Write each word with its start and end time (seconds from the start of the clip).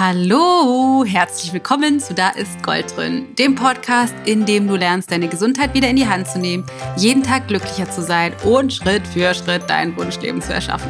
Hallo, 0.00 1.04
herzlich 1.04 1.52
willkommen 1.52 1.98
zu 1.98 2.14
Da 2.14 2.28
ist 2.28 2.62
Gold 2.62 2.96
drin, 2.96 3.34
dem 3.34 3.56
Podcast, 3.56 4.14
in 4.26 4.46
dem 4.46 4.68
du 4.68 4.76
lernst, 4.76 5.10
deine 5.10 5.26
Gesundheit 5.26 5.74
wieder 5.74 5.88
in 5.88 5.96
die 5.96 6.06
Hand 6.06 6.28
zu 6.28 6.38
nehmen, 6.38 6.64
jeden 6.96 7.24
Tag 7.24 7.48
glücklicher 7.48 7.90
zu 7.90 8.02
sein 8.02 8.32
und 8.44 8.72
Schritt 8.72 9.04
für 9.08 9.34
Schritt 9.34 9.64
dein 9.66 9.96
Wunschleben 9.96 10.40
zu 10.40 10.54
erschaffen. 10.54 10.88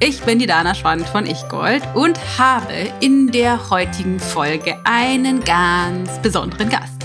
Ich 0.00 0.20
bin 0.22 0.40
die 0.40 0.46
Dana 0.46 0.74
Schwand 0.74 1.08
von 1.08 1.24
Ich 1.24 1.48
Gold 1.48 1.84
und 1.94 2.18
habe 2.36 2.74
in 2.98 3.30
der 3.30 3.70
heutigen 3.70 4.18
Folge 4.18 4.76
einen 4.82 5.44
ganz 5.44 6.18
besonderen 6.20 6.68
Gast. 6.68 6.97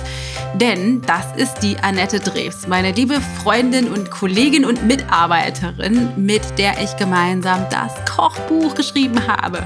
Denn 0.55 1.01
das 1.01 1.25
ist 1.35 1.61
die 1.63 1.77
Annette 1.79 2.19
Drews, 2.19 2.67
meine 2.67 2.91
liebe 2.91 3.19
Freundin 3.41 3.87
und 3.87 4.11
Kollegin 4.11 4.65
und 4.65 4.85
Mitarbeiterin, 4.85 6.09
mit 6.15 6.59
der 6.59 6.79
ich 6.81 6.95
gemeinsam 6.97 7.65
das 7.71 7.93
Kochbuch 8.05 8.75
geschrieben 8.75 9.19
habe. 9.27 9.63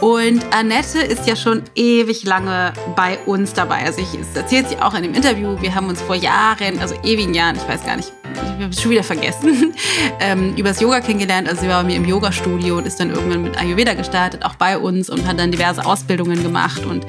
Und 0.00 0.44
Annette 0.54 1.00
ist 1.00 1.26
ja 1.26 1.34
schon 1.34 1.62
ewig 1.74 2.24
lange 2.24 2.72
bei 2.94 3.18
uns 3.26 3.54
dabei. 3.54 3.84
Also 3.86 4.00
ich, 4.02 4.08
das 4.18 4.42
erzählt 4.42 4.68
sie 4.68 4.78
auch 4.78 4.94
in 4.94 5.02
dem 5.02 5.14
Interview. 5.14 5.60
Wir 5.60 5.74
haben 5.74 5.88
uns 5.88 6.00
vor 6.00 6.14
Jahren, 6.14 6.78
also 6.78 6.94
ewigen 7.02 7.34
Jahren, 7.34 7.56
ich 7.56 7.66
weiß 7.66 7.84
gar 7.84 7.96
nicht, 7.96 8.12
ich 8.34 8.40
habe 8.40 8.68
es 8.70 8.80
schon 8.80 8.92
wieder 8.92 9.02
vergessen, 9.02 9.74
ähm, 10.20 10.54
über 10.56 10.68
das 10.68 10.80
Yoga 10.80 11.00
kennengelernt. 11.00 11.48
Also 11.48 11.62
sie 11.62 11.68
war 11.68 11.82
bei 11.82 11.88
mir 11.88 11.96
im 11.96 12.04
Yoga-Studio 12.04 12.78
und 12.78 12.86
ist 12.86 13.00
dann 13.00 13.10
irgendwann 13.10 13.42
mit 13.42 13.58
Ayurveda 13.58 13.94
gestartet, 13.94 14.44
auch 14.44 14.54
bei 14.54 14.78
uns 14.78 15.10
und 15.10 15.26
hat 15.26 15.40
dann 15.40 15.50
diverse 15.50 15.84
Ausbildungen 15.84 16.42
gemacht 16.42 16.84
und 16.84 17.04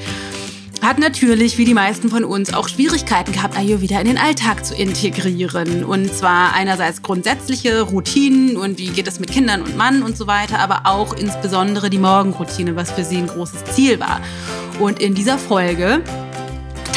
hat 0.85 0.99
natürlich, 0.99 1.57
wie 1.57 1.65
die 1.65 1.73
meisten 1.73 2.09
von 2.09 2.23
uns, 2.23 2.53
auch 2.53 2.67
Schwierigkeiten 2.67 3.31
gehabt, 3.31 3.57
Ayurveda 3.57 3.99
in 3.99 4.05
den 4.05 4.17
Alltag 4.19 4.63
zu 4.63 4.75
integrieren. 4.75 5.83
Und 5.83 6.13
zwar 6.13 6.53
einerseits 6.53 7.01
grundsätzliche 7.01 7.81
Routinen 7.81 8.55
und 8.55 8.77
wie 8.77 8.89
geht 8.89 9.07
es 9.07 9.19
mit 9.19 9.31
Kindern 9.31 9.63
und 9.63 9.75
Mann 9.75 10.03
und 10.03 10.15
so 10.15 10.27
weiter, 10.27 10.59
aber 10.59 10.81
auch 10.83 11.13
insbesondere 11.13 11.89
die 11.89 11.97
Morgenroutine, 11.97 12.75
was 12.75 12.91
für 12.91 13.03
sie 13.03 13.17
ein 13.17 13.27
großes 13.27 13.65
Ziel 13.73 13.99
war. 13.99 14.21
Und 14.79 15.01
in 15.01 15.15
dieser 15.15 15.39
Folge 15.39 16.03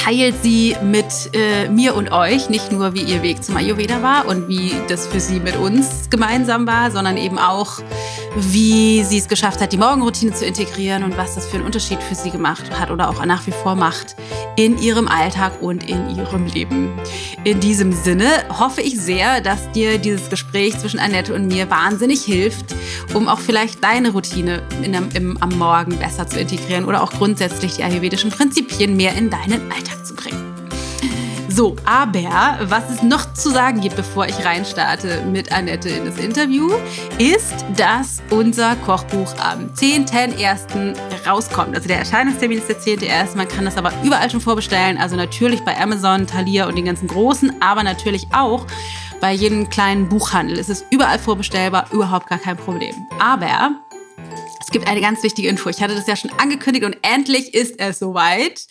teilt 0.04 0.36
sie 0.42 0.76
mit 0.82 1.30
äh, 1.34 1.68
mir 1.68 1.94
und 1.94 2.12
euch 2.12 2.48
nicht 2.48 2.70
nur, 2.70 2.94
wie 2.94 3.02
ihr 3.02 3.22
Weg 3.22 3.42
zum 3.42 3.56
Ayurveda 3.56 4.02
war 4.02 4.26
und 4.26 4.48
wie 4.48 4.72
das 4.88 5.06
für 5.06 5.20
sie 5.20 5.40
mit 5.40 5.56
uns 5.56 6.08
gemeinsam 6.08 6.66
war, 6.66 6.90
sondern 6.90 7.16
eben 7.16 7.38
auch, 7.38 7.80
wie 8.36 9.02
sie 9.02 9.18
es 9.18 9.28
geschafft 9.28 9.60
hat, 9.60 9.72
die 9.72 9.76
Morgenroutine 9.76 10.32
zu 10.32 10.46
integrieren 10.46 11.02
und 11.02 11.16
was 11.16 11.34
das 11.34 11.46
für 11.46 11.56
einen 11.56 11.66
Unterschied 11.66 12.02
für 12.02 12.14
sie 12.14 12.30
gemacht 12.30 12.70
hat 12.78 12.90
oder 12.90 13.08
auch 13.08 13.24
nach 13.24 13.46
wie 13.46 13.52
vor 13.52 13.74
macht 13.74 14.14
in 14.56 14.78
ihrem 14.78 15.08
Alltag 15.08 15.60
und 15.60 15.88
in 15.88 16.16
ihrem 16.16 16.46
Leben. 16.46 16.90
In 17.44 17.60
diesem 17.60 17.92
Sinne 17.92 18.28
hoffe 18.58 18.80
ich 18.80 19.00
sehr, 19.00 19.40
dass 19.40 19.70
dir 19.72 19.98
dieses 19.98 20.30
Gespräch 20.30 20.78
zwischen 20.78 21.00
Annette 21.00 21.34
und 21.34 21.46
mir 21.48 21.70
wahnsinnig 21.70 22.22
hilft, 22.22 22.74
um 23.14 23.28
auch 23.28 23.38
vielleicht 23.38 23.82
deine 23.82 24.10
Routine 24.10 24.62
der, 24.82 25.02
im, 25.14 25.36
am 25.40 25.50
Morgen 25.58 25.96
besser 25.98 26.26
zu 26.26 26.38
integrieren 26.40 26.84
oder 26.84 27.02
auch 27.02 27.12
grundsätzlich 27.12 27.76
die 27.76 27.84
ayurvedischen 27.84 28.30
Prinzipien 28.30 28.96
mehr 28.96 29.14
in 29.14 29.30
deinen 29.30 29.70
Alltag. 29.72 29.97
So, 31.58 31.74
aber 31.86 32.56
was 32.70 32.88
es 32.88 33.02
noch 33.02 33.34
zu 33.34 33.50
sagen 33.50 33.80
gibt, 33.80 33.96
bevor 33.96 34.28
ich 34.28 34.44
reinstarte 34.44 35.24
mit 35.24 35.50
Annette 35.50 35.88
in 35.88 36.04
das 36.04 36.16
Interview, 36.16 36.70
ist, 37.18 37.64
dass 37.76 38.22
unser 38.30 38.76
Kochbuch 38.76 39.34
am 39.40 39.66
10.01. 39.74 40.96
rauskommt. 41.26 41.74
Also 41.74 41.88
der 41.88 41.98
Erscheinungstermin 41.98 42.58
ist 42.58 42.68
der 42.68 42.78
10.01. 42.78 43.36
Man 43.36 43.48
kann 43.48 43.64
das 43.64 43.76
aber 43.76 43.92
überall 44.04 44.30
schon 44.30 44.40
vorbestellen. 44.40 44.98
Also 44.98 45.16
natürlich 45.16 45.64
bei 45.64 45.76
Amazon, 45.76 46.28
Thalia 46.28 46.68
und 46.68 46.76
den 46.76 46.84
ganzen 46.84 47.08
großen, 47.08 47.60
aber 47.60 47.82
natürlich 47.82 48.28
auch 48.32 48.64
bei 49.20 49.32
jedem 49.32 49.68
kleinen 49.68 50.08
Buchhandel. 50.08 50.60
Es 50.60 50.68
ist 50.68 50.86
überall 50.90 51.18
vorbestellbar, 51.18 51.86
überhaupt 51.90 52.28
gar 52.28 52.38
kein 52.38 52.56
Problem. 52.56 52.94
Aber 53.18 53.72
es 54.60 54.70
gibt 54.70 54.88
eine 54.88 55.00
ganz 55.00 55.22
wichtige 55.22 55.48
Info. 55.48 55.68
Ich 55.68 55.80
hatte 55.80 55.94
das 55.94 56.06
ja 56.06 56.16
schon 56.16 56.30
angekündigt 56.38 56.84
und 56.84 56.96
endlich 57.02 57.54
ist 57.54 57.78
es 57.78 57.98
soweit. 57.98 58.66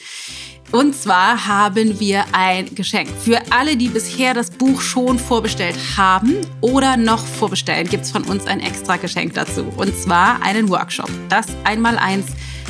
Und 0.72 0.94
zwar 0.96 1.48
haben 1.48 1.98
wir 2.00 2.26
ein 2.34 2.76
Geschenk. 2.76 3.10
Für 3.24 3.40
alle, 3.52 3.78
die 3.78 3.88
bisher 3.88 4.34
das 4.34 4.52
Buch 4.52 4.82
schon 4.82 5.18
vorbestellt 5.18 5.78
haben 5.96 6.36
oder 6.60 6.98
noch 6.98 7.26
vorbestellen, 7.26 7.88
gibt 7.88 8.04
es 8.04 8.12
von 8.12 8.24
uns 8.24 8.46
ein 8.48 8.60
extra 8.60 8.98
Geschenk 8.98 9.34
dazu. 9.34 9.66
Und 9.78 9.96
zwar 9.96 10.42
einen 10.42 10.68
Workshop. 10.70 11.10
Das 11.30 11.46
einmal 11.64 11.98
eins 11.98 12.26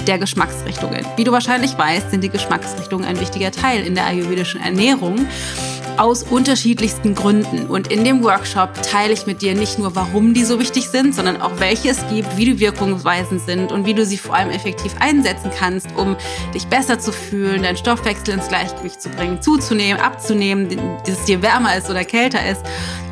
der 0.06 0.19
Geschmacksrichtungen. 0.19 1.03
Wie 1.16 1.24
du 1.24 1.31
wahrscheinlich 1.31 1.75
weißt, 1.75 2.12
sind 2.12 2.24
die 2.24 2.30
Geschmacksrichtungen 2.30 3.03
ein 3.03 3.19
wichtiger 3.19 3.52
Teil 3.52 3.84
in 3.84 3.96
der 3.96 4.06
ayurvedischen 4.06 4.62
Ernährung 4.62 5.25
aus 5.97 6.24
unterschiedlichsten 6.24 7.16
Gründen. 7.16 7.68
Und 7.68 7.91
in 7.91 8.03
dem 8.03 8.24
Workshop 8.24 8.81
teile 8.84 9.13
ich 9.13 9.25
mit 9.25 9.41
dir 9.41 9.56
nicht 9.56 9.80
nur, 9.80 9.96
warum 9.96 10.34
die 10.34 10.44
so 10.44 10.59
wichtig 10.59 10.90
sind, 10.90 11.16
sondern 11.16 11.41
auch 11.41 11.59
welche 11.59 11.90
es 11.90 12.08
gibt, 12.09 12.38
wie 12.38 12.46
die 12.46 12.59
Wirkungsweisen 12.59 13.40
sind 13.40 13.72
und 13.72 13.85
wie 13.85 13.94
du 13.94 14.06
sie 14.06 14.18
vor 14.18 14.36
allem 14.36 14.50
effektiv 14.50 14.96
einsetzen 15.00 15.52
kannst, 15.57 15.88
um 15.96 16.16
dich 16.53 16.68
besser 16.68 17.00
zu 17.00 17.12
fühlen, 17.12 17.63
deinen 17.63 17.78
Stoffwechsel 17.78 18.34
ins 18.34 18.47
Gleichgewicht 18.47 19.02
zu 19.02 19.09
bringen, 19.09 19.41
zuzunehmen, 19.41 20.02
abzunehmen, 20.02 20.69
dass 21.06 21.19
es 21.19 21.25
dir 21.25 21.41
wärmer 21.41 21.75
ist 21.75 21.90
oder 21.90 22.03
kälter 22.03 22.46
ist 22.50 22.62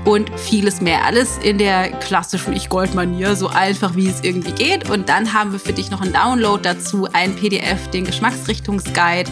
und 0.05 0.29
vieles 0.39 0.81
mehr. 0.81 1.03
Alles 1.03 1.37
in 1.39 1.57
der 1.57 1.89
klassischen 1.89 2.53
Ich-Gold-Manier, 2.53 3.35
so 3.35 3.47
einfach 3.47 3.95
wie 3.95 4.07
es 4.07 4.23
irgendwie 4.23 4.51
geht. 4.51 4.89
Und 4.89 5.09
dann 5.09 5.33
haben 5.33 5.51
wir 5.51 5.59
für 5.59 5.73
dich 5.73 5.91
noch 5.91 6.01
einen 6.01 6.13
Download 6.13 6.61
dazu, 6.61 7.07
ein 7.11 7.35
PDF, 7.35 7.89
den 7.89 8.05
Geschmacksrichtungsguide 8.05 9.29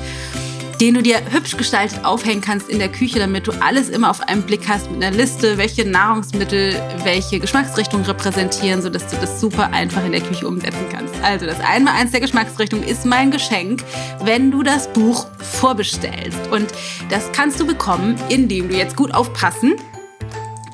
den 0.84 0.96
du 0.96 1.02
dir 1.02 1.22
hübsch 1.32 1.56
gestaltet 1.56 2.04
aufhängen 2.04 2.42
kannst 2.42 2.68
in 2.68 2.78
der 2.78 2.90
Küche, 2.90 3.18
damit 3.18 3.48
du 3.48 3.54
alles 3.62 3.88
immer 3.88 4.10
auf 4.10 4.20
einen 4.20 4.42
Blick 4.42 4.68
hast 4.68 4.92
mit 4.92 5.02
einer 5.02 5.16
Liste, 5.16 5.58
welche 5.58 5.88
Nahrungsmittel 5.88 6.74
welche 7.06 7.40
Geschmacksrichtung 7.40 8.02
repräsentieren, 8.02 8.82
sodass 8.82 9.08
du 9.08 9.16
das 9.16 9.40
super 9.40 9.72
einfach 9.72 10.04
in 10.04 10.12
der 10.12 10.20
Küche 10.20 10.46
umsetzen 10.46 10.86
kannst. 10.92 11.16
Also 11.24 11.46
das 11.46 11.58
einmal 11.62 11.94
eins 11.94 12.12
der 12.12 12.20
Geschmacksrichtung 12.20 12.84
ist 12.84 13.06
mein 13.06 13.32
Geschenk, 13.32 13.82
wenn 14.26 14.52
du 14.52 14.62
das 14.62 14.92
Buch 14.92 15.26
vorbestellst. 15.38 16.52
Und 16.52 16.68
das 17.10 17.32
kannst 17.32 17.62
du 17.62 17.66
bekommen, 17.66 18.18
indem 18.28 18.68
du 18.68 18.76
jetzt 18.76 18.98
gut 18.98 19.14
aufpassen 19.14 19.76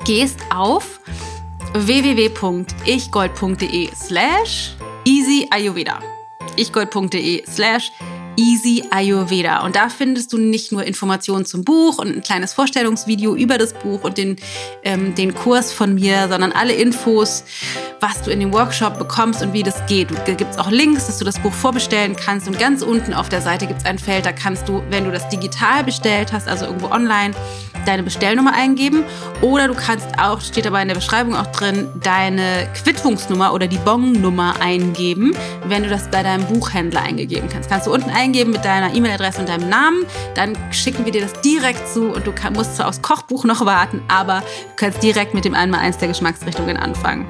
gehst 0.04 0.40
auf 0.52 0.98
www.ichgold.de 1.72 3.90
slash 3.94 4.74
easy 5.04 5.46
ayurveda 5.52 6.00
ichgold.de 6.56 7.44
slash 7.46 7.92
Easy 8.36 8.84
Ayurveda. 8.90 9.64
Und 9.64 9.76
da 9.76 9.88
findest 9.88 10.32
du 10.32 10.38
nicht 10.38 10.72
nur 10.72 10.84
Informationen 10.84 11.44
zum 11.44 11.64
Buch 11.64 11.98
und 11.98 12.08
ein 12.08 12.22
kleines 12.22 12.54
Vorstellungsvideo 12.54 13.34
über 13.34 13.58
das 13.58 13.74
Buch 13.74 14.04
und 14.04 14.18
den, 14.18 14.36
ähm, 14.82 15.14
den 15.14 15.34
Kurs 15.34 15.72
von 15.72 15.94
mir, 15.94 16.28
sondern 16.28 16.52
alle 16.52 16.72
Infos, 16.72 17.44
was 18.00 18.22
du 18.22 18.30
in 18.30 18.40
dem 18.40 18.52
Workshop 18.52 18.98
bekommst 18.98 19.42
und 19.42 19.52
wie 19.52 19.62
das 19.62 19.84
geht. 19.86 20.08
Da 20.26 20.34
gibt 20.34 20.52
es 20.52 20.58
auch 20.58 20.70
Links, 20.70 21.06
dass 21.06 21.18
du 21.18 21.24
das 21.24 21.38
Buch 21.38 21.52
vorbestellen 21.52 22.16
kannst. 22.16 22.48
Und 22.48 22.58
ganz 22.58 22.82
unten 22.82 23.12
auf 23.12 23.28
der 23.28 23.42
Seite 23.42 23.66
gibt 23.66 23.80
es 23.80 23.86
ein 23.86 23.98
Feld, 23.98 24.26
da 24.26 24.32
kannst 24.32 24.68
du, 24.68 24.82
wenn 24.90 25.04
du 25.04 25.10
das 25.10 25.28
digital 25.28 25.84
bestellt 25.84 26.32
hast, 26.32 26.48
also 26.48 26.66
irgendwo 26.66 26.88
online, 26.88 27.34
deine 27.86 28.02
Bestellnummer 28.02 28.54
eingeben. 28.54 29.04
Oder 29.42 29.68
du 29.68 29.74
kannst 29.74 30.06
auch, 30.18 30.40
steht 30.40 30.66
aber 30.66 30.80
in 30.82 30.88
der 30.88 30.94
Beschreibung 30.94 31.34
auch 31.34 31.46
drin, 31.46 31.88
deine 32.02 32.68
Quittungsnummer 32.74 33.52
oder 33.52 33.66
die 33.66 33.78
Bon-Nummer 33.78 34.60
eingeben, 34.60 35.34
wenn 35.66 35.82
du 35.82 35.88
das 35.88 36.10
bei 36.10 36.22
deinem 36.22 36.44
Buchhändler 36.46 37.02
eingegeben 37.02 37.48
kannst. 37.50 37.70
Kannst 37.70 37.86
du 37.86 37.92
unten 37.92 38.10
eingeben 38.20 38.52
mit 38.52 38.64
deiner 38.64 38.94
E-Mail-Adresse 38.94 39.40
und 39.40 39.48
deinem 39.48 39.68
Namen. 39.68 40.04
Dann 40.34 40.56
schicken 40.72 41.04
wir 41.04 41.12
dir 41.12 41.22
das 41.22 41.40
direkt 41.40 41.88
zu 41.88 42.12
und 42.12 42.26
du 42.26 42.32
musst 42.54 42.76
zwar 42.76 42.88
aufs 42.88 43.02
Kochbuch 43.02 43.44
noch 43.44 43.64
warten, 43.64 44.02
aber 44.08 44.40
du 44.40 44.76
kannst 44.76 45.02
direkt 45.02 45.34
mit 45.34 45.44
dem 45.44 45.54
einmal 45.54 45.80
eins 45.80 45.98
der 45.98 46.08
Geschmacksrichtungen 46.08 46.76
anfangen. 46.76 47.26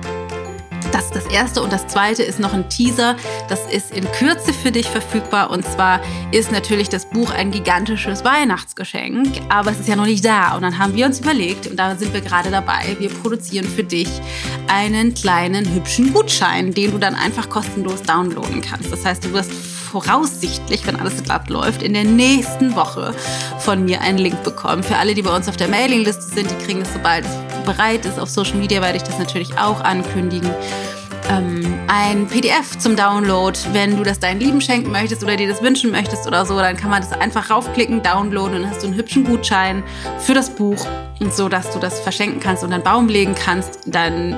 Das 0.93 1.05
ist 1.05 1.15
das 1.15 1.27
erste. 1.27 1.63
Und 1.63 1.73
das 1.73 1.87
zweite 1.87 2.23
ist 2.25 2.41
noch 2.41 2.53
ein 2.53 2.69
Teaser. 2.69 3.17
Das 3.49 3.61
ist 3.71 3.93
in 3.93 4.11
Kürze 4.13 4.53
für 4.53 4.73
dich 4.73 4.87
verfügbar. 4.87 5.51
Und 5.51 5.65
zwar 5.65 6.01
ist 6.33 6.51
natürlich 6.51 6.89
das 6.89 7.07
Buch 7.07 7.31
ein 7.31 7.53
gigantisches 7.53 8.25
Weihnachtsgeschenk. 8.25 9.41
Aber 9.49 9.71
es 9.71 9.79
ist 9.79 9.89
ja 9.89 9.95
noch 9.95 10.07
nicht 10.07 10.25
da. 10.25 10.57
Und 10.57 10.63
dann 10.63 10.79
haben 10.79 10.95
wir 10.95 11.07
uns 11.07 11.21
überlegt, 11.21 11.69
und 11.69 11.77
da 11.77 11.95
sind 11.95 12.13
wir 12.13 12.21
gerade 12.23 12.51
dabei, 12.51 12.97
wir 12.99 13.11
produzieren 13.11 13.67
für 13.69 13.85
dich 13.85 14.09
einen 14.67 15.15
kleinen, 15.15 15.73
hübschen 15.73 16.13
Gutschein, 16.13 16.73
den 16.75 16.91
du 16.91 16.99
dann 16.99 17.15
einfach 17.15 17.49
kostenlos 17.49 18.03
downloaden 18.03 18.61
kannst. 18.61 18.91
Das 18.91 19.05
heißt, 19.05 19.25
du 19.25 19.33
wirst 19.33 19.53
voraussichtlich, 19.91 20.87
wenn 20.87 20.97
alles 20.97 21.23
glatt 21.23 21.51
läuft, 21.51 21.83
in 21.83 21.95
der 21.95 22.05
nächsten 22.05 22.77
Woche 22.77 23.15
von 23.59 23.85
mir 23.85 24.01
einen 24.01 24.19
Link 24.19 24.43
bekommen. 24.45 24.83
Für 24.83 24.97
alle, 24.97 25.15
die 25.15 25.23
bei 25.23 25.35
uns 25.35 25.49
auf 25.49 25.57
der 25.57 25.69
Mailingliste 25.69 26.23
sind, 26.23 26.51
die 26.51 26.65
kriegen 26.65 26.83
es, 26.83 26.93
sobald 26.93 27.25
es 27.25 27.65
bereit 27.65 28.05
ist. 28.07 28.19
Auf 28.19 28.31
Social 28.31 28.57
Media 28.57 28.81
werde 28.81 28.97
ich 28.97 29.03
das 29.03 29.19
natürlich 29.19 29.59
auch 29.59 29.81
ankündigen. 29.81 30.51
Ähm, 31.29 31.79
ein 31.89 32.27
PDF 32.27 32.79
zum 32.79 32.97
Download, 32.97 33.59
wenn 33.73 33.97
du 33.97 34.03
das 34.03 34.19
deinen 34.19 34.41
Lieben 34.41 34.61
schenken 34.61 34.91
möchtest 34.91 35.23
oder 35.23 35.37
dir 35.37 35.49
das 35.49 35.63
wünschen 35.63 35.91
möchtest 35.91 36.27
oder 36.27 36.45
so, 36.47 36.57
dann 36.57 36.77
kann 36.77 36.91
man 36.91 37.03
das 37.03 37.13
einfach 37.13 37.51
raufklicken, 37.51 38.03
downloaden 38.03 38.57
und 38.57 38.63
dann 38.63 38.71
hast 38.71 38.83
du 38.83 38.89
einen 38.89 38.97
hübschen 38.97 39.25
Gutschein 39.25 39.83
für 40.19 40.35
das 40.35 40.51
Buch, 40.51 40.85
so 41.31 41.49
dass 41.49 41.71
du 41.73 41.79
das 41.79 42.01
verschenken 42.01 42.41
kannst 42.41 42.65
und 42.65 42.73
einen 42.73 42.83
Baum 42.83 43.09
legen 43.09 43.35
kannst, 43.35 43.81
dann, 43.87 44.35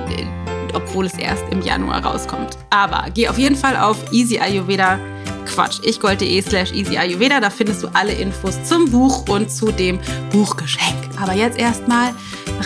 obwohl 0.72 1.06
es 1.06 1.14
erst 1.14 1.44
im 1.50 1.62
Januar 1.62 2.04
rauskommt. 2.04 2.58
Aber 2.70 3.06
geh 3.12 3.28
auf 3.28 3.38
jeden 3.38 3.56
Fall 3.56 3.76
auf 3.76 3.96
Easy 4.12 4.38
Ayurveda 4.38 4.98
Quatsch, 5.46 5.80
ichgold.de 5.84 6.40
slash 6.42 6.72
easy 6.72 6.96
Ayurveda. 6.96 7.40
Da 7.40 7.50
findest 7.50 7.82
du 7.82 7.88
alle 7.88 8.12
Infos 8.12 8.62
zum 8.64 8.90
Buch 8.90 9.28
und 9.28 9.50
zu 9.50 9.72
dem 9.72 10.00
Buchgeschenk. 10.30 10.96
Aber 11.20 11.34
jetzt 11.34 11.58
erstmal 11.58 12.12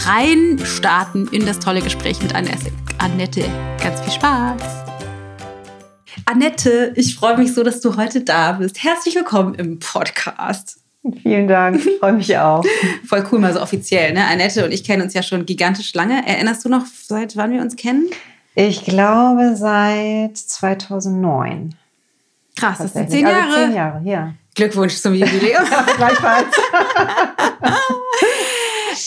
rein 0.07 0.61
starten 0.65 1.29
in 1.29 1.47
das 1.47 1.59
tolle 1.59 1.83
Gespräch 1.83 2.23
mit 2.23 2.35
Annette. 2.35 3.45
Ganz 3.83 4.01
viel 4.01 4.13
Spaß! 4.13 4.63
Annette, 6.25 6.93
ich 6.97 7.15
freue 7.15 7.37
mich 7.37 7.55
so, 7.55 7.63
dass 7.63 7.81
du 7.81 7.97
heute 7.97 8.23
da 8.23 8.53
bist. 8.53 8.83
Herzlich 8.83 9.15
willkommen 9.15 9.55
im 9.55 9.79
Podcast. 9.79 10.86
Vielen 11.23 11.49
Dank, 11.49 11.85
ich 11.85 11.99
freue 11.99 12.15
mich 12.15 12.37
auch. 12.37 12.65
Voll 13.07 13.25
cool, 13.31 13.39
mal 13.39 13.53
so 13.53 13.61
offiziell. 13.61 14.13
Ne? 14.13 14.27
Annette 14.27 14.65
und 14.65 14.73
ich 14.73 14.85
kennen 14.85 15.03
uns 15.03 15.15
ja 15.15 15.23
schon 15.23 15.47
gigantisch 15.47 15.95
lange. 15.95 16.27
Erinnerst 16.27 16.65
du 16.65 16.69
noch, 16.69 16.87
seit 16.87 17.37
wann 17.37 17.53
wir 17.53 17.61
uns 17.61 17.77
kennen? 17.77 18.09
Ich 18.55 18.85
glaube 18.85 19.55
seit 19.57 20.37
2009. 20.37 21.75
Krass, 22.57 22.79
das 22.79 22.95
sind 22.95 23.11
zehn 23.11 23.27
Jahre. 23.27 23.43
Also 23.43 23.67
zehn 23.67 23.75
Jahre, 23.75 24.01
ja. 24.05 24.35
Glückwunsch 24.55 24.95
zum 24.95 25.15
Jubiläum. 25.15 25.65
Gleichfalls. 25.97 26.57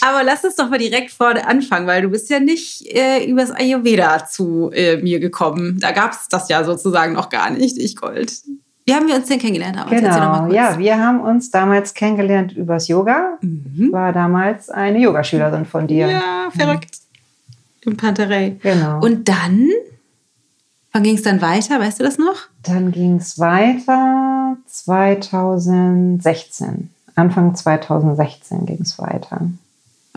Aber 0.01 0.23
lass 0.23 0.43
uns 0.43 0.55
doch 0.55 0.69
mal 0.69 0.77
direkt 0.77 1.09
vorne 1.09 1.47
anfangen, 1.47 1.87
weil 1.87 2.03
du 2.03 2.09
bist 2.09 2.29
ja 2.29 2.39
nicht 2.39 2.85
äh, 2.95 3.25
übers 3.25 3.49
Ayurveda 3.49 4.27
zu 4.27 4.69
äh, 4.71 4.97
mir 4.97 5.19
gekommen. 5.19 5.79
Da 5.79 5.91
gab 5.91 6.11
es 6.11 6.27
das 6.29 6.47
ja 6.49 6.63
sozusagen 6.63 7.13
noch 7.13 7.29
gar 7.29 7.49
nicht, 7.49 7.79
ich 7.79 7.95
Gold. 7.95 8.31
Wie 8.89 8.95
haben 8.95 9.07
wir 9.07 9.15
uns 9.15 9.27
denn 9.27 9.37
kennengelernt? 9.37 9.77
Aber 9.77 9.91
genau, 9.91 10.51
ja, 10.51 10.79
wir 10.79 10.99
haben 10.99 11.21
uns 11.21 11.51
damals 11.51 11.93
kennengelernt 11.93 12.53
übers 12.53 12.87
Yoga. 12.87 13.37
Mhm. 13.41 13.91
War 13.91 14.13
damals 14.13 14.71
eine 14.71 14.97
Yogaschülerin 14.97 15.65
von 15.65 15.85
dir. 15.85 16.07
Ja, 16.07 16.49
verrückt. 16.49 16.97
Mhm. 17.85 17.91
Im 17.91 17.97
Panterei. 17.97 18.55
Genau. 18.63 18.99
Und 18.99 19.29
dann, 19.29 19.69
wann 20.91 21.03
ging 21.03 21.15
es 21.15 21.21
dann 21.21 21.39
weiter? 21.39 21.79
Weißt 21.79 21.99
du 21.99 22.03
das 22.03 22.17
noch? 22.17 22.47
Dann 22.63 22.91
ging 22.91 23.17
es 23.17 23.37
weiter 23.37 24.57
2016. 24.65 26.89
Anfang 27.13 27.53
2016 27.53 28.65
ging 28.65 28.81
es 28.81 28.97
weiter. 28.97 29.51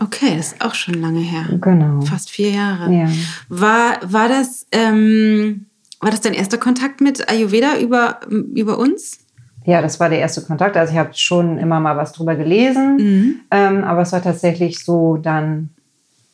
Okay, 0.01 0.35
das 0.35 0.53
ist 0.53 0.65
auch 0.65 0.73
schon 0.73 0.95
lange 0.95 1.19
her. 1.19 1.45
Genau. 1.61 2.01
Fast 2.01 2.31
vier 2.31 2.49
Jahre. 2.49 2.91
Ja. 2.91 3.07
War, 3.49 3.99
war, 4.01 4.27
das, 4.27 4.65
ähm, 4.71 5.67
war 6.03 6.11
das 6.11 6.21
dein 6.21 6.33
erster 6.33 6.57
Kontakt 6.57 7.01
mit 7.01 7.29
Ayurveda 7.29 7.77
über, 7.79 8.19
über 8.29 8.77
uns? 8.77 9.19
Ja, 9.65 9.81
das 9.81 9.99
war 9.99 10.09
der 10.09 10.19
erste 10.19 10.41
Kontakt. 10.41 10.75
Also 10.75 10.93
ich 10.93 10.99
habe 10.99 11.11
schon 11.13 11.57
immer 11.57 11.79
mal 11.79 11.95
was 11.95 12.11
drüber 12.11 12.35
gelesen, 12.35 12.97
mhm. 12.97 13.39
ähm, 13.49 13.83
aber 13.83 14.01
es 14.01 14.11
war 14.11 14.21
tatsächlich 14.21 14.83
so 14.83 15.17
dann 15.17 15.69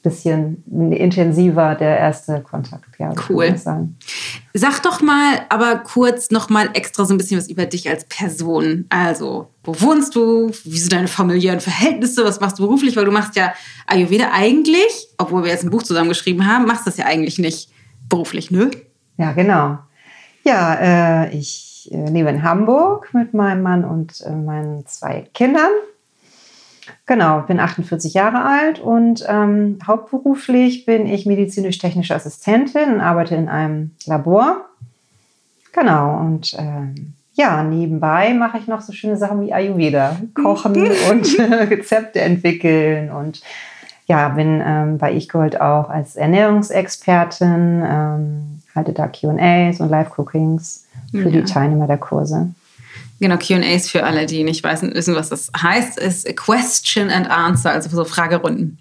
bisschen 0.02 0.64
intensiver 0.94 1.76
der 1.76 1.98
erste 1.98 2.42
Kontakt. 2.42 2.86
Ja, 3.00 3.14
cool. 3.28 3.54
Sag 4.54 4.82
doch 4.84 5.02
mal, 5.02 5.42
aber 5.50 5.78
kurz 5.80 6.32
noch 6.32 6.50
mal 6.50 6.70
extra 6.74 7.04
so 7.04 7.14
ein 7.14 7.18
bisschen 7.18 7.38
was 7.38 7.50
über 7.50 7.66
dich 7.66 7.90
als 7.90 8.06
Person. 8.06 8.86
Also, 8.90 9.50
wo 9.64 9.80
wohnst 9.82 10.16
du? 10.16 10.52
Wie 10.64 10.78
sind 10.78 10.94
deine 10.94 11.10
familiären 11.10 11.60
Verhältnisse? 11.60 12.24
Was 12.24 12.40
machst 12.40 12.60
du 12.60 12.64
beruflich? 12.64 12.96
Weil 12.96 13.06
du 13.06 13.12
machst 13.12 13.36
ja 13.36 13.54
Ayurveda 13.88 14.30
eigentlich, 14.32 15.10
obwohl 15.18 15.44
wir 15.44 15.52
jetzt 15.52 15.66
ein 15.66 15.70
Buch 15.70 15.84
zusammen 15.84 16.10
geschrieben 16.10 16.48
haben, 16.48 16.66
machst 16.66 16.88
das 16.88 16.96
ja 16.96 17.06
eigentlich 17.06 17.38
nicht 17.38 17.70
beruflich, 18.08 18.52
ne? 18.52 18.72
Ja, 19.20 19.34
genau. 19.34 19.78
Ja, 20.46 21.26
äh, 21.26 21.36
ich 21.36 21.90
äh, 21.92 22.10
lebe 22.10 22.30
in 22.30 22.42
Hamburg 22.42 23.14
mit 23.14 23.34
meinem 23.34 23.62
Mann 23.62 23.84
und 23.84 24.22
äh, 24.22 24.32
meinen 24.32 24.88
zwei 24.88 25.28
Kindern. 25.34 25.70
Genau, 27.06 27.42
bin 27.42 27.60
48 27.60 28.14
Jahre 28.14 28.46
alt 28.46 28.80
und 28.80 29.26
ähm, 29.28 29.80
hauptberuflich 29.86 30.86
bin 30.86 31.06
ich 31.06 31.26
medizinisch-technische 31.26 32.16
Assistentin 32.16 32.94
und 32.94 33.02
arbeite 33.02 33.36
in 33.36 33.50
einem 33.50 33.92
Labor. 34.06 34.66
Genau, 35.74 36.18
und 36.18 36.56
ähm, 36.58 37.14
ja, 37.34 37.62
nebenbei 37.62 38.34
mache 38.34 38.58
ich 38.58 38.68
noch 38.68 38.80
so 38.80 38.94
schöne 38.94 39.18
Sachen 39.18 39.42
wie 39.42 39.54
Ayurveda, 39.54 40.16
kochen 40.34 40.76
und 41.12 41.40
Rezepte 41.40 42.22
entwickeln 42.22 43.12
und 43.12 43.42
ja, 44.06 44.30
bin 44.30 44.64
ähm, 44.66 44.98
bei 44.98 45.14
ichgold 45.14 45.60
auch 45.60 45.90
als 45.90 46.16
Ernährungsexpertin, 46.16 47.84
ähm, 47.86 48.59
halte 48.80 48.94
da 48.94 49.08
QAs 49.08 49.80
und 49.80 49.90
Live-Cookings 49.90 50.86
für 51.12 51.30
ja. 51.30 51.30
die 51.30 51.44
Teilnehmer 51.44 51.88
der 51.88 51.98
Kurse. 51.98 52.50
Genau, 53.20 53.38
QAs 53.38 53.90
für 53.90 54.06
alle, 54.06 54.26
die 54.26 54.44
nicht 54.44 54.64
wissen, 54.64 55.16
was 55.16 55.30
das 55.30 55.52
heißt, 55.62 56.00
ist 56.00 56.26
Question 56.38 57.10
and 57.10 57.30
Answer, 57.30 57.72
also 57.72 57.90
so 57.90 58.06
Fragerunden. 58.06 58.80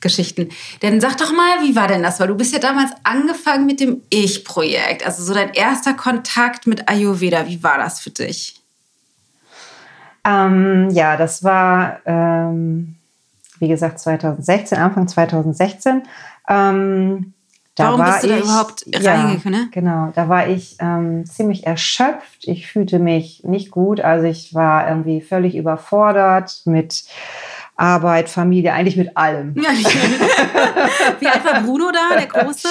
Geschichten. 0.00 0.48
Denn 0.80 1.00
sag 1.00 1.18
doch 1.18 1.32
mal, 1.32 1.60
wie 1.62 1.74
war 1.76 1.88
denn 1.88 2.02
das? 2.02 2.20
Weil 2.20 2.28
du 2.28 2.36
bist 2.36 2.52
ja 2.52 2.60
damals 2.60 2.90
angefangen 3.02 3.66
mit 3.66 3.80
dem 3.80 4.00
Ich-Projekt, 4.08 5.04
also 5.04 5.22
so 5.22 5.34
dein 5.34 5.52
erster 5.52 5.92
Kontakt 5.92 6.66
mit 6.66 6.88
Ayurveda. 6.88 7.46
Wie 7.48 7.62
war 7.62 7.76
das 7.76 8.00
für 8.00 8.10
dich? 8.10 8.60
Ähm, 10.24 10.88
ja, 10.90 11.16
das 11.16 11.42
war, 11.42 11.98
ähm, 12.06 12.94
wie 13.58 13.68
gesagt, 13.68 13.98
2016, 13.98 14.78
Anfang 14.78 15.08
2016. 15.08 16.02
Ähm, 16.48 17.34
da 17.74 17.84
Warum 17.84 18.04
bist 18.04 18.24
du 18.24 18.28
da 18.28 18.38
überhaupt 18.38 18.84
reingekommen? 18.92 19.60
Ne? 19.60 19.68
Genau, 19.70 20.12
da 20.14 20.28
war 20.28 20.48
ich 20.48 20.76
ähm, 20.80 21.24
ziemlich 21.24 21.66
erschöpft. 21.66 22.46
Ich 22.46 22.66
fühlte 22.66 22.98
mich 22.98 23.42
nicht 23.44 23.70
gut. 23.70 24.00
Also 24.00 24.26
ich 24.26 24.54
war 24.54 24.88
irgendwie 24.88 25.20
völlig 25.20 25.54
überfordert 25.54 26.62
mit 26.64 27.04
Arbeit, 27.76 28.28
Familie, 28.28 28.72
eigentlich 28.74 28.96
mit 28.96 29.16
allem. 29.16 29.54
Ja, 29.56 29.70
Wie 31.20 31.26
alt 31.26 31.44
war 31.44 31.62
Bruno 31.62 31.90
da, 31.92 32.16
der 32.16 32.26
Große? 32.26 32.68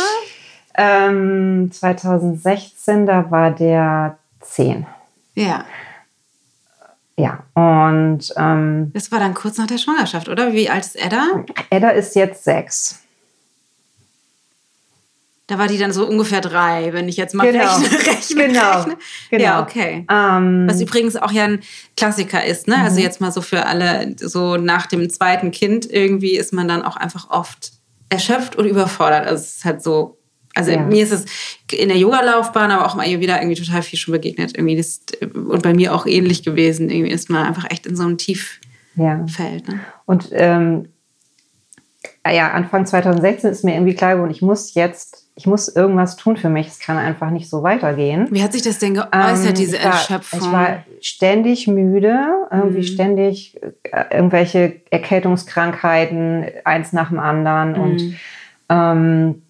Ähm, 0.75 1.71
2016, 1.71 3.05
da 3.07 3.31
war 3.31 3.51
der 3.51 4.17
10. 4.41 4.85
Ja. 5.33 5.65
Ja, 7.17 7.43
und. 7.53 8.33
Ähm, 8.37 8.91
das 8.93 9.11
war 9.11 9.19
dann 9.19 9.33
kurz 9.33 9.57
nach 9.57 9.67
der 9.67 9.77
Schwangerschaft, 9.77 10.29
oder? 10.29 10.53
Wie 10.53 10.69
alt 10.69 10.85
ist 10.85 11.03
Edda? 11.03 11.43
Edda 11.69 11.89
ist 11.89 12.15
jetzt 12.15 12.43
sechs. 12.43 13.01
Da 15.49 15.57
war 15.57 15.65
die 15.65 15.79
dann 15.79 15.91
so 15.91 16.07
ungefähr 16.07 16.41
drei, 16.41 16.93
wenn 16.93 17.09
ich 17.09 17.17
jetzt 17.17 17.33
mal 17.33 17.51
genau. 17.51 17.75
rechne, 17.75 17.97
rechne, 18.05 18.47
genau. 18.47 18.71
rechne. 18.77 18.97
Genau. 19.31 19.43
Ja, 19.43 19.63
okay. 19.63 20.05
Ähm, 20.07 20.67
Was 20.69 20.79
übrigens 20.79 21.15
auch 21.15 21.31
ja 21.31 21.45
ein 21.45 21.61
Klassiker 21.97 22.45
ist, 22.45 22.67
ne? 22.67 22.75
Also 22.75 22.81
mhm. 22.83 22.89
Also 22.89 23.01
jetzt 23.01 23.19
mal 23.21 23.31
so 23.31 23.41
für 23.41 23.65
alle, 23.65 24.15
so 24.19 24.57
nach 24.57 24.85
dem 24.85 25.09
zweiten 25.09 25.49
Kind 25.49 25.91
irgendwie 25.91 26.37
ist 26.37 26.53
man 26.53 26.67
dann 26.67 26.83
auch 26.83 26.97
einfach 26.97 27.31
oft 27.31 27.71
erschöpft 28.09 28.57
und 28.57 28.67
überfordert. 28.67 29.25
Also 29.25 29.41
es 29.41 29.57
ist 29.57 29.65
halt 29.65 29.81
so, 29.81 30.19
also 30.53 30.69
ja. 30.69 30.81
mir 30.81 31.01
ist 31.01 31.11
es 31.11 31.25
in 31.71 31.89
der 31.89 31.97
Yoga-Laufbahn, 31.97 32.69
aber 32.69 32.85
auch 32.85 32.93
im 32.93 32.99
Ayurveda 32.99 33.37
irgendwie 33.37 33.59
total 33.59 33.81
viel 33.81 33.97
schon 33.97 34.11
begegnet. 34.11 34.55
Irgendwie 34.55 34.77
das, 34.77 35.01
und 35.33 35.63
bei 35.63 35.73
mir 35.73 35.95
auch 35.95 36.05
ähnlich 36.05 36.43
gewesen. 36.43 36.91
Irgendwie 36.91 37.11
ist 37.11 37.31
man 37.31 37.47
einfach 37.47 37.65
echt 37.71 37.87
in 37.87 37.95
so 37.95 38.03
einem 38.03 38.19
Tieffeld. 38.19 38.59
Ja. 38.97 39.15
Ne? 39.15 39.79
Und 40.05 40.29
ähm, 40.31 40.89
ja, 42.27 42.51
Anfang 42.51 42.85
2016 42.85 43.49
ist 43.49 43.63
mir 43.63 43.73
irgendwie 43.73 43.95
klar 43.95 44.13
geworden, 44.13 44.31
ich 44.31 44.43
muss 44.43 44.75
jetzt 44.75 45.28
ich 45.39 45.47
muss 45.47 45.69
irgendwas 45.69 46.17
tun 46.17 46.35
für 46.35 46.49
mich. 46.49 46.67
Es 46.67 46.79
kann 46.79 46.97
einfach 46.97 47.29
nicht 47.29 47.49
so 47.49 47.63
weitergehen. 47.63 48.27
Wie 48.29 48.43
hat 48.43 48.51
sich 48.51 48.61
das 48.61 48.77
denn 48.77 48.95
geäußert, 48.95 49.47
ähm, 49.47 49.53
diese 49.53 49.79
Erschöpfung? 49.79 50.41
Ich 50.41 50.51
war 50.51 50.83
ständig 50.99 51.65
müde, 51.65 52.27
irgendwie 52.51 52.79
mhm. 52.79 52.83
ständig 52.83 53.57
äh, 53.83 54.03
irgendwelche 54.11 54.81
Erkältungskrankheiten, 54.89 56.43
eins 56.65 56.91
nach 56.91 57.07
dem 57.07 57.19
anderen. 57.19 57.71
Mhm. 57.71 57.81
Und 57.81 58.15
ähm, 58.67 59.41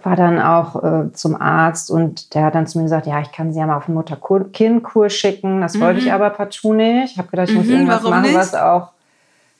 war 0.00 0.14
dann 0.14 0.40
auch 0.40 0.80
äh, 0.80 1.12
zum 1.12 1.34
Arzt 1.34 1.90
und 1.90 2.32
der 2.36 2.44
hat 2.44 2.54
dann 2.54 2.68
zu 2.68 2.78
mir 2.78 2.84
gesagt, 2.84 3.08
ja, 3.08 3.20
ich 3.20 3.32
kann 3.32 3.52
sie 3.52 3.58
ja 3.58 3.66
mal 3.66 3.76
auf 3.76 3.88
einen 3.88 3.96
Mutter-Kind-Kurs 3.96 5.12
schicken. 5.12 5.60
Das 5.60 5.74
mhm. 5.74 5.80
wollte 5.80 5.98
ich 5.98 6.06
mhm. 6.06 6.12
aber 6.12 6.30
partout 6.30 6.74
nicht. 6.74 7.14
Ich 7.14 7.18
habe 7.18 7.26
gedacht, 7.26 7.48
ich 7.48 7.56
muss 7.56 7.66
mhm, 7.66 7.72
irgendwas 7.72 8.04
machen, 8.04 8.22
nicht? 8.22 8.36
was 8.36 8.54
auch 8.54 8.91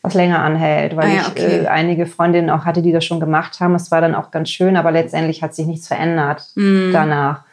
was 0.02 0.14
länger 0.14 0.40
anhält, 0.40 0.96
weil 0.96 1.10
ah, 1.10 1.14
ja, 1.14 1.28
okay. 1.28 1.46
ich 1.46 1.64
äh, 1.64 1.66
einige 1.68 2.06
Freundinnen 2.06 2.50
auch 2.50 2.64
hatte, 2.64 2.82
die 2.82 2.90
das 2.90 3.04
schon 3.04 3.20
gemacht 3.20 3.60
haben. 3.60 3.74
Es 3.76 3.90
war 3.92 4.00
dann 4.00 4.16
auch 4.16 4.32
ganz 4.32 4.50
schön, 4.50 4.76
aber 4.76 4.90
letztendlich 4.90 5.42
hat 5.42 5.54
sich 5.54 5.66
nichts 5.66 5.86
verändert 5.86 6.44
mm. 6.56 6.90
danach. 6.92 7.44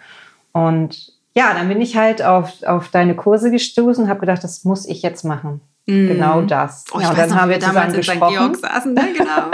Und 0.51 1.13
ja, 1.35 1.53
dann 1.53 1.67
bin 1.67 1.79
ich 1.79 1.95
halt 1.95 2.23
auf, 2.23 2.63
auf 2.63 2.89
deine 2.89 3.15
Kurse 3.15 3.51
gestoßen 3.51 4.03
und 4.03 4.09
habe 4.09 4.19
gedacht, 4.19 4.43
das 4.43 4.65
muss 4.65 4.87
ich 4.87 5.03
jetzt 5.03 5.23
machen. 5.23 5.61
Mm. 5.85 6.07
Genau 6.07 6.41
das. 6.41 6.85
Oh, 6.91 6.99
ja, 6.99 7.09
und 7.09 7.19
dann 7.19 7.29
noch, 7.29 7.37
haben 7.37 7.49
wir 7.51 7.59
zusammen 7.59 7.93
gesprochen. 7.93 8.33
Georg 8.35 8.57
saßen, 8.57 8.93
ne? 8.95 9.07
genau. 9.15 9.51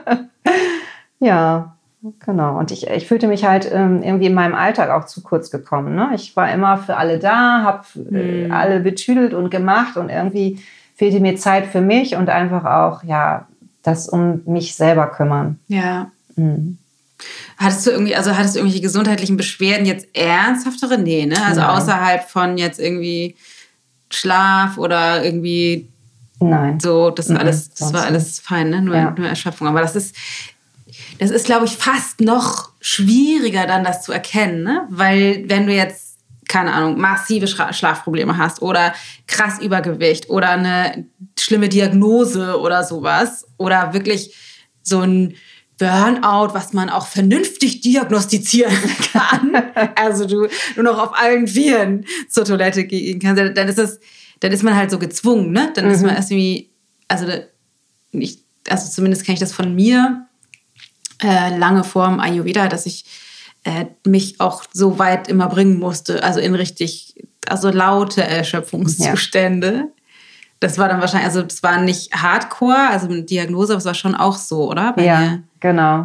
ja. 0.00 0.18
ja. 1.20 1.76
Genau, 2.24 2.58
und 2.58 2.70
ich, 2.70 2.86
ich 2.86 3.06
fühlte 3.06 3.28
mich 3.28 3.44
halt 3.44 3.70
ähm, 3.70 4.02
irgendwie 4.02 4.28
in 4.28 4.32
meinem 4.32 4.54
Alltag 4.54 4.88
auch 4.88 5.04
zu 5.04 5.22
kurz 5.22 5.50
gekommen. 5.50 5.94
Ne? 5.94 6.08
Ich 6.14 6.34
war 6.34 6.50
immer 6.50 6.78
für 6.78 6.96
alle 6.96 7.18
da, 7.18 7.62
habe 7.62 7.84
äh, 8.10 8.48
mm. 8.48 8.52
alle 8.52 8.80
betüdelt 8.80 9.34
und 9.34 9.50
gemacht 9.50 9.98
und 9.98 10.08
irgendwie 10.08 10.60
fehlte 11.00 11.18
mir 11.20 11.34
Zeit 11.36 11.66
für 11.66 11.80
mich 11.80 12.14
und 12.14 12.28
einfach 12.28 12.66
auch, 12.66 13.02
ja, 13.04 13.48
das 13.82 14.06
um 14.06 14.42
mich 14.44 14.74
selber 14.74 15.06
kümmern. 15.06 15.58
Ja. 15.66 16.10
Mhm. 16.36 16.76
Hattest 17.56 17.86
du 17.86 17.90
irgendwie, 17.90 18.14
also 18.14 18.36
hattest 18.36 18.54
du 18.54 18.58
irgendwelche 18.58 18.82
gesundheitlichen 18.82 19.38
Beschwerden 19.38 19.86
jetzt 19.86 20.08
ernsthaftere? 20.14 20.98
Nee, 20.98 21.24
ne? 21.24 21.42
Also 21.42 21.62
Nein. 21.62 21.70
außerhalb 21.70 22.28
von 22.28 22.58
jetzt 22.58 22.78
irgendwie 22.78 23.34
Schlaf 24.10 24.76
oder 24.76 25.24
irgendwie 25.24 25.88
Nein. 26.38 26.78
So, 26.80 27.08
das 27.08 27.30
ist 27.30 27.36
alles, 27.36 27.70
das 27.70 27.94
war 27.94 28.04
alles 28.04 28.38
fein, 28.38 28.68
ne? 28.68 28.82
Nur, 28.82 28.94
ja. 28.94 29.14
nur 29.16 29.26
Erschöpfung. 29.26 29.68
Aber 29.68 29.80
das 29.80 29.96
ist, 29.96 30.14
das 31.18 31.30
ist, 31.30 31.46
glaube 31.46 31.64
ich, 31.64 31.78
fast 31.78 32.20
noch 32.20 32.68
schwieriger, 32.82 33.66
dann 33.66 33.84
das 33.84 34.02
zu 34.02 34.12
erkennen, 34.12 34.64
ne? 34.64 34.86
Weil 34.90 35.44
wenn 35.46 35.66
du 35.66 35.72
jetzt 35.72 36.09
keine 36.50 36.72
Ahnung, 36.72 37.00
massive 37.00 37.46
Schlafprobleme 37.46 38.36
hast 38.36 38.60
oder 38.60 38.92
krass 39.28 39.60
Übergewicht 39.60 40.28
oder 40.30 40.50
eine 40.50 41.06
schlimme 41.38 41.68
Diagnose 41.68 42.58
oder 42.58 42.82
sowas 42.82 43.46
oder 43.56 43.94
wirklich 43.94 44.34
so 44.82 45.00
ein 45.00 45.36
Burnout, 45.78 46.52
was 46.52 46.72
man 46.72 46.90
auch 46.90 47.06
vernünftig 47.06 47.82
diagnostizieren 47.82 48.76
kann. 49.12 49.62
also 49.94 50.26
du 50.26 50.48
nur 50.74 50.84
noch 50.84 50.98
auf 50.98 51.16
allen 51.16 51.46
Vieren 51.46 52.04
zur 52.28 52.44
Toilette 52.44 52.84
gehen 52.84 53.20
kannst, 53.20 53.56
dann 53.56 53.68
ist 53.68 53.78
das, 53.78 54.00
dann 54.40 54.50
ist 54.50 54.64
man 54.64 54.74
halt 54.74 54.90
so 54.90 54.98
gezwungen, 54.98 55.52
ne? 55.52 55.70
Dann 55.74 55.86
mhm. 55.86 55.92
ist 55.92 56.02
man 56.02 56.16
erst 56.16 56.32
irgendwie, 56.32 56.70
also 57.06 57.26
nicht, 58.10 58.40
also 58.68 58.90
zumindest 58.90 59.24
kenne 59.24 59.34
ich 59.34 59.40
das 59.40 59.52
von 59.52 59.72
mir 59.72 60.26
äh, 61.22 61.56
lange 61.56 61.84
vor 61.84 62.08
dem 62.08 62.18
Ayurveda, 62.18 62.66
dass 62.66 62.86
ich 62.86 63.04
äh, 63.64 63.86
mich 64.06 64.40
auch 64.40 64.64
so 64.72 64.98
weit 64.98 65.28
immer 65.28 65.48
bringen 65.48 65.78
musste, 65.78 66.22
also 66.22 66.40
in 66.40 66.54
richtig, 66.54 67.14
also 67.46 67.70
laute 67.70 68.22
Erschöpfungszustände. 68.22 69.72
Ja. 69.72 69.84
Das 70.60 70.76
war 70.78 70.88
dann 70.88 71.00
wahrscheinlich, 71.00 71.26
also 71.26 71.42
das 71.42 71.62
war 71.62 71.80
nicht 71.80 72.12
Hardcore, 72.14 72.88
also 72.90 73.06
eine 73.06 73.22
Diagnose, 73.22 73.72
aber 73.72 73.78
es 73.78 73.86
war 73.86 73.94
schon 73.94 74.14
auch 74.14 74.36
so, 74.36 74.70
oder? 74.70 74.92
Bei 74.92 75.04
ja, 75.04 75.20
dir? 75.20 75.42
genau. 75.60 76.04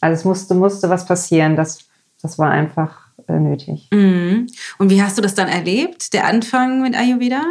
Also 0.00 0.20
es 0.20 0.24
musste, 0.24 0.54
musste 0.54 0.88
was 0.88 1.06
passieren. 1.06 1.56
Das, 1.56 1.80
das 2.22 2.38
war 2.38 2.50
einfach 2.50 3.08
äh, 3.28 3.32
nötig. 3.32 3.88
Mhm. 3.92 4.46
Und 4.78 4.90
wie 4.90 5.02
hast 5.02 5.18
du 5.18 5.22
das 5.22 5.34
dann 5.34 5.48
erlebt, 5.48 6.12
der 6.12 6.26
Anfang 6.26 6.82
mit 6.82 6.94
Ayurveda? 6.94 7.42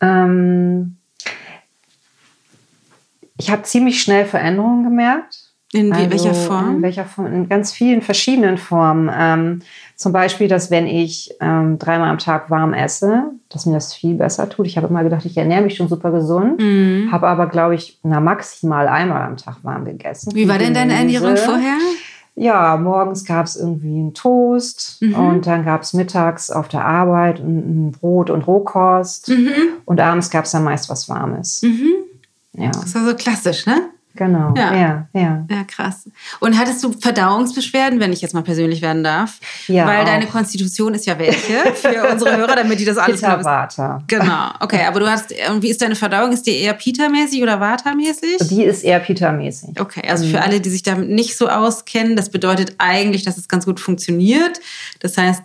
Ähm, 0.00 0.96
ich 3.36 3.50
habe 3.50 3.62
ziemlich 3.62 4.00
schnell 4.00 4.24
Veränderungen 4.24 4.84
gemerkt. 4.84 5.43
In 5.74 5.92
also, 5.92 6.10
welcher 6.10 6.34
Form? 6.34 6.76
In 6.76 6.82
welcher 6.82 7.04
Form? 7.04 7.26
In 7.26 7.48
ganz 7.48 7.72
vielen 7.72 8.00
verschiedenen 8.00 8.58
Formen. 8.58 9.10
Ähm, 9.12 9.62
zum 9.96 10.12
Beispiel, 10.12 10.46
dass 10.46 10.70
wenn 10.70 10.86
ich 10.86 11.34
ähm, 11.40 11.78
dreimal 11.78 12.10
am 12.10 12.18
Tag 12.18 12.48
warm 12.48 12.72
esse, 12.74 13.24
dass 13.48 13.66
mir 13.66 13.74
das 13.74 13.92
viel 13.92 14.14
besser 14.14 14.48
tut. 14.48 14.66
Ich 14.66 14.76
habe 14.76 14.86
immer 14.86 15.02
gedacht, 15.02 15.24
ich 15.24 15.36
ernähre 15.36 15.62
mich 15.62 15.74
schon 15.74 15.88
super 15.88 16.12
gesund, 16.12 16.60
mhm. 16.60 17.08
habe 17.10 17.26
aber, 17.26 17.46
glaube 17.48 17.74
ich, 17.74 17.98
na, 18.04 18.20
maximal 18.20 18.86
einmal 18.86 19.22
am 19.22 19.36
Tag 19.36 19.58
warm 19.62 19.84
gegessen. 19.84 20.32
Wie 20.34 20.48
war 20.48 20.58
denn 20.58 20.74
deine 20.74 20.94
Ernährung 20.94 21.36
vorher? 21.36 21.76
Ja, 22.36 22.76
morgens 22.76 23.24
gab 23.24 23.46
es 23.46 23.56
irgendwie 23.56 23.98
einen 23.98 24.14
Toast 24.14 24.98
mhm. 25.00 25.14
und 25.14 25.46
dann 25.46 25.64
gab 25.64 25.82
es 25.82 25.92
mittags 25.92 26.50
auf 26.50 26.68
der 26.68 26.84
Arbeit 26.84 27.40
ein, 27.40 27.92
Brot 27.92 28.30
und 28.30 28.46
Rohkost 28.46 29.28
mhm. 29.28 29.50
und 29.84 30.00
abends 30.00 30.30
gab 30.30 30.44
es 30.44 30.50
dann 30.50 30.64
meist 30.64 30.88
was 30.88 31.08
Warmes. 31.08 31.62
Mhm. 31.62 31.92
Ja. 32.52 32.70
Das 32.70 32.94
war 32.94 33.04
so 33.04 33.14
klassisch, 33.14 33.66
ne? 33.66 33.90
Genau, 34.16 34.54
ja. 34.56 34.74
ja, 34.76 35.08
ja. 35.12 35.46
Ja, 35.50 35.64
krass. 35.66 36.08
Und 36.38 36.56
hattest 36.56 36.84
du 36.84 36.92
Verdauungsbeschwerden, 36.92 37.98
wenn 37.98 38.12
ich 38.12 38.20
jetzt 38.20 38.32
mal 38.32 38.42
persönlich 38.42 38.80
werden 38.80 39.02
darf? 39.02 39.40
Ja. 39.66 39.86
Weil 39.86 40.02
auch. 40.02 40.04
deine 40.04 40.26
Konstitution 40.26 40.94
ist 40.94 41.04
ja 41.06 41.18
welche 41.18 41.74
für 41.74 42.08
unsere 42.12 42.36
Hörer, 42.36 42.54
damit 42.54 42.78
die 42.78 42.84
das 42.84 42.96
alles 42.96 43.20
Pitta 43.20 43.44
Vata. 43.44 44.02
Genau, 44.06 44.50
okay. 44.60 44.82
Aber 44.86 45.00
du 45.00 45.10
hast, 45.10 45.34
und 45.50 45.62
wie 45.62 45.70
ist 45.70 45.82
deine 45.82 45.96
Verdauung? 45.96 46.30
Ist 46.30 46.46
die 46.46 46.56
eher 46.56 46.74
Pita-mäßig 46.74 47.42
oder 47.42 47.58
Vata-mäßig? 47.58 48.48
Die 48.48 48.62
ist 48.62 48.84
eher 48.84 49.00
Pita-mäßig. 49.00 49.80
Okay, 49.80 50.08
also 50.08 50.24
mhm. 50.26 50.30
für 50.30 50.42
alle, 50.42 50.60
die 50.60 50.70
sich 50.70 50.84
damit 50.84 51.08
nicht 51.08 51.36
so 51.36 51.48
auskennen, 51.48 52.14
das 52.14 52.30
bedeutet 52.30 52.76
eigentlich, 52.78 53.24
dass 53.24 53.36
es 53.36 53.48
ganz 53.48 53.64
gut 53.64 53.80
funktioniert. 53.80 54.60
Das 55.00 55.18
heißt, 55.18 55.42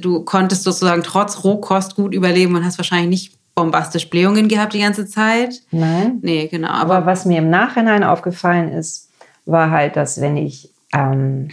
du 0.00 0.20
konntest 0.24 0.64
sozusagen 0.64 1.02
trotz 1.02 1.42
Rohkost 1.42 1.96
gut 1.96 2.14
überleben 2.14 2.54
und 2.54 2.64
hast 2.66 2.78
wahrscheinlich 2.78 3.08
nicht 3.08 3.43
bombastisch 3.54 4.10
Blähungen 4.10 4.48
gehabt 4.48 4.72
die 4.72 4.80
ganze 4.80 5.06
Zeit? 5.06 5.62
Nein. 5.70 6.18
Nee, 6.22 6.48
genau. 6.48 6.68
Aber, 6.68 6.96
aber 6.96 7.06
was 7.06 7.24
mir 7.24 7.38
im 7.38 7.50
Nachhinein 7.50 8.02
aufgefallen 8.02 8.72
ist, 8.72 9.10
war 9.46 9.70
halt, 9.70 9.96
dass 9.96 10.20
wenn 10.20 10.36
ich 10.36 10.70
ähm, 10.92 11.50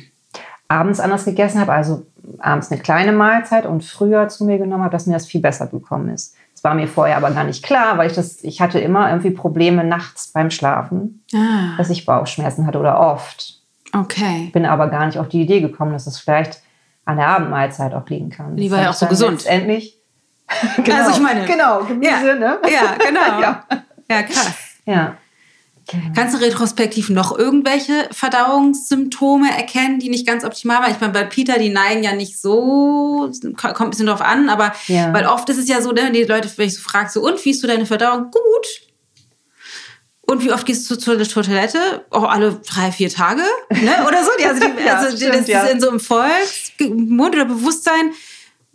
abends 0.67 0.99
anders 0.99 1.25
gegessen 1.25 1.59
habe, 1.59 1.73
also 1.73 2.05
abends 2.39 2.71
eine 2.71 2.81
kleine 2.81 3.11
Mahlzeit 3.11 3.65
und 3.65 3.83
früher 3.83 4.27
zu 4.29 4.45
mir 4.45 4.57
genommen 4.57 4.83
habe, 4.83 4.93
dass 4.93 5.05
mir 5.05 5.13
das 5.13 5.27
viel 5.27 5.41
besser 5.41 5.67
gekommen 5.67 6.09
ist. 6.09 6.35
Das 6.53 6.63
war 6.63 6.75
mir 6.75 6.87
vorher 6.87 7.17
aber 7.17 7.31
gar 7.31 7.43
nicht 7.43 7.63
klar, 7.63 7.97
weil 7.97 8.07
ich 8.07 8.15
das, 8.15 8.43
ich 8.43 8.61
hatte 8.61 8.79
immer 8.79 9.09
irgendwie 9.09 9.31
Probleme 9.31 9.83
nachts 9.83 10.27
beim 10.27 10.51
Schlafen, 10.51 11.23
ah. 11.33 11.75
dass 11.77 11.89
ich 11.89 12.05
Bauchschmerzen 12.05 12.67
hatte 12.67 12.79
oder 12.79 12.99
oft. 12.99 13.61
Okay. 13.93 14.49
Bin 14.53 14.65
aber 14.65 14.87
gar 14.87 15.05
nicht 15.05 15.17
auf 15.17 15.27
die 15.27 15.41
Idee 15.41 15.59
gekommen, 15.59 15.91
dass 15.91 16.07
es 16.07 16.19
vielleicht 16.19 16.61
an 17.03 17.17
der 17.17 17.27
Abendmahlzeit 17.27 17.93
auch 17.93 18.07
liegen 18.07 18.29
kann. 18.29 18.55
Die 18.55 18.71
war 18.71 18.81
ja 18.81 18.89
auch 18.91 18.95
so 18.95 19.07
gesund. 19.07 19.31
Letztendlich 19.31 20.00
genau. 20.83 20.97
Also 20.97 21.11
ich 21.11 21.19
meine. 21.19 21.45
Genau, 21.45 21.83
Gemüse, 21.83 22.09
ja. 22.09 22.35
ne? 22.35 22.59
Ja, 22.69 22.95
genau. 22.97 23.21
ja. 23.41 23.65
ja, 24.09 24.23
krass. 24.23 24.53
Ja. 24.85 25.17
Genau. 25.87 26.03
Kannst 26.15 26.35
du 26.35 26.41
retrospektiv 26.41 27.09
noch 27.09 27.37
irgendwelche 27.37 28.07
Verdauungssymptome 28.11 29.49
erkennen, 29.49 29.99
die 29.99 30.09
nicht 30.09 30.25
ganz 30.25 30.45
optimal 30.45 30.81
waren? 30.81 30.91
Ich 30.91 31.01
meine, 31.01 31.11
bei 31.11 31.23
Peter, 31.23 31.57
die 31.57 31.69
neigen 31.69 32.03
ja 32.03 32.13
nicht 32.13 32.39
so, 32.39 33.29
kommt 33.57 33.81
ein 33.81 33.89
bisschen 33.89 34.05
drauf 34.05 34.21
an, 34.21 34.49
aber 34.49 34.73
ja. 34.87 35.13
weil 35.13 35.25
oft 35.25 35.49
ist 35.49 35.57
es 35.57 35.67
ja 35.67 35.81
so, 35.81 35.91
ne, 35.91 36.11
die 36.11 36.23
Leute, 36.23 36.49
wenn 36.55 36.67
ich 36.67 36.75
so 36.75 36.81
frage, 36.81 37.09
so, 37.09 37.21
und 37.21 37.43
wie 37.43 37.51
ist 37.51 37.61
so 37.61 37.67
deine 37.67 37.85
Verdauung? 37.85 38.31
Gut. 38.31 38.91
Und 40.21 40.45
wie 40.45 40.53
oft 40.53 40.65
gehst 40.65 40.89
du 40.89 40.95
zur 40.95 41.17
Toilette? 41.21 42.05
Auch 42.09 42.23
oh, 42.23 42.25
alle 42.25 42.61
drei, 42.65 42.91
vier 42.91 43.09
Tage, 43.09 43.41
ne? 43.69 44.05
Oder 44.07 44.23
so? 44.23 44.31
Also, 44.47 44.61
die, 44.61 44.83
ja, 44.85 44.95
also 44.95 45.17
stimmt, 45.17 45.35
das 45.35 45.47
ja. 45.47 45.63
ist 45.63 45.73
in 45.73 45.81
so 45.81 45.89
einem 45.89 45.99
Volksmund 45.99 47.35
oder 47.35 47.45
Bewusstsein 47.45 48.11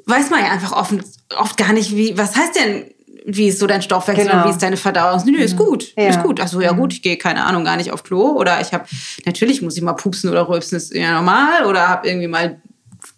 weiß 0.07 0.31
man 0.31 0.41
ja 0.41 0.51
einfach 0.51 0.73
oft, 0.73 0.95
oft 1.37 1.57
gar 1.57 1.73
nicht, 1.73 1.97
wie, 1.97 2.17
was 2.17 2.37
heißt 2.37 2.57
denn, 2.57 2.85
wie 3.27 3.49
ist 3.49 3.59
so 3.59 3.67
dein 3.67 3.83
Stoffwechsel 3.83 4.27
genau. 4.27 4.39
und 4.39 4.45
wie 4.49 4.53
ist 4.53 4.63
deine 4.63 4.77
Verdauung? 4.77 5.21
Nö, 5.27 5.39
ist 5.39 5.57
gut, 5.57 5.93
ja. 5.97 6.09
ist 6.09 6.23
gut. 6.23 6.41
Also 6.41 6.61
ja 6.61 6.73
gut, 6.73 6.93
ich 6.93 7.03
gehe 7.03 7.17
keine 7.17 7.45
Ahnung 7.45 7.65
gar 7.65 7.77
nicht 7.77 7.91
auf 7.91 8.05
Klo 8.05 8.31
oder 8.39 8.61
ich 8.61 8.73
habe 8.73 8.85
natürlich 9.25 9.63
muss 9.63 9.77
ich 9.77 9.83
mal 9.83 9.95
pupsen 9.95 10.31
oder 10.31 10.49
rülpsen, 10.49 10.77
ist 10.77 10.95
ja 10.95 11.13
normal 11.13 11.67
oder 11.67 11.89
habe 11.89 12.09
irgendwie 12.09 12.29
mal 12.29 12.61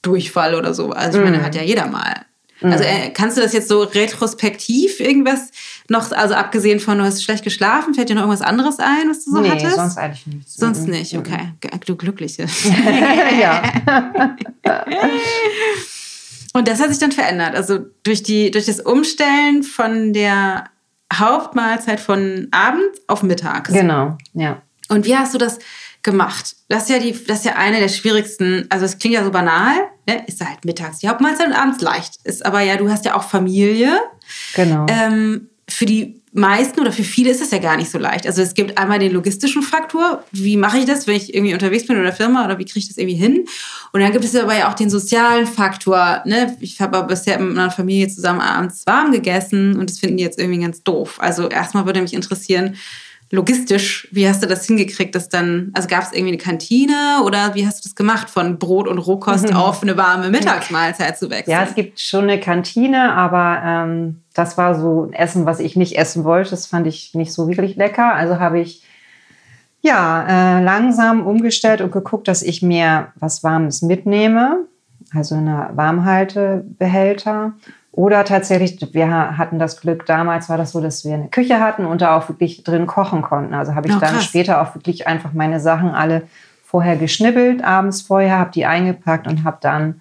Durchfall 0.00 0.54
oder 0.54 0.72
so. 0.72 0.92
Also 0.92 1.18
ich 1.18 1.24
meine, 1.24 1.38
mhm. 1.38 1.42
hat 1.42 1.54
ja 1.54 1.62
jeder 1.62 1.86
mal. 1.86 2.22
Also 2.62 2.82
mhm. 2.82 2.90
äh, 2.90 3.10
kannst 3.10 3.36
du 3.36 3.42
das 3.42 3.52
jetzt 3.52 3.68
so 3.68 3.82
retrospektiv 3.82 4.98
irgendwas 4.98 5.50
noch, 5.88 6.10
also 6.10 6.34
abgesehen 6.34 6.80
von 6.80 6.98
du 6.98 7.04
hast 7.04 7.22
schlecht 7.22 7.44
geschlafen, 7.44 7.94
fällt 7.94 8.08
dir 8.08 8.14
noch 8.14 8.22
irgendwas 8.22 8.42
anderes 8.42 8.78
ein, 8.78 9.10
was 9.10 9.24
du 9.24 9.30
so 9.30 9.40
nee, 9.40 9.50
hattest? 9.50 9.76
sonst 9.76 9.98
eigentlich 9.98 10.26
nichts. 10.26 10.54
Sonst 10.56 10.86
mhm. 10.86 10.92
nicht, 10.92 11.16
okay. 11.16 11.52
Du 11.86 11.96
Glückliche. 11.96 12.46
ja. 13.40 13.62
Und 16.54 16.68
das 16.68 16.80
hat 16.80 16.88
sich 16.90 16.98
dann 16.98 17.12
verändert. 17.12 17.54
Also 17.54 17.78
durch, 18.02 18.22
die, 18.22 18.50
durch 18.50 18.66
das 18.66 18.80
Umstellen 18.80 19.62
von 19.62 20.12
der 20.12 20.64
Hauptmahlzeit 21.12 22.00
von 22.00 22.48
Abend 22.50 22.90
auf 23.06 23.22
Mittag. 23.22 23.68
Genau, 23.68 24.16
ja. 24.34 24.62
Und 24.88 25.06
wie 25.06 25.16
hast 25.16 25.34
du 25.34 25.38
das 25.38 25.58
gemacht? 26.02 26.56
Das 26.68 26.84
ist 26.84 26.90
ja, 26.90 26.98
die, 26.98 27.12
das 27.26 27.38
ist 27.38 27.44
ja 27.44 27.56
eine 27.56 27.80
der 27.80 27.88
schwierigsten, 27.88 28.66
also 28.70 28.84
es 28.84 28.98
klingt 28.98 29.14
ja 29.14 29.24
so 29.24 29.30
banal, 29.30 29.74
ne? 30.06 30.24
ist 30.26 30.44
halt 30.44 30.64
mittags 30.64 30.98
die 30.98 31.08
Hauptmahlzeit 31.08 31.48
und 31.48 31.54
abends 31.54 31.80
leicht. 31.80 32.14
Ist 32.24 32.44
aber 32.44 32.60
ja, 32.60 32.76
du 32.76 32.90
hast 32.90 33.04
ja 33.04 33.14
auch 33.14 33.24
Familie. 33.24 33.98
Genau. 34.54 34.86
Ähm, 34.88 35.48
für 35.68 35.86
die 35.86 36.22
meisten 36.38 36.80
oder 36.80 36.92
für 36.92 37.02
viele 37.02 37.30
ist 37.30 37.40
das 37.40 37.50
ja 37.50 37.58
gar 37.58 37.76
nicht 37.76 37.90
so 37.90 37.98
leicht. 37.98 38.26
Also 38.26 38.42
es 38.42 38.54
gibt 38.54 38.78
einmal 38.78 38.98
den 38.98 39.12
logistischen 39.12 39.62
Faktor, 39.62 40.24
wie 40.32 40.56
mache 40.56 40.78
ich 40.78 40.84
das, 40.84 41.06
wenn 41.06 41.16
ich 41.16 41.34
irgendwie 41.34 41.54
unterwegs 41.54 41.86
bin 41.86 41.98
oder 41.98 42.12
Firma 42.12 42.44
oder 42.44 42.58
wie 42.58 42.64
kriege 42.64 42.80
ich 42.80 42.88
das 42.88 42.96
irgendwie 42.96 43.16
hin? 43.16 43.44
Und 43.92 44.00
dann 44.00 44.12
gibt 44.12 44.24
es 44.24 44.34
aber 44.34 44.56
ja 44.56 44.70
auch 44.70 44.74
den 44.74 44.90
sozialen 44.90 45.46
Faktor. 45.46 46.22
Ne? 46.24 46.56
Ich 46.60 46.80
habe 46.80 46.96
aber 46.96 47.08
bisher 47.08 47.38
mit 47.38 47.54
meiner 47.54 47.70
Familie 47.70 48.08
zusammen 48.08 48.40
abends 48.40 48.86
warm 48.86 49.12
gegessen 49.12 49.78
und 49.78 49.90
das 49.90 49.98
finden 49.98 50.16
die 50.16 50.24
jetzt 50.24 50.38
irgendwie 50.38 50.60
ganz 50.60 50.82
doof. 50.82 51.16
Also 51.18 51.48
erstmal 51.48 51.86
würde 51.86 52.02
mich 52.02 52.14
interessieren, 52.14 52.76
logistisch, 53.30 54.08
wie 54.10 54.28
hast 54.28 54.42
du 54.42 54.46
das 54.46 54.66
hingekriegt, 54.66 55.14
dass 55.14 55.28
dann, 55.28 55.70
also 55.74 55.88
gab 55.88 56.02
es 56.02 56.12
irgendwie 56.12 56.32
eine 56.32 56.38
Kantine 56.38 57.22
oder 57.24 57.54
wie 57.54 57.66
hast 57.66 57.84
du 57.84 57.88
das 57.88 57.94
gemacht, 57.94 58.30
von 58.30 58.58
Brot 58.58 58.88
und 58.88 58.98
Rohkost 58.98 59.50
mhm. 59.50 59.56
auf 59.56 59.82
eine 59.82 59.96
warme 59.96 60.30
Mittagsmahlzeit 60.30 61.18
zu 61.18 61.28
wechseln? 61.30 61.52
Ja, 61.52 61.64
es 61.64 61.74
gibt 61.74 62.00
schon 62.00 62.24
eine 62.24 62.40
Kantine, 62.40 63.12
aber 63.12 63.62
ähm, 63.64 64.22
das 64.34 64.56
war 64.56 64.78
so 64.78 65.04
ein 65.04 65.12
Essen, 65.12 65.46
was 65.46 65.60
ich 65.60 65.76
nicht 65.76 65.98
essen 65.98 66.24
wollte. 66.24 66.50
Das 66.50 66.66
fand 66.66 66.86
ich 66.86 67.14
nicht 67.14 67.32
so 67.32 67.48
wirklich 67.48 67.76
lecker. 67.76 68.14
Also 68.14 68.38
habe 68.38 68.60
ich 68.60 68.82
ja 69.82 70.58
äh, 70.58 70.62
langsam 70.62 71.26
umgestellt 71.26 71.80
und 71.80 71.92
geguckt, 71.92 72.28
dass 72.28 72.42
ich 72.42 72.62
mir 72.62 73.08
was 73.16 73.44
Warmes 73.44 73.82
mitnehme, 73.82 74.64
also 75.14 75.34
eine 75.34 75.70
Warmhaltebehälter 75.74 77.52
oder 77.98 78.24
tatsächlich, 78.24 78.78
wir 78.94 79.36
hatten 79.36 79.58
das 79.58 79.80
Glück, 79.80 80.06
damals 80.06 80.48
war 80.48 80.56
das 80.56 80.70
so, 80.70 80.80
dass 80.80 81.04
wir 81.04 81.14
eine 81.14 81.26
Küche 81.30 81.58
hatten 81.58 81.84
und 81.84 82.00
da 82.00 82.16
auch 82.16 82.28
wirklich 82.28 82.62
drin 82.62 82.86
kochen 82.86 83.22
konnten. 83.22 83.54
Also 83.54 83.74
habe 83.74 83.88
ich 83.88 83.96
oh, 83.96 83.98
dann 83.98 84.20
später 84.20 84.62
auch 84.62 84.76
wirklich 84.76 85.08
einfach 85.08 85.32
meine 85.32 85.58
Sachen 85.58 85.90
alle 85.90 86.22
vorher 86.64 86.94
geschnibbelt, 86.96 87.64
abends 87.64 88.02
vorher, 88.02 88.38
habe 88.38 88.52
die 88.52 88.66
eingepackt 88.66 89.26
und 89.26 89.42
habe 89.42 89.58
dann 89.60 90.00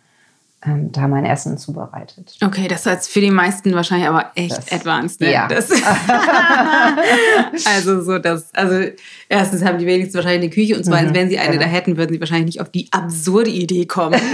ähm, 0.63 0.91
da 0.91 1.07
mein 1.07 1.25
Essen 1.25 1.57
zubereitet. 1.57 2.37
Okay, 2.43 2.67
das 2.67 2.85
ist 2.85 3.09
für 3.09 3.21
die 3.21 3.31
meisten 3.31 3.73
wahrscheinlich 3.73 4.07
aber 4.07 4.31
echt 4.35 4.55
das, 4.55 4.71
advanced. 4.71 5.21
Ne? 5.21 5.31
Ja. 5.31 5.47
Das, 5.47 5.71
also 7.65 8.03
so 8.03 8.19
das, 8.19 8.53
also 8.53 8.91
erstens 9.27 9.65
haben 9.65 9.79
die 9.79 9.87
wenigsten 9.87 10.13
wahrscheinlich 10.13 10.43
eine 10.43 10.49
Küche 10.51 10.77
und 10.77 10.83
zweitens, 10.83 11.13
mhm, 11.13 11.15
wenn 11.15 11.29
sie 11.29 11.39
eine 11.39 11.53
genau. 11.53 11.63
da 11.63 11.67
hätten, 11.67 11.97
würden 11.97 12.13
sie 12.13 12.19
wahrscheinlich 12.19 12.45
nicht 12.45 12.61
auf 12.61 12.69
die 12.69 12.89
absurde 12.91 13.49
Idee 13.49 13.87
kommen. 13.87 14.21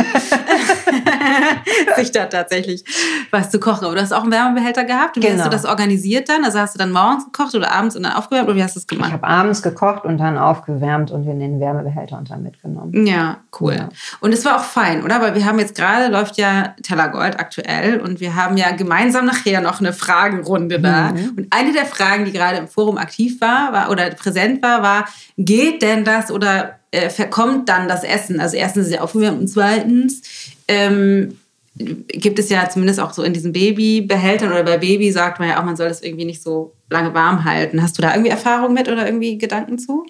sich 1.95 2.11
da 2.11 2.25
tatsächlich 2.25 2.83
was 3.31 3.49
zu 3.49 3.59
kochen. 3.59 3.85
Aber 3.85 3.95
du 3.95 4.01
hast 4.01 4.11
auch 4.13 4.23
einen 4.23 4.31
Wärmebehälter 4.31 4.83
gehabt. 4.83 5.17
Und 5.17 5.23
wie 5.23 5.27
Genau. 5.27 5.39
hast 5.43 5.47
du 5.47 5.51
das 5.51 5.65
organisiert 5.65 6.29
dann? 6.29 6.43
Also 6.43 6.59
hast 6.59 6.75
du 6.75 6.79
dann 6.79 6.91
morgens 6.91 7.25
gekocht 7.25 7.55
oder 7.55 7.71
abends 7.71 7.95
und 7.95 8.03
dann 8.03 8.13
aufgewärmt? 8.13 8.47
Oder 8.49 8.57
wie 8.57 8.63
hast 8.63 8.75
du 8.75 8.79
Ich 8.79 8.87
gemacht? 8.87 9.11
habe 9.11 9.25
abends 9.27 9.61
gekocht 9.61 10.05
und 10.05 10.17
dann 10.17 10.37
aufgewärmt 10.37 11.11
und 11.11 11.27
in 11.27 11.39
den 11.39 11.59
Wärmebehälter 11.59 12.17
und 12.17 12.29
dann 12.29 12.43
mitgenommen. 12.43 13.05
Ja, 13.05 13.37
cool. 13.59 13.75
Ja. 13.75 13.89
Und 14.19 14.33
es 14.33 14.45
war 14.45 14.57
auch 14.57 14.63
fein, 14.63 15.03
oder? 15.03 15.21
Weil 15.21 15.35
wir 15.35 15.45
haben 15.45 15.59
jetzt 15.59 15.75
gerade, 15.75 16.07
läuft 16.11 16.37
ja 16.37 16.75
Tellergold 16.83 17.39
aktuell 17.39 17.99
und 17.99 18.19
wir 18.19 18.35
haben 18.35 18.57
ja 18.57 18.71
gemeinsam 18.71 19.25
nachher 19.25 19.61
noch 19.61 19.79
eine 19.79 19.93
Fragenrunde 19.93 20.79
da. 20.79 21.11
Mhm. 21.11 21.33
Und 21.37 21.47
eine 21.51 21.71
der 21.73 21.85
Fragen, 21.85 22.25
die 22.25 22.31
gerade 22.31 22.57
im 22.57 22.67
Forum 22.67 22.97
aktiv 22.97 23.39
war, 23.41 23.73
war 23.73 23.89
oder 23.89 24.09
präsent 24.11 24.61
war, 24.61 24.81
war, 24.83 25.05
geht 25.37 25.81
denn 25.81 26.03
das 26.05 26.31
oder 26.31 26.75
äh, 26.91 27.09
verkommt 27.09 27.69
dann 27.69 27.87
das 27.87 28.03
Essen? 28.03 28.39
Also 28.39 28.55
erstens 28.57 28.83
ist 28.83 28.87
es 28.89 28.95
ja 28.95 29.01
aufgewärmt 29.01 29.39
und 29.39 29.47
zweitens 29.47 30.21
ähm, 30.67 31.37
gibt 31.75 32.37
es 32.39 32.49
ja 32.49 32.69
zumindest 32.69 32.99
auch 32.99 33.13
so 33.13 33.23
in 33.23 33.33
diesen 33.33 33.51
Babybehältern 33.51 34.51
oder 34.51 34.63
bei 34.63 34.77
Baby 34.77 35.11
sagt 35.11 35.39
man 35.39 35.49
ja 35.49 35.59
auch, 35.59 35.65
man 35.65 35.75
soll 35.75 35.87
das 35.89 36.01
irgendwie 36.03 36.25
nicht 36.25 36.41
so 36.43 36.73
lange 36.89 37.13
warm 37.13 37.45
halten. 37.45 37.81
Hast 37.81 37.97
du 37.97 38.01
da 38.03 38.11
irgendwie 38.11 38.29
Erfahrung 38.29 38.73
mit 38.73 38.87
oder 38.89 39.05
irgendwie 39.05 39.37
Gedanken 39.37 39.79
zu? 39.79 40.05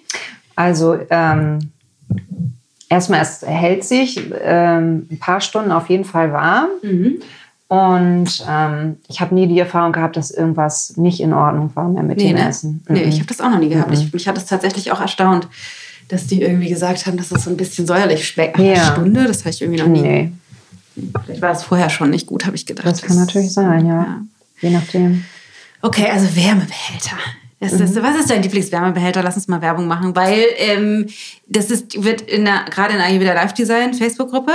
Also 0.56 0.98
ähm, 1.10 1.70
erstmal, 2.90 3.22
es 3.22 3.42
hält 3.42 3.84
sich 3.84 4.20
ähm, 4.42 5.08
ein 5.10 5.18
paar 5.18 5.40
Stunden 5.40 5.72
auf 5.72 5.88
jeden 5.88 6.04
Fall 6.04 6.32
warm. 6.32 6.68
Und 7.68 8.44
ähm, 8.48 8.96
ich 9.08 9.20
habe 9.20 9.34
nie 9.34 9.46
die 9.46 9.58
Erfahrung 9.58 9.92
gehabt, 9.92 10.16
dass 10.16 10.30
irgendwas 10.30 10.96
nicht 10.96 11.18
in 11.20 11.32
Ordnung 11.32 11.70
war 11.74 11.88
mehr 11.88 12.02
mit 12.02 12.20
dem 12.20 12.34
ne? 12.36 12.48
Essen. 12.48 12.84
Nee, 12.88 13.02
Mhm. 13.04 13.08
ich 13.08 13.16
habe 13.16 13.26
das 13.26 13.40
auch 13.40 13.50
noch 13.50 13.58
nie 13.58 13.70
gehabt. 13.70 13.92
Ich, 13.92 14.12
mich 14.12 14.28
hat 14.28 14.36
es 14.36 14.44
tatsächlich 14.46 14.92
auch 14.92 15.00
erstaunt, 15.00 15.48
dass 16.08 16.26
die 16.26 16.42
irgendwie 16.42 16.68
gesagt 16.68 17.06
haben, 17.06 17.16
dass 17.16 17.30
das 17.30 17.44
so 17.44 17.50
ein 17.50 17.56
bisschen 17.56 17.86
säuerlich 17.86 18.28
schmeckt. 18.28 18.58
Ja. 18.58 18.92
Stunde, 18.92 19.24
das 19.24 19.40
habe 19.40 19.50
ich 19.50 19.62
irgendwie 19.62 19.80
noch 19.80 19.88
nie. 19.88 20.02
Nee, 20.02 20.32
Vielleicht 20.94 21.42
war 21.42 21.52
es 21.52 21.62
vorher 21.62 21.90
schon 21.90 22.10
nicht 22.10 22.26
gut, 22.26 22.46
habe 22.46 22.56
ich 22.56 22.66
gedacht. 22.66 22.86
das 22.86 23.02
kann 23.02 23.16
natürlich 23.16 23.52
sein, 23.52 23.86
ja. 23.86 23.94
Ja. 23.94 24.20
Je 24.60 24.70
nachdem. 24.70 25.24
Okay, 25.82 26.08
also 26.10 26.34
Wärmebehälter. 26.34 27.16
Ist, 27.60 28.02
was 28.02 28.16
ist 28.16 28.30
dein 28.30 28.42
Lieblingswärmebehälter? 28.42 29.22
Lass 29.22 29.36
uns 29.36 29.48
mal 29.48 29.62
Werbung 29.62 29.86
machen, 29.86 30.14
weil 30.14 30.44
ähm, 30.58 31.06
das 31.46 31.70
ist, 31.70 32.02
wird 32.02 32.20
in 32.22 32.44
der, 32.44 32.66
gerade 32.70 32.92
in 32.92 32.98
der 32.98 33.06
Ayurveda 33.06 33.32
Live 33.32 33.54
Design 33.54 33.94
Facebook-Gruppe. 33.94 34.52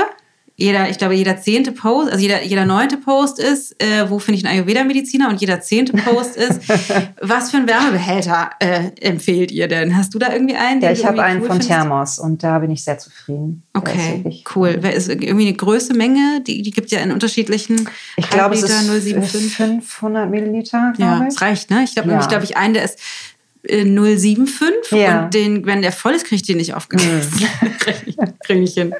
Jeder, 0.59 0.89
ich 0.89 0.97
glaube, 0.97 1.13
jeder 1.13 1.37
zehnte 1.39 1.71
Post, 1.71 2.09
also 2.11 2.21
jeder, 2.21 2.43
jeder 2.43 2.65
neunte 2.65 2.97
Post 2.97 3.39
ist, 3.39 3.81
äh, 3.81 4.09
wo 4.09 4.19
finde 4.19 4.39
ich 4.39 4.45
einen 4.45 4.55
Ayurveda-Mediziner 4.59 5.29
und 5.29 5.39
jeder 5.39 5.61
zehnte 5.61 5.93
Post 5.93 6.35
ist, 6.35 6.59
was 7.21 7.49
für 7.51 7.57
einen 7.57 7.67
Wärmebehälter 7.69 8.49
äh, 8.59 8.91
empfehlt 8.99 9.51
ihr 9.51 9.69
denn? 9.69 9.95
Hast 9.95 10.13
du 10.13 10.19
da 10.19 10.33
irgendwie 10.33 10.55
einen? 10.55 10.81
Ja, 10.81 10.91
ich 10.91 11.05
habe 11.05 11.23
einen 11.23 11.39
cool 11.41 11.47
von 11.47 11.61
findest? 11.61 11.69
Thermos 11.69 12.19
und 12.19 12.43
da 12.43 12.59
bin 12.59 12.71
ich 12.71 12.83
sehr 12.83 12.97
zufrieden. 12.97 13.63
Okay, 13.73 14.43
cool. 14.55 14.77
Wer 14.81 14.93
ist 14.93 15.07
irgendwie 15.07 15.47
eine 15.47 15.53
Größe, 15.55 15.93
Menge? 15.93 16.41
Die, 16.45 16.61
die 16.61 16.71
gibt 16.71 16.91
ja 16.91 16.99
in 16.99 17.11
unterschiedlichen 17.13 17.89
Ich 18.17 18.29
glaube, 18.29 18.55
es 18.55 18.63
ist 18.63 18.71
075. 18.89 19.55
500 19.55 20.29
Milliliter, 20.29 20.93
Ja, 20.97 21.15
glaube 21.15 21.27
es 21.27 21.35
ich. 21.35 21.41
reicht, 21.41 21.69
ne? 21.71 21.83
Ich 21.85 21.93
glaube 21.93 22.09
Ja. 22.09 22.15
nämlich, 22.15 22.27
glaube 22.27 22.43
ich, 22.43 22.57
einen, 22.57 22.73
der 22.73 22.83
ist 22.83 22.99
075 23.63 24.91
Ja. 24.91 25.23
und 25.25 25.33
den, 25.33 25.65
wenn 25.65 25.81
der 25.81 25.91
voll 25.91 26.13
ist, 26.13 26.25
kriege 26.25 26.35
ich 26.37 26.43
den 26.43 26.57
nicht 26.57 26.73
aufgegessen. 26.73 27.47
kriege 28.43 28.61
ich 28.61 28.73
hin. 28.73 28.93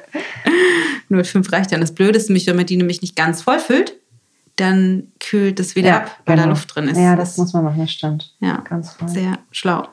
05 1.10 1.50
reicht 1.52 1.72
dann. 1.72 1.80
Das 1.80 1.94
Blöde 1.94 2.18
ist 2.18 2.28
nämlich, 2.28 2.46
wenn 2.46 2.56
man 2.56 2.66
die 2.66 2.76
nämlich 2.76 3.00
nicht 3.02 3.16
ganz 3.16 3.42
voll 3.42 3.58
füllt, 3.58 3.94
dann 4.56 5.04
kühlt 5.18 5.58
es 5.60 5.74
wieder 5.74 5.96
ab, 5.96 6.20
weil 6.26 6.36
da 6.36 6.42
genau. 6.42 6.54
Luft 6.54 6.74
drin 6.74 6.88
ist. 6.88 6.98
Ja, 6.98 7.16
das 7.16 7.36
muss 7.38 7.52
man 7.52 7.64
machen, 7.64 7.80
das 7.80 7.90
stimmt. 7.90 8.34
Ja, 8.40 8.62
Ganz 8.68 8.92
voll. 8.92 9.08
sehr 9.08 9.38
schlau. 9.50 9.88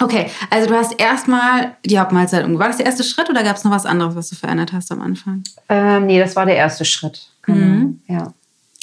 Okay, 0.00 0.26
also 0.50 0.68
du 0.68 0.74
hast 0.74 0.98
erstmal 0.98 1.76
die 1.84 1.98
Hauptmahlzeit 1.98 2.42
umgebaut. 2.44 2.60
War 2.62 2.68
das 2.68 2.78
der 2.78 2.86
erste 2.86 3.04
Schritt 3.04 3.30
oder 3.30 3.44
gab 3.44 3.56
es 3.56 3.64
noch 3.64 3.70
was 3.70 3.86
anderes, 3.86 4.16
was 4.16 4.28
du 4.30 4.36
verändert 4.36 4.72
hast 4.72 4.90
am 4.90 5.00
Anfang? 5.00 5.44
Ähm, 5.68 6.06
nee, 6.06 6.18
das 6.18 6.34
war 6.34 6.46
der 6.46 6.56
erste 6.56 6.84
Schritt. 6.84 7.28
Genau. 7.42 7.58
Mhm. 7.58 8.00
Ja. 8.08 8.32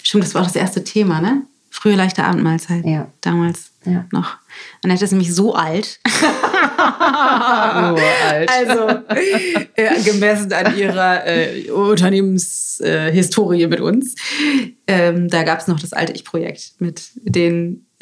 Stimmt, 0.04 0.24
das 0.24 0.36
war 0.36 0.42
auch 0.44 0.48
das 0.48 0.56
erste 0.56 0.84
Thema, 0.84 1.20
ne? 1.20 1.42
Frühe 1.70 1.96
leichte 1.96 2.24
Abendmahlzeit. 2.24 2.86
Ja. 2.86 3.08
Damals 3.22 3.71
Ja. 3.86 4.06
noch. 4.12 4.38
Annette 4.84 5.04
ist 5.06 5.12
nämlich 5.12 5.34
so 5.34 5.54
alt. 5.56 6.00
Uralt. 6.78 8.50
Also 8.52 9.02
äh, 9.76 10.02
gemessen 10.04 10.54
an 10.54 10.78
ihrer 10.78 11.26
äh, 11.26 11.70
Unternehmenshistorie 11.72 13.64
äh, 13.64 13.68
mit 13.68 13.80
uns. 13.82 14.16
Ähm, 14.88 15.28
da 15.30 15.44
gab 15.44 15.60
es 15.60 15.68
noch 15.68 15.80
das 15.80 15.94
alte 15.94 16.14
Ich-Projekt 16.14 16.74
mit 16.80 17.02
den 17.16 17.88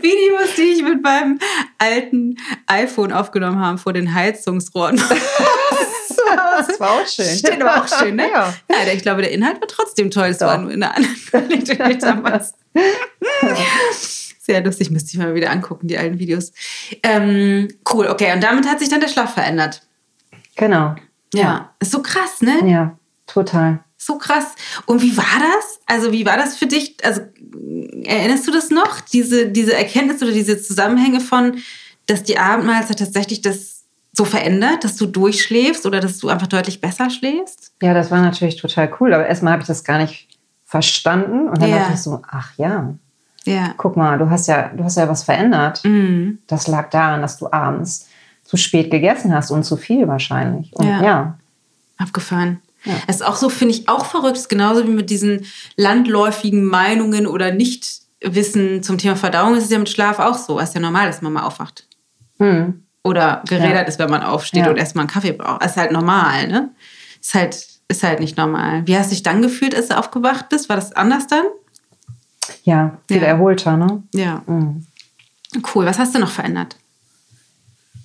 Videos, 0.00 0.54
die 0.56 0.62
ich 0.76 0.82
mit 0.82 1.02
meinem 1.02 1.38
alten 1.78 2.36
iPhone 2.66 3.12
aufgenommen 3.12 3.58
habe 3.58 3.78
vor 3.78 3.92
den 3.92 4.14
Heizungsrohren. 4.14 5.00
Das 6.58 6.78
war 6.78 6.90
auch 6.90 7.06
schön. 7.08 7.24
Steht 7.36 7.60
aber 7.62 7.82
auch 7.82 7.88
schön, 7.88 8.14
ne? 8.16 8.28
Ja. 8.30 8.54
Der- 8.70 8.94
ich 8.94 9.02
glaube, 9.02 9.22
der 9.22 9.32
Inhalt 9.32 9.60
war 9.60 9.66
trotzdem 9.66 10.10
toll. 10.12 10.26
Es 10.28 10.40
war 10.40 10.58
nur 10.58 10.70
in 10.70 10.82
einer 10.82 10.94
anderen 10.94 11.16
Qualität 11.26 12.02
damals. 12.02 12.52
Sehr 14.50 14.64
lustig, 14.64 14.90
müsste 14.90 15.12
ich 15.12 15.18
mal 15.18 15.32
wieder 15.36 15.50
angucken, 15.52 15.86
die 15.86 15.96
alten 15.96 16.18
Videos. 16.18 16.50
Ähm, 17.04 17.68
cool, 17.92 18.08
okay. 18.08 18.32
Und 18.34 18.42
damit 18.42 18.66
hat 18.68 18.80
sich 18.80 18.88
dann 18.88 19.00
der 19.00 19.06
Schlaf 19.06 19.34
verändert. 19.34 19.82
Genau. 20.56 20.96
Ja. 21.32 21.70
Ist 21.78 21.92
so 21.92 22.02
krass, 22.02 22.40
ne? 22.40 22.68
Ja, 22.68 22.98
total. 23.28 23.78
So 23.96 24.18
krass. 24.18 24.46
Und 24.86 25.02
wie 25.02 25.16
war 25.16 25.24
das? 25.38 25.78
Also, 25.86 26.10
wie 26.10 26.26
war 26.26 26.36
das 26.36 26.56
für 26.56 26.66
dich? 26.66 26.96
Also, 27.04 27.20
erinnerst 28.02 28.48
du 28.48 28.50
das 28.50 28.70
noch? 28.70 28.98
Diese, 29.00 29.46
diese 29.46 29.72
Erkenntnis 29.74 30.20
oder 30.20 30.32
diese 30.32 30.60
Zusammenhänge 30.60 31.20
von, 31.20 31.58
dass 32.06 32.24
die 32.24 32.36
Abendmahlzeit 32.38 32.98
tatsächlich 32.98 33.42
das 33.42 33.84
so 34.12 34.24
verändert, 34.24 34.82
dass 34.82 34.96
du 34.96 35.06
durchschläfst 35.06 35.86
oder 35.86 36.00
dass 36.00 36.18
du 36.18 36.28
einfach 36.28 36.48
deutlich 36.48 36.80
besser 36.80 37.08
schläfst? 37.10 37.72
Ja, 37.82 37.94
das 37.94 38.10
war 38.10 38.20
natürlich 38.20 38.56
total 38.56 38.92
cool. 38.98 39.14
Aber 39.14 39.26
erstmal 39.28 39.52
habe 39.52 39.62
ich 39.62 39.68
das 39.68 39.84
gar 39.84 39.98
nicht 39.98 40.26
verstanden. 40.64 41.48
Und 41.48 41.62
dann 41.62 41.70
Ja. 41.70 41.78
dachte 41.78 41.92
ich 41.94 42.00
so, 42.00 42.20
ach 42.28 42.50
ja, 42.56 42.94
Ja. 43.46 43.72
guck 43.76 43.96
mal, 43.96 44.18
du 44.18 44.28
hast 44.30 44.46
ja, 44.48 44.68
du 44.68 44.84
hast 44.84 44.96
ja 44.96 45.08
was 45.08 45.22
verändert. 45.22 45.80
Mhm. 45.84 46.38
Das 46.46 46.66
lag 46.68 46.90
daran, 46.90 47.22
dass 47.22 47.38
du 47.38 47.50
abends 47.50 48.08
zu 48.44 48.56
spät 48.56 48.90
gegessen 48.90 49.34
hast 49.34 49.50
und 49.50 49.64
zu 49.64 49.76
viel 49.76 50.06
wahrscheinlich. 50.08 50.72
Und 50.74 50.86
Ja. 50.86 51.02
ja, 51.02 51.38
Abgefahren. 51.98 52.60
Ja. 52.84 52.94
Das 53.06 53.16
ist 53.16 53.22
auch 53.22 53.36
so, 53.36 53.48
finde 53.50 53.74
ich, 53.74 53.88
auch 53.88 54.06
verrückt. 54.06 54.48
Genauso 54.48 54.86
wie 54.86 54.92
mit 54.92 55.10
diesen 55.10 55.44
landläufigen 55.76 56.64
Meinungen 56.64 57.26
oder 57.26 57.52
Nichtwissen 57.52 58.82
zum 58.82 58.96
Thema 58.98 59.16
Verdauung. 59.16 59.54
ist 59.56 59.64
es 59.64 59.70
ja 59.70 59.78
mit 59.78 59.88
Schlaf 59.90 60.18
auch 60.18 60.36
so. 60.38 60.58
Es 60.58 60.70
ist 60.70 60.74
ja 60.74 60.80
normal, 60.80 61.06
dass 61.06 61.20
man 61.22 61.32
mal 61.32 61.42
aufwacht. 61.42 61.86
Hm. 62.38 62.82
Oder 63.04 63.42
gerädert 63.48 63.82
Ja. 63.82 63.88
ist, 63.88 63.98
wenn 63.98 64.10
man 64.10 64.22
aufsteht 64.22 64.64
Ja. 64.64 64.70
und 64.70 64.76
erstmal 64.78 65.02
einen 65.04 65.10
Kaffee 65.10 65.32
braucht. 65.32 65.64
ist 65.64 65.76
halt 65.76 65.92
normal, 65.92 66.48
ne? 66.48 66.70
Ist 67.20 67.34
halt, 67.34 67.66
ist 67.88 68.02
halt 68.02 68.20
nicht 68.20 68.36
normal. 68.38 68.82
Wie 68.86 68.96
hast 68.96 69.10
du 69.10 69.14
dich 69.14 69.22
dann 69.22 69.42
gefühlt, 69.42 69.74
als 69.74 69.88
du 69.88 69.98
aufgewacht 69.98 70.48
bist? 70.48 70.68
War 70.68 70.76
das 70.76 70.92
anders 70.92 71.26
dann? 71.26 71.44
Ja 72.64 72.98
viel 73.08 73.18
Ja. 73.22 73.28
erholter, 73.28 73.76
ne? 73.76 74.02
Ja. 74.14 74.42
Mhm. 74.46 74.86
Cool. 75.74 75.86
Was 75.86 75.98
hast 75.98 76.14
du 76.14 76.18
noch 76.18 76.30
verändert? 76.30 76.76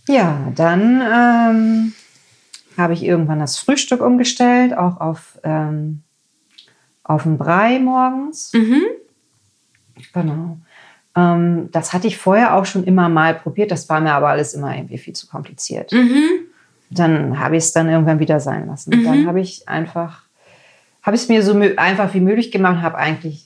Ja, 0.07 0.51
dann 0.55 1.01
ähm, 1.01 1.93
habe 2.77 2.93
ich 2.93 3.03
irgendwann 3.03 3.39
das 3.39 3.57
Frühstück 3.57 4.01
umgestellt, 4.01 4.77
auch 4.77 4.99
auf, 4.99 5.39
ähm, 5.43 6.03
auf 7.03 7.25
einen 7.25 7.37
Brei 7.37 7.79
morgens. 7.79 8.51
Mhm. 8.53 8.81
Genau. 10.13 10.57
Ähm, 11.15 11.69
das 11.71 11.93
hatte 11.93 12.07
ich 12.07 12.17
vorher 12.17 12.55
auch 12.55 12.65
schon 12.65 12.83
immer 12.83 13.09
mal 13.09 13.33
probiert, 13.33 13.71
das 13.71 13.87
war 13.89 14.01
mir 14.01 14.13
aber 14.13 14.29
alles 14.29 14.53
immer 14.53 14.75
irgendwie 14.75 14.97
viel 14.97 15.13
zu 15.13 15.27
kompliziert. 15.27 15.91
Mhm. 15.91 16.23
Dann 16.91 17.39
habe 17.39 17.57
ich 17.57 17.63
es 17.63 17.71
dann 17.71 17.89
irgendwann 17.89 18.19
wieder 18.19 18.39
sein 18.39 18.67
lassen. 18.67 18.91
Dann 19.03 19.25
habe 19.25 19.41
ich 19.41 19.67
einfach, 19.67 20.21
habe 21.01 21.15
ich 21.15 21.23
es 21.23 21.29
mir 21.29 21.41
so 21.41 21.59
einfach 21.77 22.13
wie 22.13 22.19
möglich 22.19 22.51
gemacht, 22.51 22.81
habe 22.83 22.97
eigentlich 22.97 23.44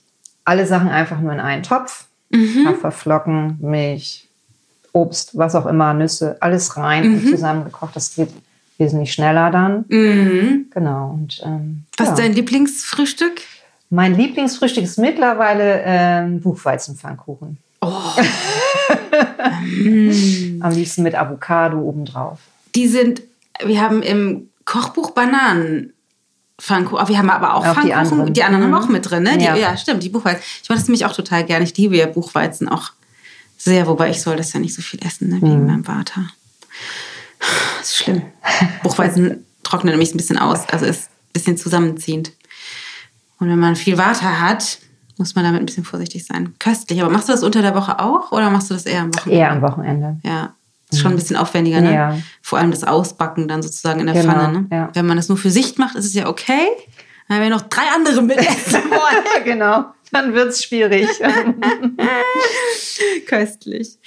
alle 0.50 0.66
Sachen 0.66 0.90
einfach 0.90 1.20
nur 1.20 1.32
in 1.32 1.40
einen 1.40 1.64
Topf, 1.64 2.06
Mhm. 2.32 2.68
Haferflocken, 2.68 3.58
Milch, 3.60 4.28
Obst, 4.94 5.38
was 5.38 5.56
auch 5.56 5.66
immer, 5.66 5.94
Nüsse, 5.94 6.38
alles 6.42 6.78
rein 6.78 7.14
und 7.14 7.28
zusammengekocht. 7.28 7.96
Das 7.96 8.16
geht 8.16 8.30
wesentlich 8.78 9.14
schneller 9.14 9.52
dann. 9.52 9.86
Mhm. 9.88 10.68
Genau. 10.72 11.18
Und, 11.20 11.42
ähm, 11.44 11.84
Was 11.98 12.08
ja. 12.08 12.14
ist 12.14 12.20
dein 12.20 12.34
Lieblingsfrühstück? 12.34 13.42
Mein 13.90 14.16
Lieblingsfrühstück 14.16 14.84
ist 14.84 15.00
mittlerweile 15.00 15.82
ähm, 15.84 16.42
Buchweizenpfannkuchen. 16.42 17.58
Oh. 17.82 17.88
Am 20.60 20.72
liebsten 20.72 21.04
mit 21.04 21.16
Avocado 21.16 21.80
obendrauf. 21.80 22.40
Die 22.76 22.88
sind, 22.88 23.22
wir 23.64 23.82
haben 23.82 24.04
im 24.04 24.50
Kochbuch 24.66 25.12
Bananen. 25.12 25.94
Pfannkuchen, 26.60 27.08
wir 27.08 27.17
haben 27.17 27.30
aber 27.30 27.54
auch, 27.56 27.65
Auch 27.65 27.82
die 27.82 27.89
Pfannkuchen. 27.89 27.93
anderen. 28.13 28.34
Die 28.34 28.43
anderen 28.43 28.63
haben 28.65 28.72
Mhm. 28.72 28.78
auch 28.78 28.89
mit 28.89 29.10
drin, 29.10 29.24
ne? 29.24 29.38
Die, 29.38 29.45
ja. 29.45 29.56
Ja. 29.56 29.78
stimmt, 29.78 30.04
die 30.04 30.10
Buchweizen. 30.10 30.41
Ich 30.63 30.69
mache 30.69 30.78
das 30.80 30.88
nämlich 30.88 31.06
auch 31.06 31.13
total 31.13 31.43
gerne. 31.45 31.63
Ich 31.65 31.76
liebe 31.78 31.95
ja 31.98 32.06
Buchweizen 32.08 32.67
auch 32.69 32.91
sehr, 33.58 33.88
wobei 33.88 34.10
ich 34.10 34.22
soll 34.22 34.36
das 34.38 34.54
ja 34.54 34.60
nicht 34.60 34.74
so 34.76 34.82
viel 34.82 35.00
essen, 35.06 35.30
ne? 35.30 35.36
Mhm. 35.38 35.41
wegen 35.41 35.65
meinem 35.65 35.84
Vater. 35.84 36.22
Das 37.80 37.89
ist 37.89 37.95
schlimm. 37.98 38.22
Buchweizen 38.84 39.45
trocknet 39.63 39.93
nämlich 39.93 40.13
ein 40.13 40.17
bisschen 40.17 40.38
aus, 40.38 40.67
also 40.69 40.86
ist 40.86 41.10
ein 41.10 41.34
bisschen 41.34 41.58
zusammenziehend. 41.58 42.32
Und 43.39 43.50
wenn 43.50 43.60
man 43.60 43.76
viel 43.76 43.98
Water 43.98 44.41
hat, 44.41 44.80
muss 45.17 45.36
man 45.36 45.45
damit 45.45 45.62
ein 45.62 45.65
bisschen 45.65 45.84
vorsichtig 45.86 46.26
sein. 46.26 46.56
Köstlich. 46.60 47.02
Aber 47.02 47.10
machst 47.12 47.28
du 47.30 47.34
das 47.34 47.43
unter 47.43 47.62
der 47.62 47.76
Woche 47.76 48.00
auch 48.00 48.32
oder 48.32 48.50
machst 48.50 48.69
du 48.69 48.74
das 48.74 48.86
eher 48.86 49.02
am 49.02 49.13
Wochenende? 49.15 49.39
Eher 49.39 49.52
am 49.52 49.62
Wochenende. 49.62 50.19
Ja. 50.24 50.54
Ist 50.91 51.02
schon 51.02 51.12
ein 51.12 51.17
bisschen 51.17 51.36
aufwendiger, 51.36 51.82
ne? 51.82 51.93
Ja. 51.93 52.17
Vor 52.41 52.60
allem 52.60 52.71
das 52.71 52.84
Ausbacken 52.84 53.47
dann 53.47 53.62
sozusagen 53.62 53.99
in 53.99 54.08
der 54.08 54.15
genau, 54.15 54.34
Pfanne. 54.34 54.62
Ne? 54.62 54.67
Ja. 54.71 54.89
Wenn 54.93 55.06
man 55.06 55.17
das 55.17 55.30
nur 55.30 55.38
für 55.38 55.52
sich 55.52 55.78
macht, 55.78 55.95
ist 55.95 56.06
es 56.06 56.13
ja 56.13 56.28
okay. 56.28 56.67
Wenn 57.28 57.41
wir 57.41 57.49
noch 57.49 57.62
drei 57.62 57.84
andere 57.95 58.23
mitessen 58.23 58.82
wollen. 58.89 59.45
genau, 59.45 59.86
dann 60.12 60.34
wird 60.34 60.49
es 60.49 60.63
schwierig. 60.63 61.08
Köstlich. 63.28 63.99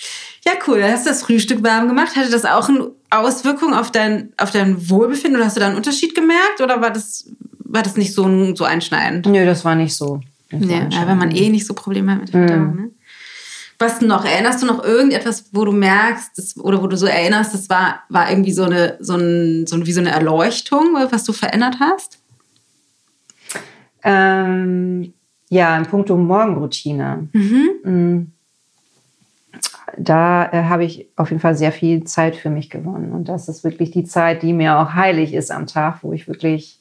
Ja, 0.44 0.52
cool. 0.66 0.80
Dann 0.80 0.90
hast 0.90 1.06
du 1.06 1.10
das 1.10 1.22
Frühstück 1.22 1.62
warm 1.62 1.86
gemacht. 1.86 2.16
Hatte 2.16 2.30
das 2.30 2.44
auch 2.44 2.68
eine 2.68 2.90
Auswirkung 3.10 3.74
auf 3.74 3.92
dein, 3.92 4.32
auf 4.36 4.50
dein 4.50 4.90
Wohlbefinden 4.90 5.36
oder 5.36 5.46
hast 5.46 5.56
du 5.56 5.60
da 5.60 5.68
einen 5.68 5.76
Unterschied 5.76 6.16
gemerkt 6.16 6.60
oder 6.60 6.80
war 6.80 6.90
das, 6.90 7.26
war 7.60 7.84
das 7.84 7.96
nicht 7.96 8.12
so, 8.12 8.54
so 8.56 8.64
einschneidend? 8.64 9.26
Nö, 9.26 9.46
das 9.46 9.64
war 9.64 9.76
nicht 9.76 9.94
so. 9.94 10.20
Ja, 10.50 10.88
ja, 10.90 11.06
wenn 11.06 11.16
man 11.16 11.30
eh 11.30 11.48
nicht 11.48 11.66
so 11.66 11.74
Probleme 11.74 12.12
hat 12.12 12.20
mit 12.22 12.34
der 12.34 12.48
Verdauung. 12.48 12.74
Mm. 12.74 12.80
Ne? 12.80 12.90
Was 13.82 14.00
noch? 14.00 14.24
Erinnerst 14.24 14.62
du 14.62 14.66
noch 14.66 14.84
irgendetwas, 14.84 15.46
wo 15.50 15.64
du 15.64 15.72
merkst, 15.72 16.38
das, 16.38 16.56
oder 16.56 16.80
wo 16.80 16.86
du 16.86 16.96
so 16.96 17.06
erinnerst, 17.06 17.52
das 17.52 17.68
war, 17.68 18.04
war 18.08 18.30
irgendwie 18.30 18.52
so 18.52 18.62
eine, 18.62 18.96
so, 19.00 19.16
ein, 19.16 19.66
so 19.66 19.84
wie 19.84 19.92
so 19.92 20.00
eine 20.00 20.10
Erleuchtung, 20.10 20.94
was 21.10 21.24
du 21.24 21.32
verändert 21.32 21.78
hast? 21.80 22.20
Ähm, 24.04 25.12
ja, 25.48 25.76
in 25.76 25.86
puncto 25.86 26.16
Morgenroutine. 26.16 27.28
Mhm. 27.32 27.70
Mm. 27.82 28.32
Da 29.98 30.48
äh, 30.52 30.62
habe 30.62 30.84
ich 30.84 31.08
auf 31.16 31.30
jeden 31.30 31.40
Fall 31.40 31.56
sehr 31.56 31.72
viel 31.72 32.04
Zeit 32.04 32.36
für 32.36 32.50
mich 32.50 32.70
gewonnen. 32.70 33.10
Und 33.10 33.28
das 33.28 33.48
ist 33.48 33.64
wirklich 33.64 33.90
die 33.90 34.04
Zeit, 34.04 34.44
die 34.44 34.52
mir 34.52 34.78
auch 34.78 34.94
heilig 34.94 35.34
ist 35.34 35.50
am 35.50 35.66
Tag, 35.66 35.98
wo 36.02 36.12
ich 36.12 36.28
wirklich 36.28 36.80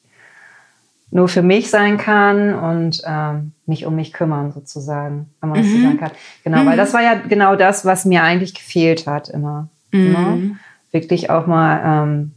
nur 1.12 1.28
für 1.28 1.42
mich 1.42 1.68
sein 1.70 1.98
kann 1.98 2.54
und 2.54 3.02
ähm, 3.06 3.52
mich 3.66 3.84
um 3.84 3.94
mich 3.94 4.14
kümmern, 4.14 4.50
sozusagen, 4.50 5.26
wenn 5.40 5.50
man 5.50 5.58
mhm. 5.58 5.62
das 5.62 5.70
so 5.70 5.78
mhm. 5.78 5.82
sagen 5.84 5.98
kann. 5.98 6.10
Genau, 6.42 6.62
mhm. 6.62 6.66
weil 6.66 6.76
das 6.76 6.94
war 6.94 7.02
ja 7.02 7.14
genau 7.14 7.54
das, 7.54 7.84
was 7.84 8.06
mir 8.06 8.22
eigentlich 8.22 8.54
gefehlt 8.54 9.06
hat 9.06 9.28
immer. 9.28 9.68
Mhm. 9.92 10.12
Ne? 10.12 10.56
Wirklich 10.90 11.28
auch 11.28 11.46
mal 11.46 11.80
ähm, 11.84 12.32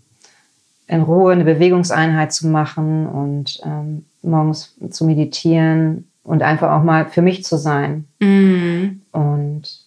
in 0.88 1.02
Ruhe 1.02 1.32
eine 1.32 1.46
Bewegungseinheit 1.46 2.34
zu 2.34 2.48
machen 2.48 3.08
und 3.08 3.62
ähm, 3.66 4.06
morgens 4.22 4.76
zu 4.90 5.06
meditieren 5.06 6.10
und 6.24 6.44
einfach 6.44 6.72
auch 6.72 6.84
mal 6.84 7.06
für 7.06 7.22
mich 7.22 7.46
zu 7.46 7.58
sein. 7.58 8.06
Mhm. 8.20 9.02
Und 9.14 9.85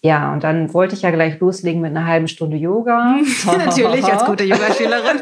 ja, 0.00 0.32
und 0.32 0.44
dann 0.44 0.72
wollte 0.74 0.94
ich 0.94 1.02
ja 1.02 1.10
gleich 1.10 1.40
loslegen 1.40 1.80
mit 1.80 1.90
einer 1.90 2.06
halben 2.06 2.28
Stunde 2.28 2.56
Yoga. 2.56 3.16
Natürlich, 3.46 4.04
als 4.04 4.24
gute 4.24 4.44
Yogaschülerin. 4.52 5.20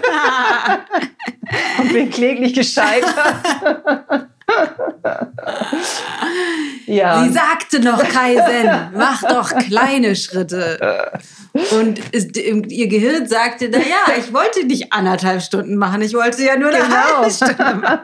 und 1.79 1.93
bin 1.93 2.11
kläglich 2.11 2.53
gescheitert. 2.53 3.15
ja. 6.87 7.25
Sie 7.25 7.33
sagte 7.33 7.81
noch, 7.81 8.03
Kaisen, 8.07 8.91
mach 8.95 9.23
doch 9.23 9.49
kleine 9.57 10.15
Schritte. 10.15 11.11
Und 11.73 11.99
ihr 12.71 12.89
Gehirn 12.89 13.27
sagte, 13.27 13.71
na 13.73 13.79
ja, 13.79 14.15
ich 14.19 14.35
wollte 14.35 14.67
nicht 14.67 14.93
anderthalb 14.93 15.41
Stunden 15.41 15.77
machen, 15.77 16.03
ich 16.03 16.13
wollte 16.13 16.45
ja 16.45 16.57
nur 16.59 16.69
eine 16.69 16.85
genau. 16.85 16.97
halbe 16.97 17.31
Stunde 17.31 17.75
machen. 17.81 18.01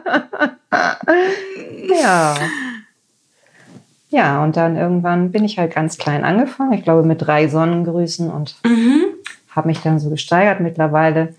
ja. 2.01 2.35
Ja, 4.13 4.43
und 4.43 4.57
dann 4.57 4.77
irgendwann 4.77 5.31
bin 5.31 5.43
ich 5.43 5.57
halt 5.57 5.73
ganz 5.73 5.97
klein 5.97 6.23
angefangen. 6.23 6.73
Ich 6.73 6.83
glaube 6.83 7.01
mit 7.01 7.23
drei 7.23 7.47
Sonnengrüßen 7.47 8.29
und 8.29 8.55
mhm. 8.63 9.05
habe 9.49 9.67
mich 9.67 9.79
dann 9.79 9.99
so 9.99 10.11
gesteigert. 10.11 10.59
Mittlerweile 10.59 11.33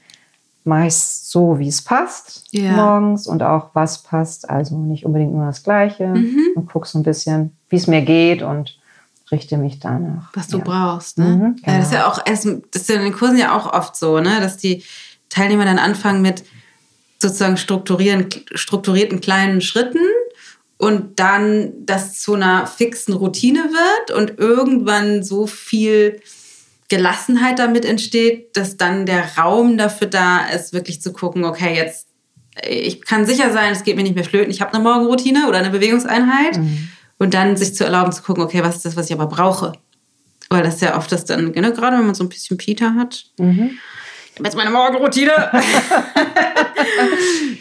meist 0.65 1.31
so, 1.31 1.61
wie 1.61 1.69
es 1.69 1.83
passt 1.83 2.47
ja. 2.51 2.73
morgens 2.73 3.29
und 3.29 3.45
auch 3.45 3.71
was 3.75 4.03
passt. 4.03 4.51
Also 4.51 4.77
nicht 4.77 5.07
unbedingt 5.07 5.33
nur 5.33 5.47
das 5.47 5.63
Gleiche. 5.63 6.09
Mhm. 6.09 6.41
Und 6.57 6.69
gucke 6.69 6.89
so 6.89 6.99
ein 6.99 7.05
bisschen, 7.05 7.57
wie 7.69 7.77
es 7.77 7.87
mir 7.87 8.03
geht 8.03 8.43
und 8.43 8.77
richte 9.31 9.57
mich 9.57 9.79
danach. 9.79 10.31
Was 10.35 10.49
du 10.49 10.59
ja. 10.59 10.65
brauchst, 10.65 11.17
ne? 11.19 11.27
Mhm, 11.27 11.57
genau. 11.57 11.73
ja, 11.73 11.79
das 11.79 11.87
ist 11.87 11.95
ja 11.95 12.09
auch, 12.09 12.19
das 12.25 12.45
ist 12.45 12.89
ja 12.89 12.97
in 12.97 13.03
den 13.03 13.13
Kursen 13.13 13.39
ja 13.39 13.57
auch 13.57 13.73
oft 13.73 13.95
so, 13.95 14.19
ne? 14.19 14.41
Dass 14.41 14.57
die 14.57 14.83
Teilnehmer 15.29 15.65
dann 15.65 15.79
anfangen 15.79 16.23
mit 16.23 16.43
sozusagen 17.21 17.57
strukturieren, 17.57 18.27
strukturierten 18.53 19.21
kleinen 19.21 19.61
Schritten 19.61 20.01
und 20.85 21.19
dann 21.19 21.73
das 21.87 22.21
zu 22.21 22.35
einer 22.35 22.67
fixen 22.67 23.15
Routine 23.15 23.71
wird 23.71 24.11
und 24.11 24.39
irgendwann 24.39 25.23
so 25.23 25.47
viel 25.47 26.21
Gelassenheit 26.91 27.59
damit 27.59 27.87
entsteht, 27.87 28.55
dass 28.55 28.77
dann 28.77 29.07
der 29.07 29.39
Raum 29.39 29.79
dafür 29.79 30.09
da 30.09 30.45
ist, 30.45 30.75
wirklich 30.75 31.01
zu 31.01 31.15
gucken, 31.15 31.47
okay, 31.47 31.75
jetzt, 31.75 32.09
ich 32.69 33.01
kann 33.01 33.25
sicher 33.25 33.51
sein, 33.51 33.73
es 33.73 33.85
geht 33.85 33.97
mir 33.97 34.03
nicht 34.03 34.15
mehr 34.15 34.27
flöten, 34.27 34.51
ich 34.51 34.61
habe 34.61 34.75
eine 34.75 34.83
Morgenroutine 34.83 35.49
oder 35.49 35.57
eine 35.57 35.71
Bewegungseinheit 35.71 36.59
mhm. 36.59 36.89
und 37.17 37.33
dann 37.33 37.57
sich 37.57 37.75
zu 37.75 37.85
erlauben 37.85 38.13
zu 38.13 38.23
gucken, 38.23 38.45
okay, 38.45 38.63
was 38.63 38.77
ist 38.77 38.85
das, 38.85 38.95
was 38.95 39.07
ich 39.07 39.15
aber 39.15 39.27
brauche? 39.27 39.73
Weil 40.51 40.65
das 40.65 40.83
ja 40.83 40.99
oft 40.99 41.11
das 41.11 41.25
dann, 41.25 41.53
ne, 41.53 41.73
gerade 41.73 41.97
wenn 41.97 42.05
man 42.05 42.15
so 42.15 42.25
ein 42.25 42.29
bisschen 42.29 42.59
Peter 42.59 42.95
hat, 42.95 43.25
mhm 43.39 43.79
jetzt 44.43 44.57
meine 44.57 44.71
Morgenroutine. 44.71 45.33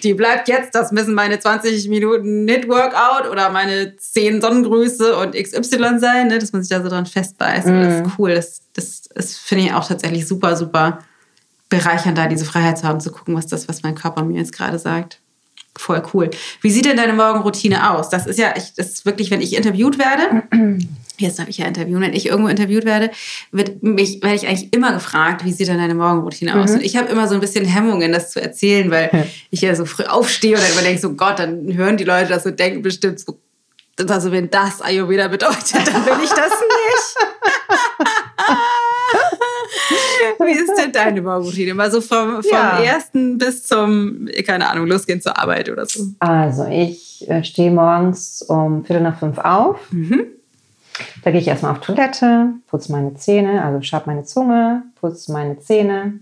die 0.03 0.13
bleibt 0.13 0.47
jetzt. 0.47 0.73
Das 0.73 0.91
müssen 0.91 1.13
meine 1.13 1.39
20 1.39 1.87
Minuten 1.89 2.45
Knit-Workout 2.45 3.29
oder 3.29 3.49
meine 3.49 3.95
10 3.95 4.41
Sonnengrüße 4.41 5.15
und 5.17 5.35
XY 5.35 5.99
sein, 5.99 6.27
ne? 6.27 6.39
dass 6.39 6.53
man 6.53 6.63
sich 6.63 6.69
da 6.69 6.81
so 6.81 6.89
dran 6.89 7.05
festbeißt. 7.05 7.67
Mm. 7.67 7.81
Das 7.81 7.93
ist 7.93 8.05
mhm. 8.05 8.13
cool. 8.17 8.35
Das, 8.35 8.61
das, 8.73 9.01
das 9.13 9.35
finde 9.37 9.65
ich 9.65 9.73
auch 9.73 9.87
tatsächlich 9.87 10.27
super, 10.27 10.55
super 10.55 10.99
bereichernd, 11.69 12.17
da 12.17 12.27
diese 12.27 12.45
Freiheit 12.45 12.77
zu 12.77 12.87
haben, 12.87 12.99
zu 12.99 13.11
gucken, 13.11 13.35
was 13.35 13.47
das, 13.47 13.67
was 13.67 13.83
mein 13.83 13.95
Körper 13.95 14.23
mir 14.23 14.37
jetzt 14.37 14.53
gerade 14.53 14.77
sagt. 14.79 15.19
Voll 15.75 16.03
cool. 16.13 16.29
Wie 16.61 16.69
sieht 16.69 16.85
denn 16.85 16.97
deine 16.97 17.13
Morgenroutine 17.13 17.91
aus? 17.91 18.09
Das 18.09 18.27
ist 18.27 18.37
ja, 18.37 18.53
ich, 18.55 18.75
das 18.75 18.89
ist 18.89 19.05
wirklich, 19.05 19.31
wenn 19.31 19.41
ich 19.41 19.55
interviewt 19.55 19.97
werde, 19.97 20.43
jetzt 21.23 21.39
darf 21.39 21.47
ich 21.47 21.57
ja 21.57 21.65
interviewen, 21.65 22.01
wenn 22.01 22.13
ich 22.13 22.27
irgendwo 22.27 22.49
interviewt 22.49 22.85
werde, 22.85 23.11
wird 23.51 23.81
mich, 23.81 24.21
werde 24.21 24.35
ich 24.35 24.47
eigentlich 24.47 24.73
immer 24.73 24.93
gefragt, 24.93 25.43
wie 25.43 25.51
sieht 25.51 25.67
denn 25.67 25.77
deine 25.77 25.95
Morgenroutine 25.95 26.55
aus? 26.61 26.71
Mhm. 26.71 26.75
Und 26.77 26.83
ich 26.83 26.97
habe 26.97 27.09
immer 27.09 27.27
so 27.27 27.35
ein 27.35 27.41
bisschen 27.41 27.65
Hemmungen, 27.65 28.11
das 28.11 28.31
zu 28.31 28.41
erzählen, 28.41 28.91
weil 28.91 29.09
ja. 29.11 29.25
ich 29.49 29.61
ja 29.61 29.75
so 29.75 29.85
früh 29.85 30.03
aufstehe 30.03 30.55
und 30.55 30.61
dann 30.63 30.71
immer 30.73 30.81
denke, 30.81 31.01
so 31.01 31.13
Gott, 31.13 31.39
dann 31.39 31.73
hören 31.73 31.97
die 31.97 32.03
Leute 32.03 32.29
das 32.29 32.45
und 32.45 32.59
denken 32.59 32.81
bestimmt 32.81 33.19
so, 33.19 33.39
also 34.07 34.31
wenn 34.31 34.49
das 34.49 34.81
Ayurveda 34.81 35.27
bedeutet, 35.27 35.87
dann 35.87 36.05
will 36.05 36.23
ich 36.23 36.29
das 36.29 36.49
nicht. 36.49 37.17
Wie 40.39 40.51
ist 40.51 40.73
denn 40.77 40.91
deine 40.91 41.21
Morgenroutine? 41.21 41.73
Mal 41.73 41.91
so 41.91 42.01
vom, 42.01 42.41
vom 42.41 42.51
ja. 42.51 42.79
ersten 42.79 43.37
bis 43.37 43.63
zum, 43.63 44.27
keine 44.45 44.69
Ahnung, 44.69 44.87
losgehen 44.87 45.21
zur 45.21 45.37
Arbeit 45.37 45.69
oder 45.69 45.85
so. 45.85 46.05
Also 46.19 46.65
ich 46.65 47.29
äh, 47.29 47.43
stehe 47.43 47.71
morgens 47.71 48.41
um 48.41 48.83
Viertel 48.85 49.03
nach 49.03 49.19
fünf 49.19 49.37
auf. 49.37 49.79
Mhm. 49.91 50.25
Da 51.23 51.31
gehe 51.31 51.39
ich 51.39 51.47
erstmal 51.47 51.71
auf 51.71 51.79
Toilette, 51.79 52.53
putze 52.67 52.91
meine 52.91 53.15
Zähne, 53.15 53.63
also 53.63 53.81
schab 53.81 54.07
meine 54.07 54.23
Zunge, 54.23 54.83
putze 54.95 55.31
meine 55.31 55.59
Zähne. 55.59 56.19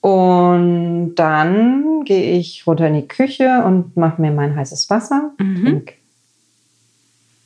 Und 0.00 1.14
dann 1.16 2.04
gehe 2.04 2.38
ich 2.38 2.66
runter 2.66 2.88
in 2.88 2.94
die 2.94 3.08
Küche 3.08 3.62
und 3.64 3.96
mache 3.96 4.20
mir 4.20 4.30
mein 4.30 4.56
heißes 4.56 4.88
Wasser. 4.88 5.32
Mhm 5.38 5.82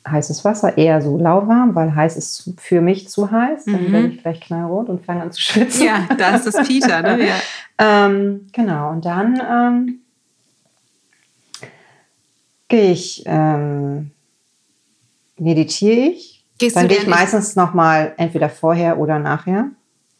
heißes 0.09 0.45
Wasser, 0.45 0.77
eher 0.77 1.01
so 1.01 1.17
lauwarm, 1.17 1.75
weil 1.75 1.95
heiß 1.95 2.15
ist 2.17 2.53
für 2.57 2.81
mich 2.81 3.09
zu 3.09 3.31
heiß. 3.31 3.65
Dann 3.65 3.87
mhm. 3.87 3.93
werde 3.93 4.07
ich 4.09 4.21
gleich 4.21 4.41
knallrot 4.41 4.89
und 4.89 5.05
fange 5.05 5.23
an 5.23 5.31
zu 5.31 5.41
schwitzen. 5.41 5.85
Ja, 5.85 6.07
da 6.17 6.35
ist 6.35 6.45
das 6.45 6.67
Peter, 6.67 7.01
ne? 7.01 7.27
Ja. 7.27 7.35
ähm, 8.05 8.47
genau, 8.51 8.91
und 8.91 9.05
dann 9.05 9.41
ähm, 9.49 9.99
gehe 12.67 12.91
ich, 12.91 13.23
ähm, 13.25 14.11
meditiere 15.37 16.09
ich. 16.09 16.43
Gehst 16.57 16.75
dann 16.75 16.87
gehe 16.87 16.99
ich 16.99 17.07
meistens 17.07 17.55
nochmal 17.55 18.13
entweder 18.17 18.49
vorher 18.49 18.97
oder 18.97 19.19
nachher. 19.19 19.67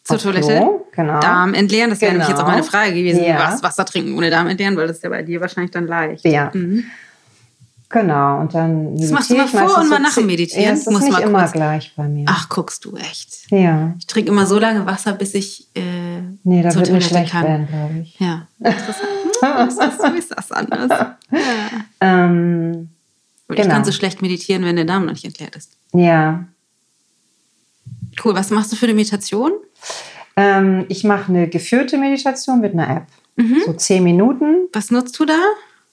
Zur 0.03 0.19
Toilette? 0.19 0.57
Klo, 0.59 0.85
genau. 0.91 1.19
Darm 1.19 1.53
entleeren, 1.53 1.89
das 1.89 2.01
wäre 2.01 2.13
genau. 2.13 2.27
jetzt 2.27 2.39
auch 2.39 2.47
meine 2.47 2.63
Frage 2.63 2.93
gewesen. 2.93 3.23
Ja. 3.23 3.39
Was 3.39 3.63
Wasser 3.63 3.85
trinken 3.85 4.15
ohne 4.17 4.29
Darm 4.29 4.47
entleeren, 4.47 4.75
weil 4.77 4.87
das 4.87 4.97
ist 4.97 5.03
ja 5.03 5.09
bei 5.09 5.23
dir 5.23 5.41
wahrscheinlich 5.41 5.71
dann 5.71 5.87
leicht. 5.87 6.25
Ja. 6.25 6.51
Mhm. 6.53 6.83
Genau, 7.89 8.41
und 8.41 8.53
dann 8.53 8.97
Das 8.97 9.11
machst 9.11 9.29
du 9.29 9.35
mal 9.35 9.47
vor 9.47 9.77
und 9.79 9.89
mal 9.89 9.99
nach 9.99 10.13
dem 10.15 10.25
Meditieren? 10.25 10.63
Ja, 10.63 10.69
das 10.71 10.87
ist 10.87 10.89
nicht 10.89 11.19
immer 11.19 11.39
kurz. 11.41 11.51
gleich 11.53 11.93
bei 11.95 12.07
mir. 12.07 12.25
Ach, 12.27 12.49
guckst 12.49 12.83
du 12.83 12.97
echt? 12.97 13.49
Ja. 13.51 13.93
Ich 13.97 14.07
trinke 14.07 14.31
immer 14.31 14.45
so 14.45 14.59
lange 14.59 14.85
Wasser, 14.85 15.13
bis 15.13 15.33
ich 15.35 15.69
äh, 15.75 15.81
Nee, 16.43 16.61
da 16.61 16.73
wird 16.75 16.91
mir 16.91 17.01
schlecht 17.01 17.31
kann. 17.31 17.43
werden, 17.43 17.67
glaube 17.67 17.99
ich. 18.01 18.19
Ja. 18.19 18.47
Interessant. 18.59 19.97
so 20.01 20.07
ist 20.17 20.31
das 20.35 20.51
anders. 20.51 20.89
Ja. 21.31 21.39
Ähm, 22.01 22.89
genau. 23.47 23.61
Ich 23.61 23.67
kann 23.67 23.85
so 23.85 23.91
schlecht 23.91 24.21
meditieren, 24.21 24.65
wenn 24.65 24.75
der 24.75 24.85
Darm 24.85 25.05
noch 25.05 25.13
nicht 25.13 25.25
entleert 25.25 25.55
ist. 25.55 25.77
Ja. 25.93 26.45
Cool. 28.23 28.35
Was 28.35 28.49
machst 28.49 28.71
du 28.71 28.75
für 28.75 28.85
eine 28.85 28.93
Meditation? 28.93 29.51
Ähm, 30.37 30.85
ich 30.89 31.03
mache 31.03 31.29
eine 31.29 31.47
geführte 31.47 31.97
Meditation 31.97 32.61
mit 32.61 32.73
einer 32.73 32.89
App. 32.89 33.07
Mhm. 33.35 33.61
So 33.65 33.73
zehn 33.73 34.03
Minuten. 34.03 34.67
Was 34.73 34.91
nutzt 34.91 35.17
du 35.19 35.25
da? 35.25 35.39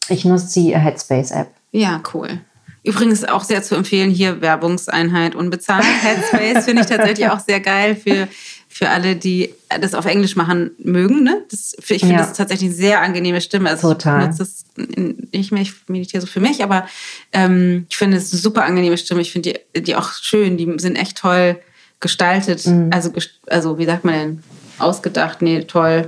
Ich 0.08 0.24
nutze 0.24 0.60
die 0.60 0.76
Headspace-App. 0.76 1.48
Ja, 1.72 2.02
cool. 2.12 2.40
Übrigens 2.84 3.24
auch 3.24 3.44
sehr 3.44 3.62
zu 3.62 3.76
empfehlen, 3.76 4.10
hier 4.10 4.40
Werbungseinheit 4.40 5.34
unbezahlt. 5.34 5.84
Headspace 6.02 6.64
finde 6.64 6.82
ich 6.82 6.88
tatsächlich 6.88 7.28
auch 7.28 7.38
sehr 7.38 7.60
geil 7.60 7.94
für, 7.94 8.26
für 8.72 8.88
alle, 8.88 9.16
die 9.16 9.54
das 9.80 9.94
auf 9.94 10.06
Englisch 10.06 10.34
machen 10.34 10.70
mögen. 10.78 11.22
Ne? 11.22 11.44
Das, 11.50 11.74
ich 11.78 12.00
finde 12.00 12.14
ja. 12.14 12.20
das 12.20 12.32
tatsächlich 12.32 12.70
eine 12.70 12.76
sehr 12.76 13.00
angenehme 13.02 13.40
Stimme. 13.40 13.68
Also 13.68 13.92
Total. 13.92 14.30
Ich 14.30 14.38
das 14.38 14.64
nicht 14.76 15.52
mehr, 15.52 15.62
ich 15.62 15.74
meditiere 15.88 16.22
so 16.22 16.26
für 16.26 16.40
mich, 16.40 16.62
aber 16.64 16.86
ähm, 17.32 17.86
ich 17.90 17.96
finde 17.96 18.16
es 18.16 18.32
eine 18.32 18.40
super 18.40 18.64
angenehme 18.64 18.96
Stimme. 18.96 19.20
Ich 19.20 19.30
finde 19.30 19.60
die, 19.74 19.82
die 19.82 19.94
auch 19.94 20.12
schön, 20.14 20.56
die 20.56 20.72
sind 20.78 20.96
echt 20.96 21.18
toll 21.18 21.60
gestaltet, 22.00 22.66
mhm. 22.66 22.90
also, 22.92 23.12
also 23.46 23.78
wie 23.78 23.84
sagt 23.84 24.04
man 24.04 24.14
denn, 24.14 24.42
ausgedacht, 24.78 25.42
nee, 25.42 25.62
toll 25.62 26.06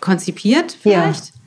konzipiert 0.00 0.76
vielleicht. 0.80 1.26
Ja. 1.26 1.41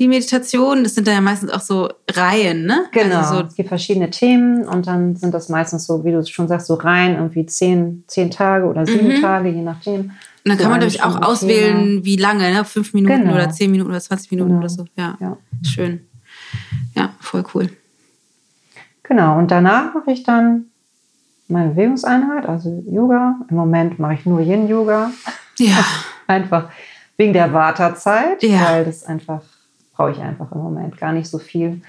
Die 0.00 0.08
Meditation, 0.08 0.82
das 0.82 0.94
sind 0.94 1.06
dann 1.06 1.14
ja 1.14 1.20
meistens 1.20 1.50
auch 1.50 1.60
so 1.60 1.90
Reihen, 2.10 2.64
ne? 2.64 2.86
Genau. 2.90 3.18
Also 3.18 3.34
so 3.34 3.40
es 3.42 3.54
gibt 3.54 3.68
verschiedene 3.68 4.10
Themen 4.10 4.66
und 4.66 4.86
dann 4.86 5.14
sind 5.14 5.34
das 5.34 5.48
meistens 5.50 5.86
so, 5.86 6.04
wie 6.04 6.10
du 6.10 6.24
schon 6.26 6.48
sagst, 6.48 6.68
so 6.68 6.74
Reihen, 6.74 7.16
irgendwie 7.16 7.44
zehn, 7.44 8.02
zehn 8.06 8.30
Tage 8.30 8.64
oder 8.64 8.86
sieben 8.86 9.08
mhm. 9.08 9.20
Tage, 9.20 9.50
je 9.50 9.60
nachdem. 9.60 10.00
Und 10.00 10.12
dann 10.46 10.56
so 10.56 10.62
kann 10.62 10.70
man 10.70 10.80
natürlich 10.80 11.02
auch 11.02 11.20
auswählen, 11.20 11.84
Thema. 11.84 12.04
wie 12.06 12.16
lange, 12.16 12.50
ne? 12.50 12.64
Fünf 12.64 12.94
Minuten 12.94 13.24
genau. 13.24 13.34
oder 13.34 13.50
zehn 13.50 13.70
Minuten 13.70 13.90
oder 13.90 14.00
20 14.00 14.30
Minuten 14.30 14.48
genau. 14.48 14.60
oder 14.60 14.68
so. 14.70 14.86
Ja. 14.96 15.18
ja. 15.20 15.36
Schön. 15.62 16.00
Ja, 16.96 17.10
voll 17.20 17.44
cool. 17.54 17.68
Genau. 19.02 19.38
Und 19.38 19.50
danach 19.50 19.92
mache 19.92 20.12
ich 20.12 20.22
dann 20.22 20.70
meine 21.48 21.70
Bewegungseinheit, 21.70 22.46
also 22.46 22.82
Yoga. 22.88 23.40
Im 23.50 23.56
Moment 23.56 23.98
mache 23.98 24.14
ich 24.14 24.24
nur 24.24 24.40
Yin-Yoga. 24.40 25.10
Ja. 25.58 25.84
Einfach 26.26 26.70
wegen 27.20 27.34
der 27.34 27.52
Wartezeit, 27.52 28.42
ja. 28.42 28.62
weil 28.70 28.86
das 28.86 29.04
einfach, 29.04 29.42
brauche 29.94 30.12
ich 30.12 30.18
einfach 30.18 30.50
im 30.52 30.58
Moment 30.58 30.96
gar 30.98 31.12
nicht 31.12 31.28
so 31.28 31.38
viel 31.38 31.82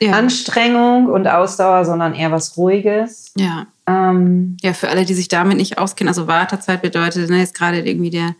ja. 0.00 0.12
Anstrengung 0.12 1.06
und 1.06 1.26
Ausdauer, 1.26 1.84
sondern 1.84 2.14
eher 2.14 2.30
was 2.30 2.56
Ruhiges. 2.56 3.32
Ja. 3.36 3.66
Ähm, 3.86 4.56
ja, 4.60 4.72
für 4.72 4.88
alle, 4.88 5.04
die 5.04 5.14
sich 5.14 5.28
damit 5.28 5.56
nicht 5.56 5.78
auskennen, 5.78 6.08
also 6.08 6.26
Wartezeit 6.26 6.82
bedeutet 6.82 7.30
ne, 7.30 7.38
jetzt 7.38 7.54
gerade 7.54 7.80
irgendwie 7.80 8.10
der 8.10 8.34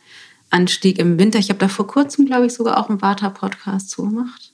Anstieg 0.50 0.98
im 0.98 1.18
Winter. 1.18 1.38
Ich 1.38 1.48
habe 1.48 1.58
da 1.58 1.68
vor 1.68 1.86
kurzem, 1.86 2.26
glaube 2.26 2.46
ich, 2.46 2.54
sogar 2.54 2.78
auch 2.78 2.88
einen 2.88 3.02
Vata-Podcast 3.02 3.90
zugemacht. 3.90 4.52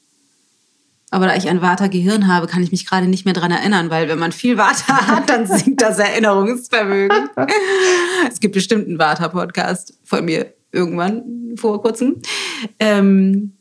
Aber 1.11 1.27
da 1.27 1.37
ich 1.37 1.49
ein 1.49 1.63
Vata-Gehirn 1.63 2.27
habe, 2.27 2.49
kann 2.49 2.63
ich 2.63 2.73
mich 2.73 2.87
gerade 2.87 3.07
nicht 3.07 3.25
mehr 3.25 3.35
daran 3.35 3.53
erinnern, 3.53 3.91
weil 3.91 4.09
wenn 4.09 4.19
man 4.19 4.33
viel 4.33 4.57
Vata 4.57 5.07
hat, 5.07 5.31
dann 5.31 5.47
sinkt 5.47 5.83
das 5.83 5.99
Erinnerungsvermögen. 5.99 7.29
es 8.29 8.41
gibt 8.41 8.55
bestimmt 8.55 8.89
einen 8.89 8.99
Vata-Podcast 8.99 9.99
von 10.05 10.25
mir 10.25 10.53
irgendwann 10.73 11.55
vor 11.57 11.81
kurzem. 11.83 12.17
Ähm, 12.81 13.53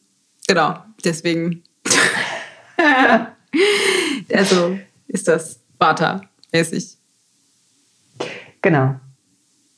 genau, 0.48 0.78
deswegen. 1.04 1.64
also 4.34 4.78
ist 5.08 5.28
das 5.28 5.60
Vata-mäßig. 5.78 6.98
Genau. 8.62 8.96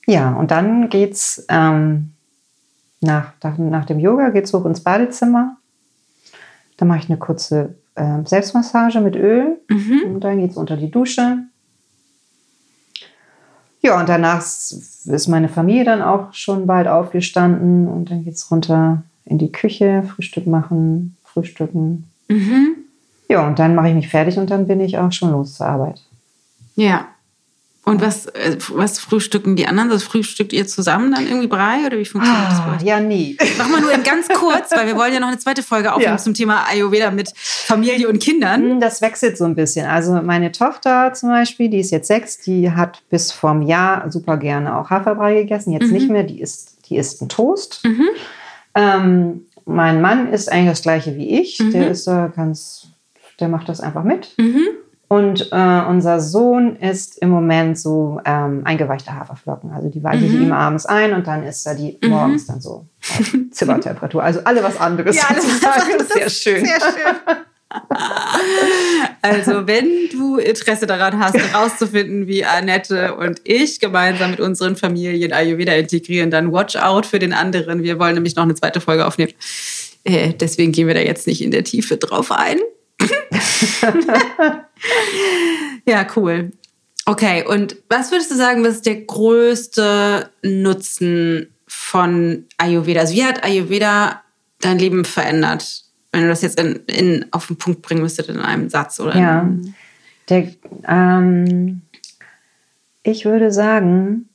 Ja, 0.08 0.34
und 0.34 0.52
dann 0.52 0.90
geht's 0.90 1.46
ähm, 1.50 2.14
nach, 3.02 3.34
nach 3.42 3.86
dem 3.86 4.00
Yoga 4.00 4.30
geht's 4.30 4.54
hoch 4.54 4.66
ins 4.66 4.82
Badezimmer. 4.82 5.58
Dann 6.78 6.88
mache 6.88 7.00
ich 7.00 7.10
eine 7.10 7.18
kurze 7.18 7.76
äh, 7.96 8.24
Selbstmassage 8.26 9.02
mit 9.02 9.16
Öl 9.16 9.60
mhm. 9.70 10.02
und 10.06 10.24
dann 10.24 10.40
geht 10.40 10.52
es 10.52 10.58
unter 10.58 10.78
die 10.78 10.92
Dusche. 10.92 11.40
Ja, 13.82 14.00
und 14.00 14.10
danach 14.10 14.40
ist 14.40 15.28
meine 15.28 15.48
Familie 15.48 15.86
dann 15.86 16.02
auch 16.02 16.34
schon 16.34 16.66
bald 16.66 16.88
aufgestanden 16.88 17.88
und 17.88 18.10
dann 18.10 18.24
geht 18.24 18.34
es 18.34 18.50
runter 18.50 19.04
in 19.26 19.38
die 19.38 19.52
Küche, 19.52 20.04
Frühstück 20.16 20.48
machen, 20.48 21.18
frühstücken. 21.24 22.10
Mhm. 22.28 22.76
Ja, 23.28 23.48
und 23.48 23.60
dann 23.60 23.76
mache 23.76 23.90
ich 23.90 23.96
mich 23.96 24.08
fertig 24.08 24.38
und 24.38 24.50
dann 24.50 24.68
bin 24.68 24.80
ich 24.80 24.98
auch 24.98 25.12
schon 25.12 25.32
los 25.32 25.56
zur 25.56 25.68
Arbeit. 25.68 26.02
Ja. 26.76 27.08
Und 27.84 28.02
was, 28.02 28.26
äh, 28.26 28.58
was 28.70 28.98
frühstücken 28.98 29.56
die 29.56 29.68
anderen? 29.68 29.92
Das 29.92 30.02
frühstückt 30.02 30.54
ihr 30.54 30.66
zusammen 30.66 31.12
dann 31.12 31.28
irgendwie 31.28 31.46
Brei 31.46 31.86
oder 31.86 32.00
wie 32.00 32.06
funktioniert 32.06 32.48
ah, 32.50 32.74
das? 32.74 32.84
Ja, 32.84 33.00
nie. 33.00 33.38
Mach 33.60 33.70
mal 33.70 33.80
nur 33.80 33.92
in 33.92 34.02
ganz 34.02 34.28
kurz, 34.28 34.72
weil 34.72 34.88
wir 34.88 34.96
wollen 34.96 35.14
ja 35.14 35.20
noch 35.20 35.28
eine 35.28 35.38
zweite 35.38 35.62
Folge 35.62 35.94
aufnehmen 35.94 36.14
ja. 36.14 36.18
zum 36.18 36.34
Thema 36.34 36.68
Ayurveda 36.68 37.12
mit 37.12 37.32
Familie 37.36 38.10
und 38.10 38.18
Kindern. 38.18 38.62
Hm, 38.62 38.80
das 38.80 39.02
wechselt 39.02 39.38
so 39.38 39.46
ein 39.46 39.54
bisschen. 39.54 39.86
Also 39.86 40.14
meine 40.14 40.52
Tochter 40.52 41.14
zum 41.14 41.30
Beispiel, 41.30 41.70
die 41.70 41.80
ist 41.80 41.92
jetzt 41.92 42.08
sechs, 42.08 42.40
die 42.40 42.72
hat 42.72 43.04
bis 43.12 43.32
vorm 43.32 43.62
Jahr 43.62 44.12
super 44.12 44.38
gerne 44.38 44.76
auch 44.76 44.90
Haferbrei 44.90 45.36
gegessen. 45.36 45.72
Jetzt 45.72 45.88
mhm. 45.88 45.94
nicht 45.94 46.10
mehr, 46.10 46.24
die 46.24 46.42
isst, 46.42 46.78
die 46.90 46.98
isst 46.98 47.22
einen 47.22 47.30
Toast. 47.30 47.82
Mhm. 47.84 48.08
Ähm, 48.76 49.46
mein 49.66 50.02
Mann 50.02 50.32
ist 50.32 50.52
eigentlich 50.52 50.72
das 50.72 50.82
gleiche 50.82 51.16
wie 51.16 51.40
ich. 51.40 51.60
Mhm. 51.60 51.72
Der 51.72 51.90
ist 51.90 52.08
da 52.08 52.28
ganz, 52.28 52.88
der 53.40 53.48
macht 53.48 53.70
das 53.70 53.82
einfach 53.82 54.04
mit. 54.04 54.34
Mhm. 54.38 54.68
Und 55.08 55.50
äh, 55.52 55.82
unser 55.88 56.20
Sohn 56.20 56.78
isst 56.78 57.20
im 57.20 57.30
Moment 57.30 57.78
so 57.78 58.20
ähm, 58.26 58.62
eingeweichte 58.66 59.14
Haferflocken. 59.14 59.72
Also 59.72 59.90
die 59.90 60.04
weiche 60.04 60.26
mhm. 60.26 60.36
ich 60.36 60.42
ihm 60.42 60.52
abends 60.52 60.86
ein 60.86 61.14
und 61.14 61.28
dann 61.28 61.44
isst 61.44 61.66
er 61.68 61.76
die 61.76 61.98
mhm. 62.02 62.10
morgens 62.10 62.48
dann 62.48 62.60
so 62.60 62.88
Zimmertemperatur. 63.52 64.24
Also 64.24 64.42
alle 64.44 64.64
was 64.64 64.80
anderes. 64.80 65.16
Ja, 65.16 65.36
sozusagen. 65.36 65.98
Das 66.00 66.10
sehr 66.10 66.30
schön. 66.30 66.66
Sehr 66.66 66.80
schön. 66.80 67.38
Also, 69.22 69.66
wenn 69.68 70.10
du 70.12 70.38
Interesse 70.38 70.86
daran 70.86 71.20
hast, 71.20 71.36
herauszufinden, 71.36 72.28
wie 72.28 72.46
Annette 72.46 73.16
und 73.16 73.42
ich 73.44 73.80
gemeinsam 73.80 74.32
mit 74.32 74.40
unseren 74.40 74.76
Familien 74.76 75.34
Ayurveda 75.34 75.74
integrieren, 75.74 76.30
dann 76.30 76.52
watch 76.52 76.76
out 76.76 77.06
für 77.06 77.20
den 77.20 77.34
anderen. 77.34 77.82
Wir 77.82 77.98
wollen 78.00 78.14
nämlich 78.14 78.36
noch 78.36 78.44
eine 78.44 78.56
zweite 78.56 78.82
Folge 78.82 79.06
aufnehmen. 79.06 79.34
Äh, 80.04 80.34
deswegen 80.34 80.72
gehen 80.72 80.88
wir 80.88 80.94
da 80.94 81.00
jetzt 81.00 81.26
nicht 81.26 81.42
in 81.42 81.52
der 81.52 81.64
Tiefe 81.64 81.98
drauf 81.98 82.32
ein. 82.32 82.60
ja, 85.88 86.08
cool. 86.16 86.52
Okay, 87.06 87.44
und 87.46 87.78
was 87.90 88.12
würdest 88.12 88.32
du 88.32 88.36
sagen, 88.36 88.64
was 88.64 88.76
ist 88.76 88.86
der 88.86 89.02
größte 89.02 90.30
Nutzen 90.44 91.54
von 91.68 92.46
Ayurveda? 92.58 93.02
Also 93.02 93.16
wie 93.16 93.26
hat 93.26 93.44
Ayurveda 93.44 94.24
dein 94.62 94.80
Leben 94.80 95.06
verändert? 95.06 95.85
Wenn 96.16 96.22
du 96.22 96.30
das 96.30 96.42
jetzt 96.42 96.58
in, 96.58 96.78
in, 96.86 97.26
auf 97.32 97.48
den 97.48 97.58
Punkt 97.58 97.82
bringen 97.82 98.02
müsstet 98.02 98.30
in 98.30 98.40
einem 98.40 98.70
Satz 98.70 99.02
oder? 99.02 99.18
Ja, 99.20 99.50
der, 100.30 100.48
ähm, 100.88 101.82
ich 103.04 103.26
würde 103.26 103.52
sagen, 103.52 104.30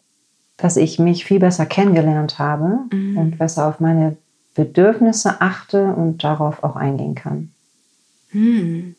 dass 0.58 0.76
ich 0.76 0.98
mich 0.98 1.24
viel 1.24 1.38
besser 1.38 1.64
kennengelernt 1.64 2.38
habe 2.38 2.80
mhm. 2.92 3.16
und 3.16 3.38
besser 3.38 3.66
auf 3.66 3.80
meine 3.80 4.18
Bedürfnisse 4.54 5.40
achte 5.40 5.94
und 5.94 6.22
darauf 6.22 6.62
auch 6.62 6.76
eingehen 6.76 7.14
kann. 7.14 7.50
Hm. 8.32 8.94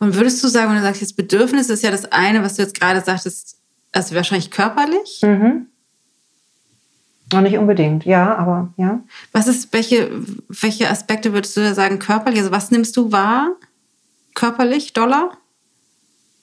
Und 0.00 0.16
würdest 0.16 0.42
du 0.42 0.48
sagen, 0.48 0.70
wenn 0.70 0.78
du 0.78 0.82
sagst, 0.82 1.02
jetzt 1.02 1.16
Bedürfnis 1.16 1.70
ist 1.70 1.84
ja 1.84 1.92
das 1.92 2.10
eine, 2.10 2.42
was 2.42 2.54
du 2.54 2.62
jetzt 2.62 2.80
gerade 2.80 3.00
sagtest, 3.00 3.58
also 3.92 4.16
wahrscheinlich 4.16 4.50
körperlich? 4.50 5.20
Mhm. 5.22 5.68
Noch 7.32 7.40
nicht 7.40 7.58
unbedingt, 7.58 8.04
ja, 8.04 8.36
aber 8.36 8.72
ja. 8.76 9.00
Was 9.32 9.48
ist, 9.48 9.72
welche, 9.72 10.10
welche 10.48 10.88
Aspekte 10.88 11.32
würdest 11.32 11.56
du 11.56 11.60
da 11.60 11.74
sagen, 11.74 11.98
körperlich? 11.98 12.38
Also 12.38 12.52
was 12.52 12.70
nimmst 12.70 12.96
du 12.96 13.10
wahr? 13.10 13.50
Körperlich, 14.34 14.92
Dollar? 14.92 15.36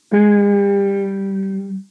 Mhm. 0.10 1.90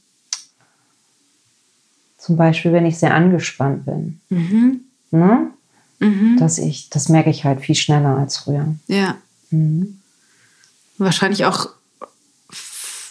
Zum 2.17 2.37
Beispiel, 2.37 2.71
wenn 2.71 2.85
ich 2.85 2.99
sehr 2.99 3.15
angespannt 3.15 3.85
bin. 3.85 4.21
Mhm. 4.29 4.81
Ne? 5.11 5.49
Mhm. 5.99 6.37
Dass 6.37 6.57
ich, 6.59 6.89
das 6.89 7.09
merke 7.09 7.29
ich 7.29 7.45
halt 7.45 7.61
viel 7.61 7.75
schneller 7.75 8.17
als 8.17 8.37
früher. 8.37 8.75
Ja. 8.87 9.17
Mhm. 9.49 9.99
Wahrscheinlich 10.99 11.45
auch, 11.45 11.69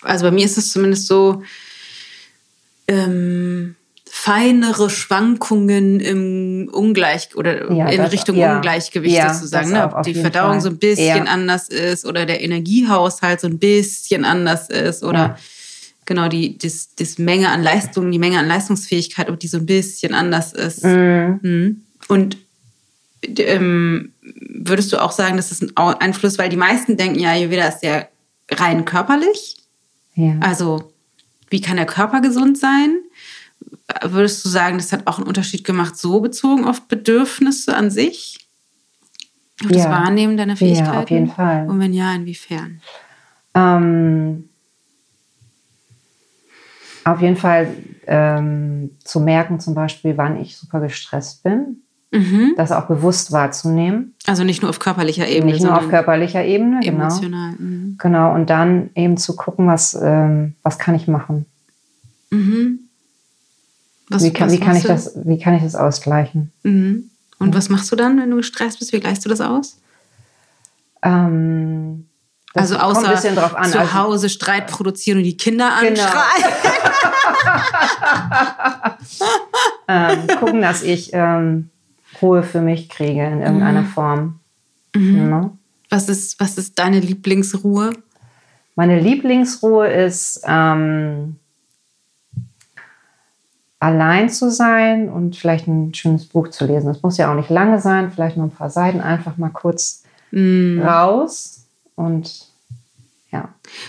also 0.03 0.25
bei 0.25 0.31
mir 0.31 0.45
ist 0.45 0.59
es 0.59 0.73
zumindest 0.73 1.09
so, 1.09 1.43
ähm, 2.87 3.75
feinere 4.15 4.91
Schwankungen 4.91 5.99
im 5.99 6.69
Ungleich 6.71 7.35
oder 7.35 7.73
ja, 7.73 7.89
in 7.89 7.97
das, 7.97 8.13
Richtung 8.13 8.37
ja, 8.37 8.57
Ungleichgewicht 8.57 9.17
ja, 9.17 9.33
sozusagen. 9.33 9.73
Ne? 9.73 9.91
Ob 9.91 10.03
die 10.03 10.15
Verdauung 10.15 10.53
Fall. 10.53 10.61
so 10.61 10.69
ein 10.69 10.77
bisschen 10.77 11.27
anders 11.27 11.69
ist 11.71 12.05
oder 12.05 12.27
der 12.27 12.43
Energiehaushalt 12.43 13.41
so 13.41 13.47
ein 13.47 13.59
bisschen 13.59 14.27
anders 14.27 14.69
ist 14.69 15.03
oder 15.03 15.39
genau 16.05 16.29
die 16.29 16.59
das, 16.59 16.95
das 16.95 17.17
Menge 17.17 17.49
an 17.49 17.63
Leistung, 17.63 18.13
die 18.13 18.19
Menge 18.19 18.39
an 18.39 18.47
Leistungsfähigkeit, 18.49 19.31
ob 19.31 19.41
die 19.41 19.49
so 19.49 19.57
ein 19.57 19.67
bisschen 19.67 20.13
anders 20.13 20.53
ist. 20.53 20.85
Mhm. 20.85 21.41
mhm. 21.43 21.83
Und 22.09 22.37
ähm, 23.39 24.13
würdest 24.23 24.93
du 24.93 25.01
auch 25.01 25.13
sagen, 25.13 25.39
dass 25.39 25.49
das 25.49 25.63
ein 25.63 25.75
Einfluss, 25.75 26.37
weil 26.37 26.51
die 26.51 26.57
meisten 26.59 26.99
denken 26.99 27.19
ja, 27.19 27.31
Ayurveda 27.31 27.67
ist 27.67 27.83
ja 27.83 28.07
rein 28.51 28.85
körperlich. 28.85 29.57
Ja. 30.17 30.37
Also, 30.41 30.93
wie 31.49 31.63
kann 31.63 31.79
der 31.79 31.87
Körper 31.87 32.21
gesund 32.21 32.59
sein? 32.59 32.99
Würdest 34.03 34.45
du 34.45 34.49
sagen, 34.49 34.79
das 34.79 34.93
hat 34.93 35.07
auch 35.07 35.19
einen 35.19 35.27
Unterschied 35.27 35.65
gemacht, 35.65 35.97
so 35.97 36.21
bezogen 36.21 36.65
auf 36.65 36.83
Bedürfnisse 36.83 37.77
an 37.77 37.91
sich? 37.91 38.47
Auf 39.65 39.71
ja. 39.71 39.77
das 39.77 39.87
Wahrnehmen 39.87 40.37
deiner 40.37 40.57
Fähigkeiten? 40.57 40.93
Ja, 40.93 41.03
auf 41.03 41.11
jeden 41.11 41.31
Fall. 41.31 41.69
Und 41.69 41.79
wenn 41.79 41.93
ja, 41.93 42.15
inwiefern? 42.15 42.81
Ähm, 43.55 44.49
auf 47.05 47.21
jeden 47.21 47.37
Fall 47.37 47.75
ähm, 48.07 48.91
zu 49.05 49.21
merken, 49.21 49.61
zum 49.61 49.75
Beispiel, 49.75 50.17
wann 50.17 50.41
ich 50.41 50.57
super 50.57 50.81
gestresst 50.81 51.43
bin 51.43 51.83
Mhm. 52.13 52.53
Das 52.57 52.73
auch 52.73 52.87
bewusst 52.87 53.33
wahrzunehmen. 53.33 54.15
Also 54.27 54.45
nicht 54.45 54.61
nur 54.61 54.69
auf 54.69 54.79
körperlicher 54.79 55.27
Ebene. 55.27 55.53
Nicht 55.53 55.65
nur 55.65 55.77
auf 55.77 55.89
körperlicher 55.89 56.45
Ebene, 56.45 56.81
genau. 56.81 57.07
Emotional. 57.07 57.53
Mhm. 57.59 57.97
Genau, 57.99 58.35
und 58.35 58.51
dann 58.51 58.91
eben 58.95 59.17
zu 59.17 59.35
gucken, 59.35 59.67
was, 59.67 59.99
ähm, 60.01 60.55
was 60.63 60.79
kann 60.79 60.95
ich 60.95 61.09
machen. 61.09 61.47
Mhm. 62.31 62.81
Was, 64.09 64.23
wie, 64.23 64.33
kann, 64.33 64.51
wie, 64.51 64.59
kann 64.61 64.77
ich 64.77 64.85
das, 64.85 65.13
wie 65.25 65.39
kann 65.39 65.55
ich 65.55 65.63
das 65.63 65.75
ausgleichen? 65.75 66.53
Mhm. 66.63 67.11
Und 67.39 67.49
ja. 67.49 67.55
was 67.55 67.69
machst 67.69 67.91
du 67.91 67.97
dann, 67.97 68.21
wenn 68.21 68.31
du 68.31 68.37
gestresst 68.37 68.79
bist? 68.79 68.93
Wie 68.93 69.01
gleichst 69.01 69.25
du 69.25 69.29
das 69.29 69.41
aus? 69.41 69.79
Ähm, 71.03 72.07
Das 72.55 72.71
also 72.73 72.75
kommt 72.79 72.97
außer 72.99 73.09
ein 73.09 73.15
bisschen 73.15 73.35
drauf 73.37 73.55
an. 73.57 73.71
zu 73.71 73.79
Also- 73.79 73.95
Hause 73.95 74.29
Streit 74.29 74.67
produzieren 74.69 75.19
und 75.19 75.25
die 75.25 75.37
Kinder 75.37 75.71
Genau. 75.81 76.01
anschreien. 76.03 76.53
ähm, 79.89 80.27
gucken, 80.39 80.61
dass 80.63 80.83
ich 80.83 81.11
ähm, 81.13 81.71
Ruhe 82.21 82.43
für 82.43 82.61
mich 82.61 82.89
kriege 82.89 83.25
in 83.27 83.41
irgendeiner 83.41 83.85
Form. 83.85 84.41
Mhm. 84.95 85.29
Ne? 85.29 85.51
Was 85.91 86.09
ist, 86.09 86.39
was 86.41 86.59
ist 86.59 86.79
deine 86.79 87.01
Lieblingsruhe? 87.01 87.91
Meine 88.75 88.99
Lieblingsruhe 89.01 89.89
ist, 89.89 90.43
ähm, 90.47 91.37
allein 93.83 94.31
zu 94.31 94.51
sein 94.51 95.09
und 95.09 95.37
vielleicht 95.37 95.67
ein 95.67 95.93
schönes 95.93 96.27
Buch 96.27 96.49
zu 96.49 96.65
lesen. 96.67 96.87
Das 96.87 97.03
muss 97.03 97.19
ja 97.19 97.31
auch 97.31 97.35
nicht 97.37 97.51
lange 97.51 97.81
sein, 97.81 98.13
vielleicht 98.13 98.37
nur 98.37 98.47
ein 98.47 98.51
paar 98.53 98.71
Seiten, 98.71 99.01
einfach 99.01 99.37
mal 99.37 99.51
kurz 99.51 100.03
Mhm. 100.31 100.81
raus 100.83 101.65
und 101.95 102.47
ja. 103.31 103.49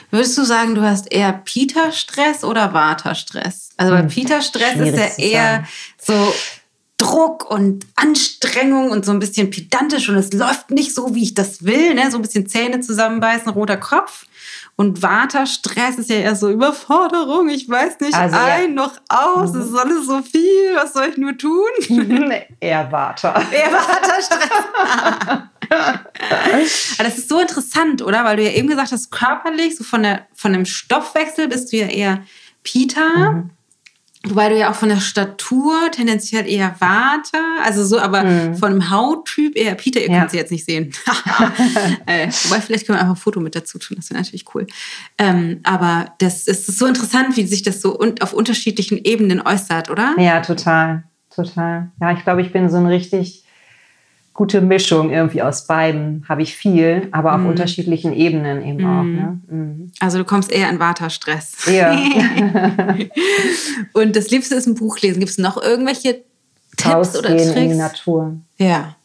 Würdest 0.10 0.38
du 0.38 0.44
sagen, 0.44 0.76
du 0.76 0.82
hast 0.82 1.12
eher 1.12 1.32
Peter-Stress 1.34 2.44
oder 2.44 2.74
Vata-Stress? 2.74 3.70
Also 3.78 3.94
bei 3.94 4.02
Hm, 4.02 4.08
Peter-Stress 4.10 4.80
ist 4.80 4.98
ja 4.98 5.24
eher 5.24 5.64
so 6.02 6.34
Druck 6.98 7.50
und 7.50 7.86
Anstrengung 7.96 8.90
und 8.92 9.06
so 9.06 9.12
ein 9.12 9.20
bisschen 9.20 9.50
pedantisch 9.52 10.10
und 10.10 10.16
es 10.16 10.32
läuft 10.34 10.72
nicht 10.72 10.94
so, 10.96 11.16
wie 11.16 11.24
ich 11.24 11.34
das 11.34 11.64
will, 11.64 11.94
ne? 11.94 12.10
so 12.12 12.18
ein 12.18 12.22
bisschen 12.22 12.48
Zähne 12.48 12.80
zusammenbeißen, 12.82 13.50
roter 13.52 13.78
Kopf. 13.78 14.26
Und 14.76 15.04
Vata-Stress 15.04 16.00
ist 16.00 16.10
ja 16.10 16.16
eher 16.16 16.36
so 16.36 16.50
Überforderung, 16.50 17.48
ich 17.50 17.70
weiß 17.70 18.00
nicht 18.00 18.16
Also, 18.16 18.36
ja. 18.36 18.44
ein 18.56 18.74
noch 18.74 18.94
aus, 19.08 19.54
es 19.54 19.68
ist 19.68 19.76
alles 19.76 20.08
so 20.08 20.22
viel, 20.24 20.76
was 20.76 20.94
soll 20.94 21.10
ich 21.10 21.18
nur 21.18 21.38
tun? 21.38 21.70
Eher 22.60 22.92
Water. 22.92 23.36
Eher 23.52 23.72
Vata-Stress. 23.72 24.50
Aber 26.98 27.04
das 27.04 27.18
ist 27.18 27.30
so 27.30 27.40
interessant, 27.40 28.02
oder? 28.02 28.26
Weil 28.26 28.38
du 28.38 28.44
ja 28.44 28.52
eben 28.52 28.68
gesagt 28.68 28.92
hast, 28.92 29.12
körperlich, 29.12 29.76
so 29.76 29.84
von, 29.84 30.04
der, 30.04 30.28
von 30.34 30.54
dem 30.54 30.66
Stoffwechsel 30.66 31.48
bist 31.48 31.72
du 31.72 31.78
ja 31.78 31.88
eher 31.88 32.24
Peter. 32.64 33.32
Mhm. 33.32 33.50
Wobei 34.26 34.48
du 34.48 34.58
ja 34.58 34.72
auch 34.72 34.76
von 34.76 34.88
der 34.88 35.02
Statur 35.02 35.92
tendenziell 35.92 36.48
eher 36.48 36.76
Vata, 36.80 37.62
also 37.62 37.84
so, 37.84 38.00
aber 38.00 38.54
von 38.54 38.72
dem 38.72 38.90
Hauttyp 38.90 39.58
eher 39.58 39.76
Peter. 39.76 40.00
Ihr. 40.00 40.10
Ja. 40.10 40.20
könnt 40.20 40.32
sie 40.32 40.38
jetzt 40.38 40.52
nicht 40.52 40.66
sehen. 40.66 40.94
äh, 42.06 42.28
wobei, 42.46 42.62
vielleicht 42.62 42.88
können 42.88 42.98
wir 42.98 43.02
einfach 43.02 43.16
ein 43.16 43.22
Foto 43.22 43.42
mit 43.42 43.54
dazu 43.54 43.80
tun, 43.80 43.98
das 43.98 44.10
wäre 44.10 44.22
natürlich 44.22 44.46
cool. 44.56 44.66
Ähm, 45.18 45.60
aber 45.64 46.14
das 46.20 46.48
ist 46.48 46.68
so 46.68 46.86
interessant, 46.86 47.36
wie 47.36 47.46
sich 47.46 47.64
das 47.64 47.82
so 47.82 48.00
un 48.00 48.16
auf 48.22 48.32
unterschiedlichen 48.32 48.98
Ebenen 49.04 49.42
äußert, 49.46 49.90
oder? 49.90 50.16
Ja, 50.18 50.40
total. 50.40 51.04
Total. 51.36 51.92
Ja, 52.00 52.12
ich 52.14 52.24
glaube, 52.24 52.42
ich 52.42 52.54
bin 52.54 52.70
so 52.70 52.78
eine 52.78 52.90
richtig 52.90 53.43
gute 54.34 54.62
Mischung 54.62 55.12
irgendwie 55.12 55.42
aus 55.44 55.68
beiden. 55.68 56.26
Habe 56.28 56.42
ich 56.42 56.56
viel, 56.56 57.08
aber 57.12 57.34
auf 57.36 57.42
Mhm. 57.42 57.48
unterschiedlichen 57.48 58.14
Ebenen 58.14 58.64
eben 58.66 58.86
auch. 58.86 59.04
Ne? 59.04 59.40
Mhm. 59.48 59.92
Also 60.00 60.18
du 60.18 60.26
kommst 60.26 60.52
eher 60.52 60.70
in 60.70 60.80
Vata-Stress. 60.80 61.68
Ja. 61.72 61.92
Und 63.94 64.16
das 64.16 64.30
Liebste 64.32 64.56
ist 64.56 64.68
ein 64.68 64.76
Buch 64.76 65.00
lesen. 65.00 65.20
Gibt 65.20 65.32
es 65.32 65.38
noch 65.38 65.62
irgendwelche 65.62 66.22
Tipps 66.78 67.16
oder 67.18 67.30
Rausgehen 67.32 67.38
in 67.38 67.48
die 67.48 67.54
Tricks? 67.54 67.78
Natur. 67.78 68.38
Ja, 68.58 68.96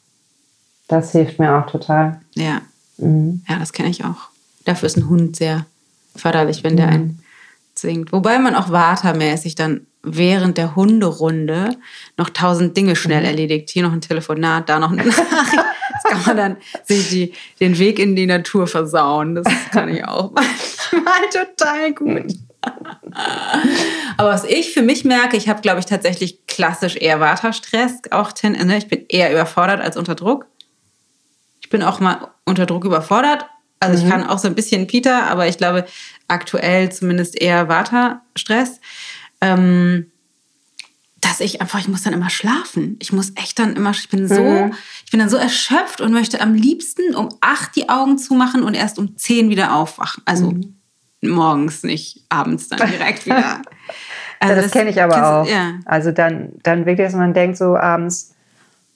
Das 0.89 1.13
hilft 1.13 1.39
mir 1.39 1.55
auch 1.57 1.67
total. 1.71 2.21
ja, 2.35 2.63
Mhm. 2.97 3.43
ja, 3.49 3.59
das 3.59 3.73
kenne 3.73 3.91
ich 3.91 4.05
auch. 4.05 4.31
Dafür 4.65 4.87
ist 4.87 4.97
ein 4.97 5.09
Hund 5.09 5.37
sehr 5.37 5.67
förderlich, 6.17 6.65
wenn 6.65 6.77
der 6.77 6.87
Mhm. 6.89 6.93
einen 6.93 7.23
zwingt. 7.75 8.13
Wobei 8.13 8.39
man 8.39 8.55
auch 8.55 8.71
Vata-mäßig 8.71 9.55
dann 9.55 9.87
während 10.17 10.57
der 10.59 10.77
Hunderunde 10.77 11.77
noch 12.17 12.31
tausend 12.31 12.77
Dinge 12.77 12.97
schnell 12.97 13.21
Mhm. 13.21 13.27
erledigt. 13.27 13.71
Hier 13.71 13.83
noch 13.83 13.93
ein 13.93 14.01
Telefonat, 14.01 14.69
da 14.69 14.79
noch 14.79 14.93
eine 14.93 15.05
Nachricht. 15.07 15.65
Das 16.03 16.13
kann 16.13 16.23
man 16.27 16.37
dann 16.37 16.57
sich 16.85 17.09
die, 17.11 17.33
den 17.61 17.79
Weg 17.79 17.99
in 17.99 18.15
die 18.17 18.27
Natur 18.27 18.67
versauen. 18.67 19.35
Das 19.35 19.47
kann 19.73 19.89
ich 19.89 20.05
auch 20.05 20.33
manchmal 20.93 21.29
total 21.33 21.93
gut. 21.95 22.33
Aber 24.17 24.31
was 24.31 24.45
ich 24.45 24.73
für 24.73 24.83
mich 24.83 25.05
merke, 25.05 25.37
ich 25.37 25.49
habe, 25.49 25.61
glaube 25.61 25.81
ich, 25.81 25.87
tatsächlich 25.87 26.47
klassisch 26.47 26.97
eher 26.97 27.21
Vata-Stress. 27.21 28.03
Auch 28.11 28.33
ten, 28.33 28.53
ne? 28.53 28.79
Ich 28.79 28.89
bin 28.89 29.05
eher 29.09 29.31
überfordert 29.33 29.81
als 29.81 29.97
unter 29.97 30.15
Druck. 30.15 30.47
Ich 31.61 31.69
bin 31.71 31.83
auch 31.83 32.01
mal 32.01 32.29
unter 32.45 32.67
Druck 32.67 32.85
überfordert. 32.85 33.47
Also 33.81 34.03
ich 34.05 34.11
kann 34.11 34.27
auch 34.27 34.39
so 34.39 34.49
ein 34.49 34.57
bisschen 34.57 34.89
Peter, 34.89 35.25
aber 35.31 35.47
ich 35.47 35.57
glaube 35.57 35.85
aktuell 36.27 36.91
zumindest 36.91 37.41
eher 37.41 37.69
Vata-Stress. 37.69 38.81
Ähm, 39.41 40.07
dass 41.21 41.41
ich 41.41 41.61
einfach, 41.61 41.81
ich 41.81 41.89
muss 41.89 42.03
dann 42.03 42.13
immer 42.13 42.31
schlafen. 42.31 42.97
Ich 43.01 43.13
muss 43.13 43.33
echt 43.35 43.59
dann 43.59 43.75
immer, 43.77 43.91
ich 43.91 44.09
bin 44.09 44.29
so, 44.29 44.71
ich 45.05 45.11
bin 45.11 45.19
dann 45.19 45.29
so 45.29 45.37
erschöpft 45.37 46.01
und 46.01 46.13
möchte 46.13 46.41
am 46.41 46.55
liebsten 46.55 47.15
um 47.15 47.29
acht 47.41 47.75
die 47.75 47.89
Augen 47.89 48.19
zumachen 48.19 48.63
und 48.63 48.75
erst 48.75 48.99
um 48.99 49.17
zehn 49.17 49.51
wieder 49.51 49.75
aufwachen. 49.75 50.23
Also 50.27 50.55
morgens 51.21 51.83
nicht, 51.83 52.25
abends 52.29 52.69
dann 52.69 52.89
direkt 52.89 53.27
wieder. 53.27 53.63
Also 54.41 54.55
Ja, 54.55 54.63
das, 54.63 54.71
kenne 54.71 54.91
ich 54.91 55.03
aber 55.03 55.41
auch. 55.43 55.49
Ja. 55.49 55.81
Also 55.85 56.13
dann, 56.13 56.53
dann 56.63 56.87
wirklich, 56.87 57.09
dass 57.09 57.17
man 57.17 57.35
denkt 57.35 57.59
so 57.59 57.77
abends, 57.77 58.37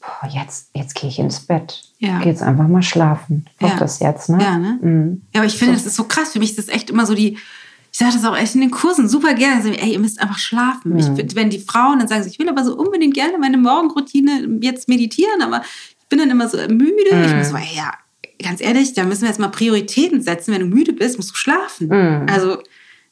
boah, 0.00 0.28
jetzt, 0.28 0.70
jetzt 0.72 0.94
gehe 0.94 1.10
ich 1.10 1.18
ins 1.18 1.40
Bett. 1.40 1.82
Ja. 1.98 2.20
Geh 2.20 2.28
jetzt 2.28 2.42
einfach 2.44 2.68
mal 2.68 2.84
schlafen. 2.84 3.46
Ich 3.58 3.66
Ja. 3.66 3.76
das 3.76 3.98
jetzt, 3.98 4.28
ne? 4.28 4.40
Ja, 4.40 4.56
ne? 4.58 4.78
Mhm. 4.80 5.22
Ja, 5.34 5.40
aber 5.40 5.48
ich 5.48 5.56
finde, 5.58 5.74
das 5.74 5.84
ist 5.84 5.96
so 5.96 6.04
krass. 6.04 6.30
Für 6.32 6.38
mich 6.38 6.50
ist 6.50 6.58
das 6.60 6.68
echt 6.68 6.90
immer 6.90 7.06
so 7.06 7.16
die, 7.16 7.38
ich 7.92 7.98
sage 7.98 8.12
das 8.14 8.24
auch 8.24 8.36
echt 8.36 8.54
in 8.54 8.62
den 8.62 8.70
Kursen 8.70 9.06
super 9.06 9.34
gerne. 9.34 9.56
Also, 9.56 9.68
ey, 9.68 9.92
ihr 9.92 9.98
müsst 9.98 10.20
einfach 10.20 10.38
schlafen. 10.38 10.96
Ich, 10.98 11.04
find, 11.04 11.36
wenn 11.36 11.50
die 11.50 11.58
Frauen 11.58 11.98
dann 11.98 12.08
sagen, 12.08 12.26
ich 12.26 12.38
will 12.38 12.48
aber 12.48 12.64
so 12.64 12.74
unbedingt 12.74 13.12
gerne 13.12 13.36
meine 13.38 13.58
Morgenroutine 13.58 14.58
jetzt 14.62 14.88
meditieren, 14.88 15.42
aber 15.42 15.62
ich 16.00 16.08
bin 16.08 16.18
dann 16.18 16.30
immer 16.30 16.48
so 16.48 16.56
müde. 16.56 17.10
Ich 17.26 17.34
muss 17.34 17.50
so, 17.50 17.56
ey, 17.56 17.76
ja, 17.76 17.92
ganz 18.42 18.62
ehrlich, 18.62 18.94
da 18.94 19.04
müssen 19.04 19.22
wir 19.22 19.28
jetzt 19.28 19.38
mal 19.38 19.48
Prioritäten 19.48 20.22
setzen. 20.22 20.54
Wenn 20.54 20.60
du 20.62 20.74
müde 20.74 20.94
bist, 20.94 21.18
musst 21.18 21.32
du 21.32 21.34
schlafen. 21.34 21.90
Also, 22.30 22.62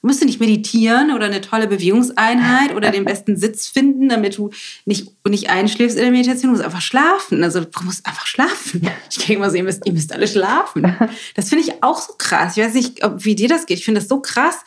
du 0.01 0.07
musst 0.07 0.25
nicht 0.25 0.41
meditieren 0.41 1.13
oder 1.13 1.27
eine 1.27 1.41
tolle 1.41 1.67
Bewegungseinheit 1.67 2.75
oder 2.75 2.91
den 2.91 3.05
besten 3.05 3.37
Sitz 3.37 3.69
finden, 3.69 4.09
damit 4.09 4.39
du 4.39 4.51
nicht, 4.87 5.13
nicht 5.29 5.51
einschläfst 5.51 5.97
in 5.97 6.03
der 6.03 6.13
Meditation. 6.13 6.51
Du 6.51 6.51
musst 6.51 6.65
einfach 6.65 6.81
schlafen. 6.81 7.45
Also 7.45 7.61
du 7.61 7.85
musst 7.85 8.07
einfach 8.07 8.27
schlafen. 8.27 8.89
Ich 9.11 9.19
denke 9.19 9.35
immer 9.35 9.51
so, 9.51 9.57
ihr 9.57 9.65
müsst, 9.65 9.85
ihr 9.87 9.93
müsst 9.93 10.13
alle 10.13 10.29
schlafen. 10.29 10.97
Das 11.35 11.49
finde 11.49 11.65
ich 11.65 11.83
auch 11.83 12.01
so 12.01 12.15
krass. 12.17 12.57
Ich 12.57 12.63
weiß 12.63 12.75
nicht, 12.75 13.05
ob, 13.05 13.25
wie 13.25 13.35
dir 13.35 13.49
das 13.49 13.67
geht. 13.67 13.79
Ich 13.79 13.85
finde 13.85 14.01
das 14.01 14.09
so 14.09 14.21
krass, 14.21 14.61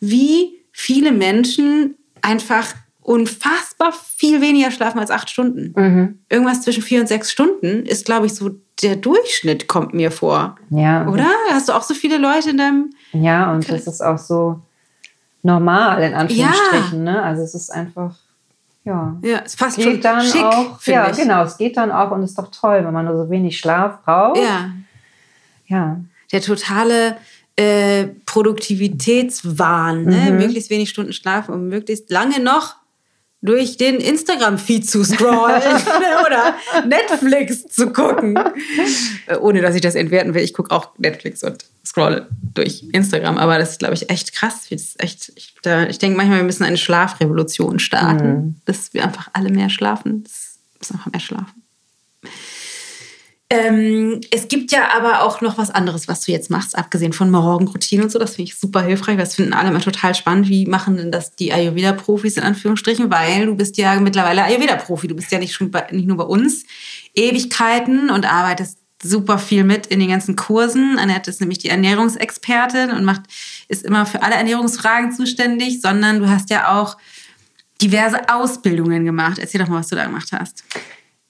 wie 0.00 0.60
viele 0.70 1.12
Menschen 1.12 1.96
einfach 2.22 2.74
unfassbar 3.00 3.94
viel 4.16 4.40
weniger 4.40 4.70
schlafen 4.70 4.98
als 4.98 5.10
acht 5.10 5.30
Stunden. 5.30 5.72
Mhm. 5.76 6.18
Irgendwas 6.28 6.62
zwischen 6.62 6.82
vier 6.82 7.00
und 7.00 7.06
sechs 7.06 7.30
Stunden 7.30 7.86
ist, 7.86 8.04
glaube 8.04 8.26
ich, 8.26 8.34
so 8.34 8.50
der 8.82 8.96
Durchschnitt, 8.96 9.68
kommt 9.68 9.94
mir 9.94 10.10
vor. 10.10 10.56
Ja. 10.70 11.08
Oder? 11.08 11.30
Hast 11.50 11.68
du 11.68 11.72
auch 11.72 11.82
so 11.82 11.94
viele 11.94 12.18
Leute 12.18 12.50
in 12.50 12.58
deinem. 12.58 12.90
Ja, 13.12 13.52
und 13.52 13.70
das 13.70 13.86
ist 13.86 14.02
auch 14.02 14.18
so 14.18 14.60
normal, 15.46 16.02
in 16.02 16.14
Anführungsstrichen. 16.14 17.04
Ne? 17.04 17.22
Also 17.22 17.42
es 17.42 17.54
ist 17.54 17.70
einfach, 17.70 18.14
ja. 18.84 19.16
Ja, 19.22 19.42
fast 19.46 19.80
schon 19.82 19.92
Geht 19.94 20.04
dann 20.04 20.22
schick, 20.22 20.42
auch, 20.44 20.82
ja, 20.84 21.10
ich. 21.10 21.16
genau, 21.16 21.42
es 21.44 21.56
geht 21.56 21.76
dann 21.76 21.90
auch 21.90 22.10
und 22.10 22.22
ist 22.22 22.36
doch 22.36 22.50
toll, 22.50 22.84
wenn 22.84 22.92
man 22.92 23.06
nur 23.06 23.16
so 23.16 23.30
wenig 23.30 23.58
Schlaf 23.58 24.02
braucht. 24.04 24.38
Ja, 24.38 24.70
Ja. 25.68 25.96
der 26.32 26.40
totale 26.42 27.16
äh, 27.56 28.08
Produktivitätswahn, 28.26 30.04
ne? 30.04 30.30
Mhm. 30.32 30.36
möglichst 30.38 30.68
wenig 30.70 30.90
Stunden 30.90 31.12
schlafen, 31.12 31.54
um 31.54 31.68
möglichst 31.68 32.10
lange 32.10 32.40
noch 32.40 32.76
durch 33.46 33.76
den 33.76 33.96
Instagram-Feed 33.96 34.88
zu 34.88 35.04
scrollen 35.04 35.62
oder 36.26 36.54
Netflix 36.86 37.66
zu 37.68 37.92
gucken. 37.92 38.38
Äh, 39.26 39.36
Ohne 39.38 39.62
dass 39.62 39.74
ich 39.74 39.80
das 39.80 39.94
entwerten 39.94 40.34
will. 40.34 40.42
Ich 40.42 40.52
gucke 40.52 40.70
auch 40.70 40.90
Netflix 40.98 41.42
und 41.42 41.64
scrolle 41.84 42.28
durch 42.54 42.84
Instagram. 42.92 43.38
Aber 43.38 43.58
das 43.58 43.72
ist, 43.72 43.78
glaube 43.78 43.94
ich, 43.94 44.10
echt 44.10 44.34
krass. 44.34 44.66
Echt, 44.70 45.32
ich, 45.34 45.54
ich 45.88 45.98
denke 45.98 46.16
manchmal, 46.16 46.38
wir 46.38 46.44
müssen 46.44 46.64
eine 46.64 46.76
Schlafrevolution 46.76 47.78
starten. 47.78 48.28
Mhm. 48.28 48.54
Dass 48.64 48.92
wir 48.92 49.04
einfach 49.04 49.28
alle 49.32 49.50
mehr 49.50 49.70
schlafen. 49.70 50.24
Das 50.24 50.58
müssen 50.78 50.94
einfach 50.94 51.12
mehr 51.12 51.20
schlafen. 51.20 51.65
Ähm, 53.48 54.20
es 54.32 54.48
gibt 54.48 54.72
ja 54.72 54.88
aber 54.96 55.22
auch 55.22 55.40
noch 55.40 55.56
was 55.56 55.70
anderes, 55.70 56.08
was 56.08 56.22
du 56.22 56.32
jetzt 56.32 56.50
machst, 56.50 56.76
abgesehen 56.76 57.12
von 57.12 57.30
Morgenroutine 57.30 58.02
und 58.02 58.10
so. 58.10 58.18
Das 58.18 58.34
finde 58.34 58.50
ich 58.50 58.58
super 58.58 58.82
hilfreich. 58.82 59.16
Das 59.16 59.36
finden 59.36 59.52
alle 59.52 59.68
immer 59.68 59.80
total 59.80 60.16
spannend. 60.16 60.48
Wie 60.48 60.66
machen 60.66 60.96
denn 60.96 61.12
das 61.12 61.36
die 61.36 61.52
Ayurveda-Profis 61.52 62.36
in 62.36 62.42
Anführungsstrichen? 62.42 63.08
Weil 63.10 63.46
du 63.46 63.54
bist 63.54 63.76
ja 63.76 63.94
mittlerweile 64.00 64.42
Ayurveda-Profi. 64.42 65.06
Du 65.06 65.14
bist 65.14 65.30
ja 65.30 65.38
nicht 65.38 65.54
schon 65.54 65.70
bei, 65.70 65.86
nicht 65.92 66.08
nur 66.08 66.16
bei 66.16 66.24
uns 66.24 66.64
Ewigkeiten 67.14 68.10
und 68.10 68.26
arbeitest 68.26 68.78
super 69.00 69.38
viel 69.38 69.62
mit 69.62 69.86
in 69.86 70.00
den 70.00 70.08
ganzen 70.08 70.34
Kursen. 70.34 70.98
Annette 70.98 71.30
ist 71.30 71.40
nämlich 71.40 71.58
die 71.58 71.68
Ernährungsexpertin 71.68 72.90
und 72.90 73.04
macht, 73.04 73.22
ist 73.68 73.84
immer 73.84 74.06
für 74.06 74.22
alle 74.22 74.34
Ernährungsfragen 74.34 75.12
zuständig, 75.12 75.80
sondern 75.80 76.18
du 76.18 76.28
hast 76.28 76.50
ja 76.50 76.80
auch 76.80 76.96
diverse 77.80 78.28
Ausbildungen 78.28 79.04
gemacht. 79.04 79.38
Erzähl 79.38 79.60
doch 79.60 79.68
mal, 79.68 79.80
was 79.80 79.88
du 79.88 79.96
da 79.96 80.04
gemacht 80.04 80.30
hast. 80.32 80.64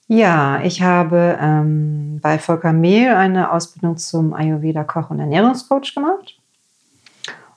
Ja, 0.09 0.63
ich 0.63 0.83
habe 0.83 1.37
ähm, 1.41 2.21
bei 2.23 2.39
Volker 2.39 2.73
Mehl 2.73 3.11
eine 3.11 3.51
Ausbildung 3.51 3.97
zum 3.97 4.35
Ayurveda-Koch- 4.35 5.11
und 5.11 5.19
Ernährungscoach 5.19 5.95
gemacht. 5.95 6.39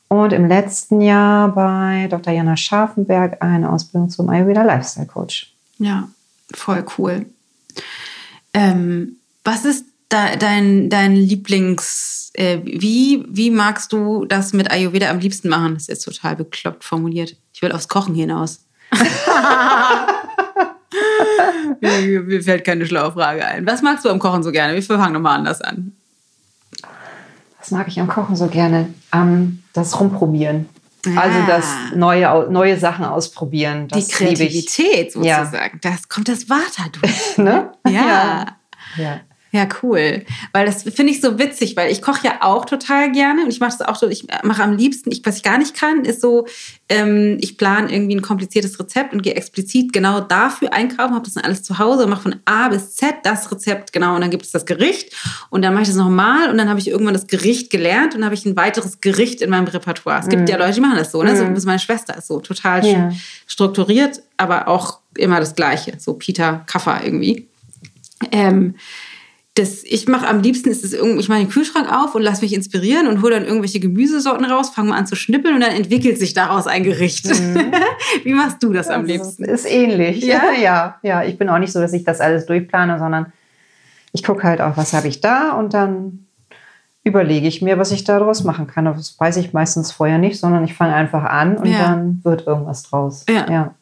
Und 0.07 0.33
im 0.33 0.47
letzten 0.47 1.01
Jahr 1.01 1.49
bei 1.49 2.07
Dr. 2.09 2.33
Jana 2.33 2.57
Scharfenberg 2.57 3.43
eine 3.43 3.71
Ausbildung 3.71 4.09
zum 4.09 4.29
Ayurveda-Lifestyle-Coach. 4.29 5.53
Ja, 5.77 6.09
voll 6.51 6.83
cool. 6.97 7.27
Ähm, 8.55 9.17
was 9.43 9.65
ist 9.65 9.85
da, 10.09 10.35
dein, 10.35 10.89
dein 10.89 11.15
Lieblings, 11.15 12.31
äh, 12.33 12.59
wie, 12.63 13.23
wie 13.29 13.51
magst 13.51 13.93
du 13.93 14.25
das 14.25 14.53
mit 14.53 14.71
Ayurveda 14.71 15.11
am 15.11 15.19
liebsten 15.19 15.49
machen? 15.49 15.75
Das 15.75 15.83
ist 15.83 15.89
jetzt 15.89 16.05
total 16.05 16.35
bekloppt 16.35 16.83
formuliert. 16.83 17.35
Ich 17.53 17.61
will 17.61 17.71
aufs 17.71 17.87
Kochen 17.87 18.15
hinaus. 18.15 18.65
mir, 21.81 22.21
mir 22.21 22.43
fällt 22.43 22.65
keine 22.65 22.85
schlaue 22.85 23.11
Frage 23.11 23.45
ein. 23.45 23.65
Was 23.65 23.81
magst 23.81 24.05
du 24.05 24.09
am 24.09 24.19
Kochen 24.19 24.43
so 24.43 24.51
gerne? 24.51 24.75
Wir 24.75 24.81
fangen 24.81 25.13
nochmal 25.13 25.37
anders 25.37 25.61
an. 25.61 25.93
Was 27.59 27.71
mag 27.71 27.87
ich 27.87 27.99
am 27.99 28.07
Kochen 28.07 28.35
so 28.35 28.47
gerne? 28.47 28.93
Ähm, 29.13 29.63
das 29.73 29.99
Rumprobieren. 29.99 30.69
Ja. 31.05 31.21
Also 31.21 31.39
das 31.47 31.65
neue, 31.95 32.47
neue 32.51 32.77
Sachen 32.77 33.05
ausprobieren. 33.05 33.87
Das 33.87 34.07
Die 34.07 34.11
Kreativität 34.11 35.13
sozusagen. 35.13 35.79
Ja. 35.83 35.91
Das 35.91 36.09
kommt 36.09 36.27
das 36.27 36.49
Vata 36.49 36.89
durch. 36.99 37.37
ne? 37.37 37.71
ja. 37.85 37.91
ja. 37.91 38.45
ja. 38.97 39.19
Ja, 39.51 39.67
cool. 39.81 40.23
Weil 40.53 40.65
das 40.67 40.83
finde 40.83 41.11
ich 41.11 41.21
so 41.21 41.39
witzig, 41.39 41.75
weil 41.75 41.91
ich 41.91 42.03
koche 42.03 42.27
ja 42.27 42.37
auch 42.41 42.65
total 42.65 43.11
gerne 43.11 43.43
und 43.43 43.49
ich 43.49 43.59
mache 43.59 43.75
das 43.77 43.87
auch 43.87 43.95
so, 43.95 44.07
ich 44.07 44.27
mache 44.43 44.61
am 44.61 44.77
liebsten, 44.77 45.11
ich, 45.11 45.25
was 45.25 45.37
ich 45.37 45.43
gar 45.43 45.57
nicht 45.57 45.75
kann, 45.75 46.05
ist 46.05 46.21
so, 46.21 46.45
ähm, 46.87 47.37
ich 47.41 47.57
plane 47.57 47.91
irgendwie 47.91 48.15
ein 48.15 48.21
kompliziertes 48.21 48.79
Rezept 48.79 49.11
und 49.11 49.23
gehe 49.23 49.33
explizit 49.33 49.91
genau 49.91 50.19
dafür 50.19 50.71
einkaufen, 50.71 51.15
habe 51.15 51.25
das 51.25 51.33
dann 51.33 51.45
alles 51.45 51.63
zu 51.63 51.79
Hause 51.79 52.03
und 52.03 52.11
mache 52.11 52.21
von 52.21 52.35
A 52.45 52.69
bis 52.69 52.95
Z 52.95 53.15
das 53.23 53.51
Rezept, 53.51 53.91
genau, 53.91 54.15
und 54.15 54.21
dann 54.21 54.29
gibt 54.29 54.45
es 54.45 54.51
das 54.51 54.67
Gericht 54.67 55.15
und 55.49 55.63
dann 55.63 55.73
mache 55.73 55.83
ich 55.83 55.89
das 55.89 55.97
nochmal 55.97 56.51
und 56.51 56.57
dann 56.57 56.69
habe 56.69 56.79
ich 56.79 56.87
irgendwann 56.87 57.15
das 57.15 57.25
Gericht 57.25 57.71
gelernt 57.71 58.13
und 58.13 58.23
habe 58.23 58.35
ich 58.35 58.45
ein 58.45 58.55
weiteres 58.55 59.01
Gericht 59.01 59.41
in 59.41 59.49
meinem 59.49 59.67
Repertoire. 59.67 60.19
Es 60.19 60.29
gibt 60.29 60.43
mhm. 60.43 60.47
ja 60.47 60.57
Leute, 60.57 60.73
die 60.73 60.81
machen 60.81 60.97
das 60.97 61.11
so, 61.11 61.23
ne? 61.23 61.33
Mhm. 61.33 61.57
So, 61.57 61.65
meine 61.65 61.79
Schwester 61.79 62.15
ist 62.15 62.27
so 62.27 62.39
total 62.39 62.85
ja. 62.85 63.11
strukturiert, 63.47 64.21
aber 64.37 64.67
auch 64.67 64.99
immer 65.17 65.39
das 65.39 65.55
Gleiche, 65.55 65.93
so 65.97 66.13
Peter 66.13 66.63
Kaffer 66.67 67.01
irgendwie. 67.03 67.47
Ähm, 68.31 68.75
das, 69.59 69.83
ich 69.83 70.07
mache 70.07 70.27
am 70.27 70.41
liebsten 70.41 70.69
ist 70.69 70.85
es 70.85 70.93
irgendwie, 70.93 71.19
ich 71.19 71.29
mache 71.29 71.39
den 71.39 71.49
Kühlschrank 71.49 71.91
auf 71.91 72.15
und 72.15 72.21
lasse 72.21 72.41
mich 72.41 72.53
inspirieren 72.53 73.07
und 73.07 73.21
hole 73.21 73.35
dann 73.35 73.45
irgendwelche 73.45 73.79
Gemüsesorten 73.79 74.45
raus, 74.45 74.69
fange 74.69 74.89
mal 74.89 74.97
an 74.97 75.05
zu 75.05 75.15
schnippeln 75.15 75.55
und 75.55 75.61
dann 75.61 75.73
entwickelt 75.73 76.17
sich 76.17 76.33
daraus 76.33 76.65
ein 76.65 76.83
Gericht. 76.83 77.27
Mhm. 77.27 77.73
Wie 78.23 78.33
machst 78.33 78.63
du 78.63 78.71
das 78.71 78.87
am 78.87 79.05
liebsten? 79.05 79.43
Ist 79.43 79.69
ähnlich. 79.69 80.23
Ja? 80.23 80.51
ja, 80.51 80.97
ja. 81.03 81.23
Ich 81.23 81.37
bin 81.37 81.49
auch 81.49 81.59
nicht 81.59 81.73
so, 81.73 81.79
dass 81.81 81.93
ich 81.93 82.05
das 82.05 82.21
alles 82.21 82.45
durchplane, 82.45 82.97
sondern 82.99 83.33
ich 84.13 84.23
gucke 84.23 84.43
halt 84.43 84.61
auch, 84.61 84.77
was 84.77 84.93
habe 84.93 85.07
ich 85.07 85.19
da 85.19 85.51
und 85.51 85.73
dann 85.73 86.25
überlege 87.03 87.47
ich 87.47 87.61
mir, 87.61 87.77
was 87.77 87.91
ich 87.91 88.05
daraus 88.05 88.43
machen 88.43 88.67
kann. 88.67 88.85
Das 88.85 89.19
weiß 89.19 89.37
ich 89.37 89.51
meistens 89.51 89.91
vorher 89.91 90.17
nicht, 90.17 90.39
sondern 90.39 90.63
ich 90.63 90.73
fange 90.73 90.93
einfach 90.93 91.23
an 91.23 91.57
und 91.57 91.69
ja. 91.69 91.79
dann 91.79 92.21
wird 92.23 92.47
irgendwas 92.47 92.83
draus. 92.83 93.25
Ja. 93.27 93.49
ja. 93.49 93.75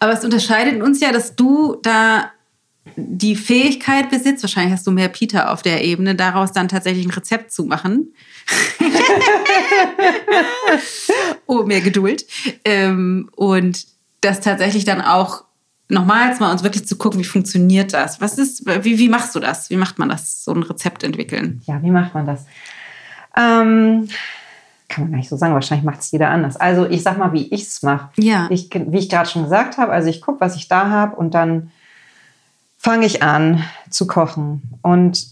Aber 0.00 0.12
es 0.12 0.24
unterscheidet 0.24 0.82
uns 0.82 1.00
ja, 1.00 1.12
dass 1.12 1.34
du 1.34 1.76
da 1.82 2.30
die 2.96 3.36
Fähigkeit 3.36 4.10
besitzt, 4.10 4.42
wahrscheinlich 4.42 4.74
hast 4.74 4.86
du 4.86 4.90
mehr 4.90 5.08
Peter 5.08 5.52
auf 5.52 5.62
der 5.62 5.84
Ebene, 5.84 6.14
daraus 6.14 6.52
dann 6.52 6.68
tatsächlich 6.68 7.06
ein 7.06 7.12
Rezept 7.12 7.52
zu 7.52 7.64
machen. 7.64 8.12
oh, 11.46 11.62
mehr 11.62 11.80
Geduld. 11.80 12.26
Ähm, 12.64 13.30
und 13.36 13.86
das 14.20 14.40
tatsächlich 14.40 14.84
dann 14.84 15.00
auch 15.00 15.44
nochmals 15.88 16.40
mal 16.40 16.50
uns 16.50 16.62
wirklich 16.62 16.86
zu 16.86 16.96
gucken, 16.96 17.20
wie 17.20 17.24
funktioniert 17.24 17.92
das? 17.92 18.20
Was 18.20 18.38
ist, 18.38 18.66
wie, 18.84 18.98
wie 18.98 19.08
machst 19.08 19.34
du 19.34 19.40
das? 19.40 19.70
Wie 19.70 19.76
macht 19.76 19.98
man 19.98 20.08
das, 20.08 20.44
so 20.44 20.52
ein 20.52 20.62
Rezept 20.62 21.04
entwickeln? 21.04 21.62
Ja, 21.66 21.82
wie 21.82 21.90
macht 21.90 22.14
man 22.14 22.26
das? 22.26 22.46
Ähm, 23.36 24.08
kann 24.88 25.04
man 25.04 25.12
gar 25.12 25.18
nicht 25.18 25.28
so 25.28 25.36
sagen, 25.36 25.54
wahrscheinlich 25.54 25.84
macht 25.84 26.00
es 26.00 26.10
jeder 26.10 26.30
anders. 26.30 26.56
Also 26.56 26.86
ich 26.86 27.02
sag 27.02 27.18
mal, 27.18 27.32
wie 27.32 27.52
ich 27.52 27.62
es 27.62 27.82
mache. 27.82 28.10
Ja. 28.16 28.48
Ich, 28.50 28.70
wie 28.72 28.98
ich 28.98 29.08
gerade 29.08 29.28
schon 29.28 29.44
gesagt 29.44 29.78
habe, 29.78 29.92
also 29.92 30.08
ich 30.08 30.20
gucke, 30.20 30.40
was 30.40 30.56
ich 30.56 30.68
da 30.68 30.90
habe 30.90 31.16
und 31.16 31.34
dann 31.34 31.70
fange 32.82 33.06
ich 33.06 33.22
an 33.22 33.64
zu 33.90 34.06
kochen 34.06 34.62
und 34.82 35.24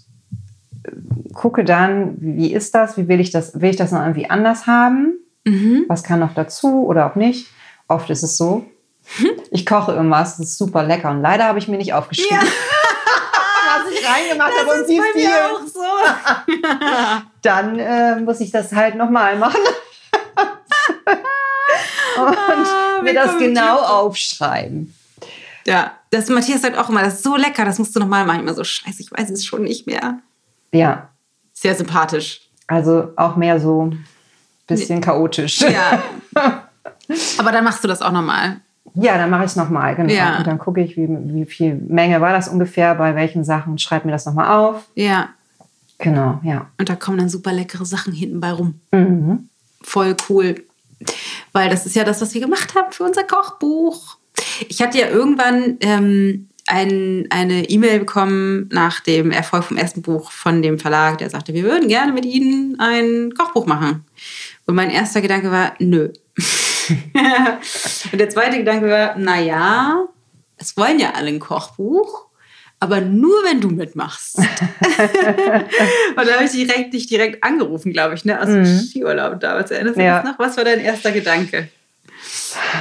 gucke 1.35 1.65
dann, 1.65 2.15
wie 2.21 2.53
ist 2.53 2.75
das, 2.75 2.97
wie 2.97 3.09
will 3.09 3.21
ich 3.21 3.31
das, 3.33 3.61
will 3.61 3.71
ich 3.71 3.77
das 3.77 3.91
noch 3.91 4.01
irgendwie 4.01 4.31
anders 4.31 4.67
haben? 4.67 5.15
Mhm. 5.45 5.85
Was 5.89 6.05
kann 6.05 6.21
noch 6.21 6.35
dazu 6.35 6.87
oder 6.87 7.07
auch 7.07 7.17
nicht? 7.17 7.49
Oft 7.89 8.09
ist 8.11 8.23
es 8.23 8.37
so, 8.37 8.65
ich 9.51 9.67
koche 9.67 9.93
irgendwas, 9.93 10.37
das 10.37 10.51
ist 10.51 10.59
super 10.59 10.85
lecker 10.85 11.11
und 11.11 11.23
leider 11.23 11.45
habe 11.45 11.59
ich 11.59 11.67
mir 11.67 11.77
nicht 11.77 11.93
aufgeschrieben. 11.93 12.37
Ja. 12.37 12.43
was 13.83 13.93
ich 13.93 14.09
reingemacht 14.09 14.53
habe 14.59 14.81
und 14.81 14.89
wie 14.89 15.01
viel. 15.13 15.29
Auch 15.29 15.67
so. 15.67 17.23
Dann 17.43 17.79
äh, 17.79 18.21
muss 18.21 18.41
ich 18.41 18.51
das 18.51 18.73
halt 18.73 18.95
nochmal 18.95 19.37
machen. 19.37 19.61
und 22.17 22.27
ah, 22.27 23.03
mir 23.03 23.15
das 23.15 23.39
genau 23.39 23.79
aufschreiben. 23.79 24.95
Ja, 25.65 25.93
das 26.11 26.29
Matthias 26.29 26.63
sagt 26.63 26.77
auch 26.77 26.89
immer, 26.89 27.03
das 27.03 27.15
ist 27.15 27.23
so 27.23 27.37
lecker, 27.37 27.65
das 27.65 27.79
musst 27.79 27.95
du 27.95 28.01
nochmal 28.01 28.27
machen. 28.27 28.41
Immer 28.41 28.55
so, 28.55 28.65
scheiße, 28.65 29.01
ich 29.01 29.13
weiß 29.13 29.31
es 29.31 29.45
schon 29.45 29.63
nicht 29.63 29.87
mehr. 29.87 30.19
Ja. 30.73 31.09
Sehr 31.53 31.75
sympathisch. 31.75 32.49
Also 32.67 33.09
auch 33.17 33.37
mehr 33.37 33.61
so 33.61 33.87
ein 33.87 34.05
bisschen 34.67 35.01
chaotisch. 35.01 35.61
Ja. 35.61 36.03
Aber 37.39 37.53
dann 37.53 37.65
machst 37.65 37.83
du 37.83 37.89
das 37.89 38.03
auch 38.03 38.13
nochmal. 38.13 38.61
Ja, 38.95 39.19
dann 39.19 39.31
mache 39.31 39.45
ich 39.45 39.51
es 39.51 39.57
nochmal, 39.57 39.95
genau. 39.95 40.13
Ja. 40.13 40.39
Und 40.39 40.47
dann 40.47 40.59
gucke 40.59 40.81
ich, 40.81 40.97
wie, 40.97 41.09
wie 41.09 41.47
viel 41.47 41.75
Menge 41.75 42.21
war 42.21 42.33
das 42.33 42.49
ungefähr, 42.49 42.95
bei 42.95 43.15
welchen 43.15 43.45
Sachen, 43.45 43.79
schreibe 43.79 44.07
mir 44.07 44.13
das 44.13 44.27
nochmal 44.27 44.57
auf. 44.57 44.89
Ja. 44.95 45.29
Genau, 45.99 46.41
ja. 46.43 46.67
Und 46.79 46.89
da 46.89 46.97
kommen 46.97 47.19
dann 47.19 47.29
super 47.29 47.53
leckere 47.53 47.85
Sachen 47.85 48.13
hinten 48.13 48.41
bei 48.41 48.53
rum. 48.53 48.81
Mhm. 48.91 49.49
Voll 49.83 50.17
cool. 50.29 50.65
Weil 51.53 51.71
das 51.71 51.87
ist 51.87 51.95
ja 51.95 52.05
das, 52.05 52.21
was 52.21 52.35
wir 52.35 52.41
gemacht 52.41 52.75
haben 52.75 52.91
für 52.91 53.05
unser 53.05 53.25
Kochbuch. 53.25 54.17
Ich 54.69 54.83
hatte 54.83 54.99
ja 54.99 55.09
irgendwann 55.09 55.77
ähm, 55.81 56.49
ein, 56.71 57.27
eine 57.31 57.69
E-Mail 57.69 58.01
bekommen 58.01 58.69
nach 58.73 59.01
dem 59.01 59.31
Erfolg 59.31 59.65
vom 59.65 59.77
ersten 59.77 60.03
Buch 60.03 60.31
von 60.31 60.63
dem 60.63 60.79
Verlag, 60.79 61.19
der 61.19 61.31
sagte, 61.31 61.53
wir 61.53 61.65
würden 61.65 61.89
gerne 61.89 62.13
mit 62.13 62.25
Ihnen 62.25 62.79
ein 62.79 63.35
Kochbuch 63.37 63.67
machen. 63.67 64.05
Und 64.67 64.75
mein 64.77 64.91
erster 64.91 65.21
Gedanke 65.21 65.51
war, 65.51 65.75
nö. 65.79 66.11
und 68.13 68.19
der 68.19 68.31
zweite 68.31 68.59
Gedanke 68.59 68.89
war, 68.89 69.19
naja, 69.19 70.05
es 70.57 70.77
wollen 70.77 71.01
ja 71.01 71.13
alle 71.15 71.29
ein 71.29 71.41
Kochbuch, 71.41 72.27
aber 72.79 73.01
nur 73.01 73.43
wenn 73.45 73.61
du 73.61 73.69
mitmachst. 73.69 74.39
und 74.39 74.47
da 74.47 76.33
habe 76.35 76.45
ich 76.45 76.53
direkt, 76.53 76.95
dich 76.95 77.07
direkt 77.07 77.43
angerufen, 77.43 77.93
glaube 77.93 78.15
ich, 78.15 78.25
ne? 78.25 78.41
aus 78.41 78.47
dem 78.47 78.61
mhm. 78.63 78.81
Skiurlaub 78.81 79.41
damals. 79.41 79.71
Erinnerst 79.71 79.99
du 79.99 80.03
ja. 80.03 80.23
das 80.23 80.31
noch? 80.31 80.39
Was 80.39 80.57
war 80.57 80.65
dein 80.65 80.81
erster 80.81 81.13
Gedanke? 81.13 81.69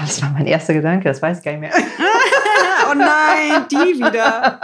Das 0.01 0.21
war 0.21 0.29
mein 0.31 0.47
erster 0.47 0.73
Gedanke, 0.73 1.07
das 1.07 1.21
weiß 1.21 1.39
ich 1.39 1.43
gar 1.43 1.51
nicht 1.51 1.61
mehr. 1.61 1.71
oh 2.89 2.93
nein, 2.93 3.65
die 3.71 3.99
wieder. 3.99 4.59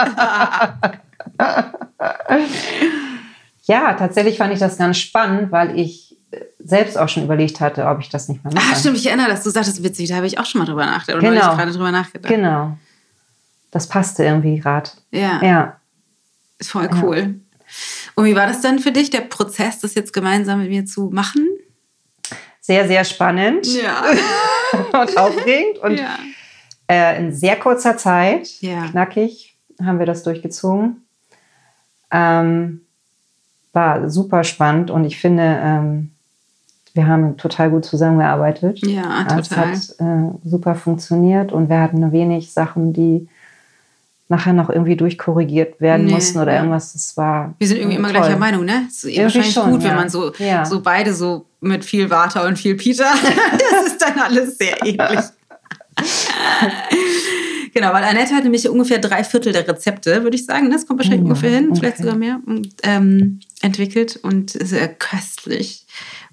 ja, 3.64 3.94
tatsächlich 3.94 4.38
fand 4.38 4.54
ich 4.54 4.60
das 4.60 4.78
ganz 4.78 4.98
spannend, 4.98 5.52
weil 5.52 5.78
ich 5.78 6.18
selbst 6.60 6.98
auch 6.98 7.10
schon 7.10 7.24
überlegt 7.24 7.60
hatte, 7.60 7.86
ob 7.86 8.00
ich 8.00 8.10
das 8.10 8.28
nicht 8.28 8.44
mehr 8.44 8.54
mache. 8.54 8.66
Ah, 8.72 8.76
stimmt, 8.76 8.98
ich 8.98 9.06
erinnere, 9.06 9.30
dass 9.30 9.44
du 9.44 9.50
sagtest, 9.50 9.84
witzig, 9.84 10.10
da 10.10 10.16
habe 10.16 10.28
ich 10.28 10.40
auch 10.40 10.46
schon 10.46 10.60
mal 10.60 10.66
drüber 10.66 10.86
nachgedacht. 10.86 11.22
Oder 11.22 11.32
genau. 11.32 11.56
gerade 11.56 11.72
drüber 11.72 11.92
nachgedacht. 11.92 12.34
Genau. 12.34 12.78
Das 13.72 13.88
passte 13.88 14.24
irgendwie 14.24 14.60
gerade. 14.60 14.90
Ja. 15.12 15.44
Ja. 15.44 15.80
Ist 16.58 16.72
voll 16.72 16.90
cool. 17.02 17.18
Ja. 17.18 17.26
Und 18.16 18.26
wie 18.26 18.36
war 18.36 18.48
das 18.48 18.62
dann 18.62 18.80
für 18.80 18.92
dich, 18.92 19.10
der 19.10 19.22
Prozess, 19.22 19.80
das 19.80 19.94
jetzt 19.96 20.14
gemeinsam 20.14 20.60
mit 20.62 20.70
mir 20.70 20.86
zu 20.86 21.10
machen? 21.12 21.48
Sehr, 22.66 22.88
sehr 22.88 23.04
spannend. 23.04 23.68
Ja. 23.68 24.06
und 25.02 25.18
aufregend. 25.18 25.78
Und 25.84 26.00
ja. 26.00 26.18
äh, 26.90 27.20
in 27.20 27.32
sehr 27.32 27.58
kurzer 27.58 27.96
Zeit, 27.96 28.60
ja. 28.62 28.88
knackig, 28.88 29.56
haben 29.80 30.00
wir 30.00 30.08
das 30.08 30.24
durchgezogen. 30.24 31.06
Ähm, 32.10 32.82
war 33.72 34.10
super 34.10 34.44
spannend 34.44 34.90
und 34.90 35.06
ich 35.06 35.20
finde, 35.20 35.44
ähm, 35.62 36.12
wir 36.96 37.06
haben 37.06 37.38
total 37.38 37.70
gut 37.70 37.86
zusammengearbeitet. 37.86 38.80
Ja, 38.84 39.26
total. 39.26 39.74
Es 39.74 40.00
hat 40.00 40.00
äh, 40.00 40.32
super 40.44 40.74
funktioniert 40.74 41.52
und 41.52 41.70
wir 41.70 41.80
hatten 41.80 42.12
wenig 42.12 42.52
Sachen, 42.52 42.94
die 42.94 43.30
nachher 44.28 44.54
noch 44.54 44.70
irgendwie 44.70 44.96
durchkorrigiert 44.96 45.80
werden 45.80 46.08
nee, 46.08 46.14
mussten 46.14 46.40
oder 46.40 46.54
ja. 46.54 46.60
irgendwas. 46.60 46.94
Das 46.94 47.16
war. 47.16 47.54
Wir 47.60 47.68
sind 47.68 47.78
irgendwie 47.78 47.98
immer 47.98 48.12
toll. 48.12 48.22
gleicher 48.22 48.38
Meinung, 48.38 48.66
ne? 48.66 48.86
Es 48.88 48.98
ist 48.98 49.04
irgendwie 49.06 49.24
wahrscheinlich 49.24 49.54
schon, 49.54 49.72
gut, 49.72 49.84
ja. 49.84 49.90
wenn 49.90 49.96
man 49.96 50.10
so, 50.10 50.34
ja. 50.40 50.66
so 50.66 50.82
beide 50.82 51.14
so 51.14 51.46
mit 51.62 51.86
viel 51.86 52.10
Water 52.10 52.46
und 52.46 52.58
viel 52.58 52.76
Peter. 52.76 53.06
das 53.52 53.88
ist 53.88 54.02
dann 54.02 54.20
alles 54.20 54.58
sehr 54.58 54.84
ähnlich. 54.84 55.20
genau, 57.74 57.94
weil 57.94 58.04
Annette 58.04 58.34
hat 58.36 58.44
nämlich 58.44 58.68
ungefähr 58.68 59.00
drei 59.00 59.24
Viertel 59.24 59.54
der 59.54 59.68
Rezepte, 59.68 60.24
würde 60.24 60.36
ich 60.36 60.46
sagen. 60.46 60.72
Das 60.72 60.88
kommt 60.88 61.00
wahrscheinlich 61.00 61.22
ja, 61.22 61.26
ungefähr 61.26 61.52
hin, 61.52 61.70
okay. 61.70 61.80
vielleicht 61.80 61.98
sogar 61.98 62.16
mehr, 62.16 62.40
ähm, 62.84 63.40
entwickelt 63.62 64.20
und 64.24 64.52
sehr 64.52 64.88
köstlich. 64.88 65.86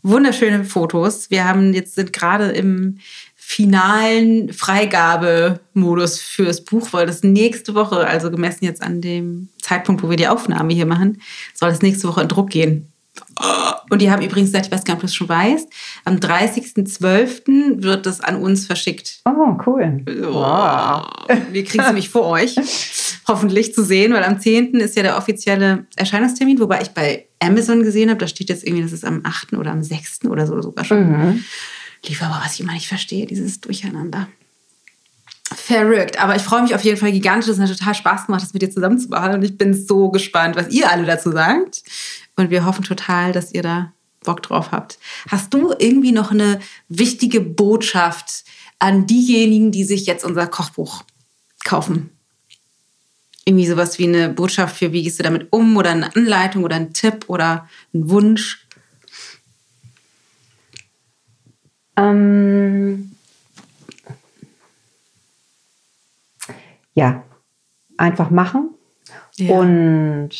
Wunderschöne 0.02 0.64
Fotos. 0.64 1.30
Wir 1.30 1.44
haben 1.44 1.74
jetzt 1.74 1.94
sind 1.94 2.12
gerade 2.12 2.48
im 2.48 2.98
finalen 3.52 4.50
Freigabemodus 4.50 6.18
fürs 6.18 6.64
Buch, 6.64 6.88
weil 6.92 7.06
das 7.06 7.22
nächste 7.22 7.74
Woche, 7.74 8.06
also 8.06 8.30
gemessen 8.30 8.64
jetzt 8.64 8.82
an 8.82 9.02
dem 9.02 9.50
Zeitpunkt, 9.60 10.02
wo 10.02 10.08
wir 10.08 10.16
die 10.16 10.28
Aufnahme 10.28 10.72
hier 10.72 10.86
machen, 10.86 11.20
soll 11.52 11.68
es 11.68 11.82
nächste 11.82 12.08
Woche 12.08 12.22
in 12.22 12.28
Druck 12.28 12.48
gehen. 12.48 12.88
Und 13.90 14.00
die 14.00 14.10
haben 14.10 14.22
übrigens 14.22 14.48
gesagt, 14.48 14.66
ich 14.66 14.72
weiß 14.72 14.84
gar 14.84 14.94
nicht, 14.94 14.96
ob 14.96 15.00
du 15.00 15.06
das 15.06 15.14
schon 15.14 15.28
weißt, 15.28 15.68
am 16.06 16.16
30.12. 16.16 17.82
wird 17.82 18.06
das 18.06 18.22
an 18.22 18.36
uns 18.36 18.64
verschickt. 18.64 19.20
Oh, 19.26 19.58
cool. 19.66 20.00
Wow. 20.06 21.08
Wir 21.50 21.64
kriegen 21.64 21.82
es 21.82 21.88
nämlich 21.88 22.08
vor 22.08 22.24
euch, 22.28 22.56
hoffentlich 23.28 23.74
zu 23.74 23.84
sehen, 23.84 24.14
weil 24.14 24.24
am 24.24 24.40
10. 24.40 24.76
ist 24.76 24.96
ja 24.96 25.02
der 25.02 25.18
offizielle 25.18 25.84
Erscheinungstermin, 25.96 26.58
wobei 26.58 26.80
ich 26.80 26.92
bei 26.92 27.26
Amazon 27.38 27.82
gesehen 27.82 28.08
habe, 28.08 28.18
da 28.18 28.28
steht 28.28 28.48
jetzt 28.48 28.66
irgendwie, 28.66 28.84
das 28.84 28.92
ist 28.92 29.04
am 29.04 29.20
8. 29.24 29.52
oder 29.54 29.72
am 29.72 29.82
6. 29.82 30.24
oder 30.24 30.46
so 30.46 30.62
sogar 30.62 30.86
schon. 30.86 31.10
Mhm. 31.10 31.44
Lief 32.04 32.22
aber, 32.22 32.42
was 32.44 32.54
ich 32.54 32.60
immer 32.60 32.72
nicht 32.72 32.88
verstehe, 32.88 33.26
dieses 33.26 33.60
Durcheinander. 33.60 34.28
Verrückt. 35.54 36.18
Aber 36.18 36.36
ich 36.36 36.42
freue 36.42 36.62
mich 36.62 36.74
auf 36.74 36.84
jeden 36.84 36.96
Fall 36.96 37.12
gigantisch. 37.12 37.48
Es 37.48 37.58
hat 37.58 37.68
total 37.68 37.94
Spaß 37.94 38.26
gemacht, 38.26 38.42
das 38.42 38.52
mit 38.52 38.62
dir 38.62 38.70
zusammen 38.70 38.98
zu 38.98 39.08
machen. 39.08 39.34
Und 39.34 39.42
ich 39.42 39.56
bin 39.56 39.74
so 39.74 40.10
gespannt, 40.10 40.56
was 40.56 40.68
ihr 40.70 40.90
alle 40.90 41.04
dazu 41.04 41.30
sagt. 41.30 41.82
Und 42.36 42.50
wir 42.50 42.64
hoffen 42.64 42.84
total, 42.84 43.32
dass 43.32 43.52
ihr 43.52 43.62
da 43.62 43.92
Bock 44.24 44.42
drauf 44.42 44.72
habt. 44.72 44.98
Hast 45.28 45.52
du 45.52 45.74
irgendwie 45.78 46.12
noch 46.12 46.30
eine 46.30 46.60
wichtige 46.88 47.40
Botschaft 47.40 48.44
an 48.78 49.06
diejenigen, 49.06 49.72
die 49.72 49.84
sich 49.84 50.06
jetzt 50.06 50.24
unser 50.24 50.46
Kochbuch 50.46 51.04
kaufen? 51.64 52.10
Irgendwie 53.44 53.66
sowas 53.66 53.98
wie 53.98 54.06
eine 54.06 54.28
Botschaft 54.28 54.76
für, 54.76 54.92
wie 54.92 55.02
gehst 55.02 55.18
du 55.18 55.24
damit 55.24 55.48
um 55.50 55.76
oder 55.76 55.90
eine 55.90 56.14
Anleitung 56.14 56.62
oder 56.64 56.76
ein 56.76 56.92
Tipp 56.92 57.24
oder 57.26 57.68
ein 57.92 58.08
Wunsch? 58.08 58.61
Ähm 62.02 63.16
ja, 66.94 67.22
einfach 67.96 68.30
machen 68.30 68.70
ja. 69.36 69.54
und 69.54 70.30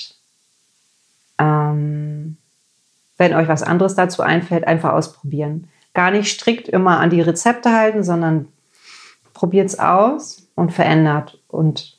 ähm, 1.39 2.37
wenn 3.17 3.35
euch 3.35 3.49
was 3.49 3.63
anderes 3.63 3.95
dazu 3.95 4.23
einfällt, 4.23 4.67
einfach 4.67 4.93
ausprobieren. 4.93 5.69
Gar 5.95 6.11
nicht 6.11 6.33
strikt 6.33 6.69
immer 6.69 6.99
an 6.99 7.11
die 7.11 7.21
Rezepte 7.21 7.71
halten, 7.73 8.03
sondern 8.03 8.49
probiert 9.35 9.67
es 9.67 9.79
aus 9.79 10.49
und 10.55 10.73
verändert. 10.73 11.39
Und 11.49 11.99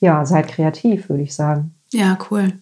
ja, 0.00 0.26
seid 0.26 0.48
kreativ, 0.48 1.08
würde 1.08 1.22
ich 1.22 1.34
sagen. 1.34 1.74
Ja, 1.90 2.18
cool. 2.30 2.52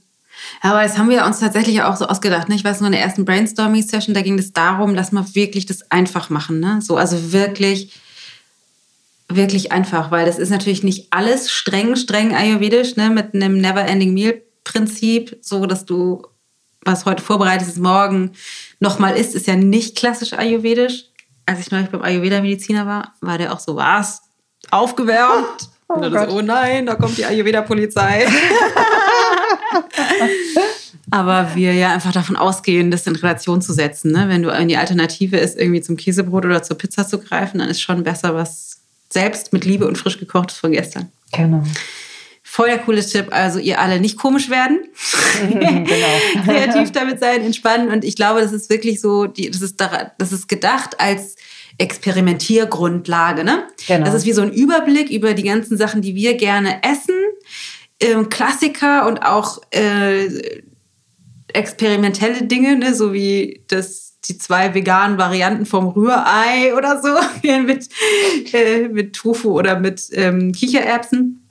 Aber 0.61 0.83
das 0.83 0.99
haben 0.99 1.11
wir 1.11 1.25
uns 1.25 1.41
tatsächlich 1.41 1.83
auch 1.83 1.97
so 1.97 2.07
ausgedacht. 2.07 2.49
Ne? 2.49 2.55
Ich 2.55 2.65
weiß 2.65 2.81
nur 2.81 2.89
in 2.89 2.93
der 2.93 3.03
ersten 3.03 3.25
Brainstorming-Session, 3.25 4.15
da 4.15 4.23
ging 4.23 4.39
es 4.39 4.53
darum, 4.53 4.95
dass 4.95 5.13
wir 5.13 5.35
wirklich 5.35 5.67
das 5.67 5.91
einfach 5.91 6.31
machen. 6.31 6.61
Ne? 6.61 6.81
So, 6.83 6.97
also 6.97 7.33
wirklich, 7.33 7.93
wirklich 9.29 9.73
einfach, 9.73 10.11
weil 10.11 10.27
das 10.27 10.39
ist 10.39 10.51
natürlich 10.51 10.83
nicht 10.83 11.13
alles 11.13 11.51
streng, 11.51 11.97
streng 11.97 12.35
ayurvedisch, 12.35 12.97
ne? 12.97 13.11
mit 13.11 13.35
einem 13.35 13.59
Never-Ending 13.59 14.15
Meal-Prinzip, 14.15 15.39
so 15.41 15.67
dass 15.67 15.85
du 15.85 16.27
was 16.83 17.05
heute 17.05 17.23
vorbereitet 17.23 17.69
ist, 17.69 17.79
morgen 17.79 18.33
nochmal 18.79 19.17
isst, 19.17 19.35
ist 19.35 19.47
ja 19.47 19.57
nicht 19.57 19.97
klassisch 19.97 20.33
ayurvedisch. 20.33 21.05
Als 21.47 21.61
ich 21.61 21.71
neulich 21.71 21.91
beim 21.91 22.03
Ayurveda-Mediziner 22.03 22.87
war, 22.87 23.15
war 23.21 23.39
der 23.39 23.53
auch 23.53 23.61
so, 23.61 23.77
was? 23.77 24.23
Aufgewärmt? 24.71 25.69
Oh, 25.93 26.01
das, 26.01 26.29
oh 26.29 26.41
nein, 26.41 26.87
da 26.87 26.95
kommt 26.95 27.19
die 27.19 27.25
Ayurveda-Polizei. 27.25 28.25
Aber 31.11 31.57
wir 31.57 31.75
ja 31.75 31.93
einfach 31.93 32.13
davon 32.13 32.37
ausgehen, 32.37 32.93
das 32.93 33.09
in 33.09 33.17
Relation 33.17 33.61
zu 33.61 33.73
setzen. 33.73 34.13
Ne? 34.13 34.29
Wenn 34.29 34.43
du 34.43 34.51
wenn 34.51 34.69
die 34.69 34.77
Alternative 34.77 35.37
ist, 35.37 35.59
irgendwie 35.59 35.81
zum 35.81 35.97
Käsebrot 35.97 36.45
oder 36.45 36.63
zur 36.63 36.79
Pizza 36.79 37.09
zu 37.09 37.19
greifen, 37.19 37.59
dann 37.59 37.69
ist 37.69 37.81
schon 37.81 38.05
besser 38.05 38.37
was 38.37 38.79
selbst 39.09 39.53
mit 39.53 39.65
Liebe 39.65 39.89
und 39.89 39.99
frisch 39.99 40.21
gekochtes 40.21 40.59
von 40.59 40.71
gestern. 40.71 41.11
Genau. 41.33 41.65
Voll 42.45 42.69
der 42.69 42.79
coole 42.79 43.05
Tipp. 43.05 43.27
Also 43.31 43.59
ihr 43.59 43.81
alle 43.81 43.99
nicht 44.01 44.17
komisch 44.17 44.49
werden. 44.49 44.79
genau. 45.51 46.45
Kreativ 46.45 46.93
damit 46.93 47.19
sein, 47.19 47.43
entspannen. 47.43 47.91
Und 47.91 48.05
ich 48.05 48.15
glaube, 48.15 48.41
das 48.41 48.53
ist 48.53 48.71
wirklich 48.71 49.01
so, 49.01 49.27
die, 49.27 49.51
das, 49.51 49.63
ist 49.63 49.81
da, 49.81 50.13
das 50.19 50.31
ist 50.31 50.49
gedacht 50.49 51.01
als 51.01 51.35
Experimentiergrundlage. 51.81 53.43
Ne? 53.43 53.65
Genau. 53.87 54.05
Das 54.05 54.15
ist 54.15 54.27
wie 54.27 54.33
so 54.33 54.43
ein 54.43 54.53
Überblick 54.53 55.11
über 55.11 55.35
die 55.35 55.43
ganzen 55.43 55.77
Sachen, 55.77 56.03
die 56.03 56.15
wir 56.15 56.37
gerne 56.37 56.83
essen. 56.83 57.15
Ähm, 58.01 58.29
Klassiker 58.29 59.07
und 59.07 59.19
auch 59.19 59.61
äh, 59.71 60.29
experimentelle 61.53 62.43
Dinge, 62.45 62.77
ne? 62.77 62.95
so 62.95 63.13
wie 63.13 63.63
das 63.69 64.19
die 64.29 64.37
zwei 64.37 64.75
veganen 64.75 65.17
Varianten 65.17 65.65
vom 65.65 65.89
Rührei 65.89 66.75
oder 66.77 67.01
so 67.01 67.09
mit, 67.67 67.89
äh, 68.53 68.89
mit 68.89 69.15
Tofu 69.15 69.59
oder 69.59 69.81
mit 69.81 70.09
ähm, 70.13 70.53
Kichererbsen 70.53 71.49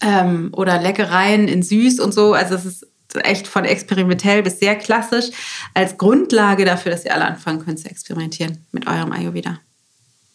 ähm, 0.00 0.50
oder 0.56 0.80
Leckereien 0.80 1.48
in 1.48 1.62
süß 1.62 2.00
und 2.00 2.12
so. 2.12 2.32
Also 2.32 2.54
es 2.54 2.64
ist 2.64 2.91
echt 3.20 3.46
von 3.46 3.64
experimentell 3.64 4.42
bis 4.42 4.58
sehr 4.58 4.76
klassisch 4.76 5.30
als 5.74 5.98
Grundlage 5.98 6.64
dafür, 6.64 6.92
dass 6.92 7.04
ihr 7.04 7.14
alle 7.14 7.26
anfangen 7.26 7.64
könnt 7.64 7.78
zu 7.78 7.88
experimentieren 7.88 8.64
mit 8.72 8.86
eurem 8.86 9.12
Ayurveda. 9.12 9.58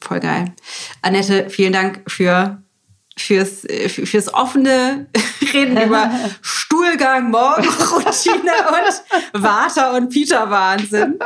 Voll 0.01 0.19
geil. 0.19 0.53
Annette, 1.01 1.49
vielen 1.49 1.73
Dank 1.73 2.01
für 2.07 2.61
fürs, 3.17 3.65
fürs 3.87 4.33
offene 4.33 5.07
Reden 5.53 5.81
über 5.81 6.11
Stuhlgang, 6.41 7.31
Morgenroutine 7.31 8.53
und 8.69 9.41
Vata 9.41 9.97
und 9.97 10.09
Peter 10.09 10.49
Wahnsinn. 10.49 11.17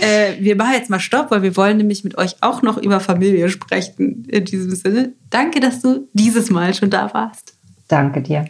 Äh, 0.00 0.34
wir 0.40 0.56
machen 0.56 0.74
jetzt 0.74 0.90
mal 0.90 0.98
Stopp, 0.98 1.30
weil 1.30 1.42
wir 1.42 1.56
wollen 1.56 1.76
nämlich 1.76 2.04
mit 2.04 2.18
euch 2.18 2.36
auch 2.40 2.62
noch 2.62 2.76
über 2.76 3.00
Familie 3.00 3.48
sprechen. 3.48 4.24
In 4.28 4.44
diesem 4.44 4.74
Sinne, 4.74 5.12
danke, 5.30 5.60
dass 5.60 5.80
du 5.80 6.08
dieses 6.12 6.50
Mal 6.50 6.74
schon 6.74 6.90
da 6.90 7.12
warst. 7.14 7.54
Danke 7.86 8.20
dir. 8.20 8.46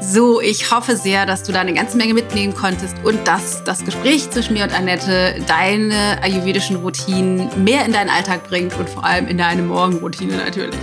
So, 0.00 0.40
ich 0.40 0.70
hoffe 0.70 0.96
sehr, 0.96 1.26
dass 1.26 1.42
du 1.42 1.50
da 1.50 1.60
eine 1.60 1.74
ganze 1.74 1.96
Menge 1.96 2.14
mitnehmen 2.14 2.54
konntest 2.54 2.96
und 3.02 3.26
dass 3.26 3.64
das 3.64 3.84
Gespräch 3.84 4.30
zwischen 4.30 4.52
mir 4.52 4.62
und 4.62 4.72
Annette 4.72 5.42
deine 5.48 6.22
ayurvedischen 6.22 6.76
Routinen 6.76 7.50
mehr 7.64 7.84
in 7.84 7.92
deinen 7.92 8.08
Alltag 8.08 8.46
bringt 8.48 8.76
und 8.78 8.88
vor 8.88 9.04
allem 9.04 9.26
in 9.26 9.38
deine 9.38 9.62
Morgenroutine 9.62 10.36
natürlich. 10.36 10.78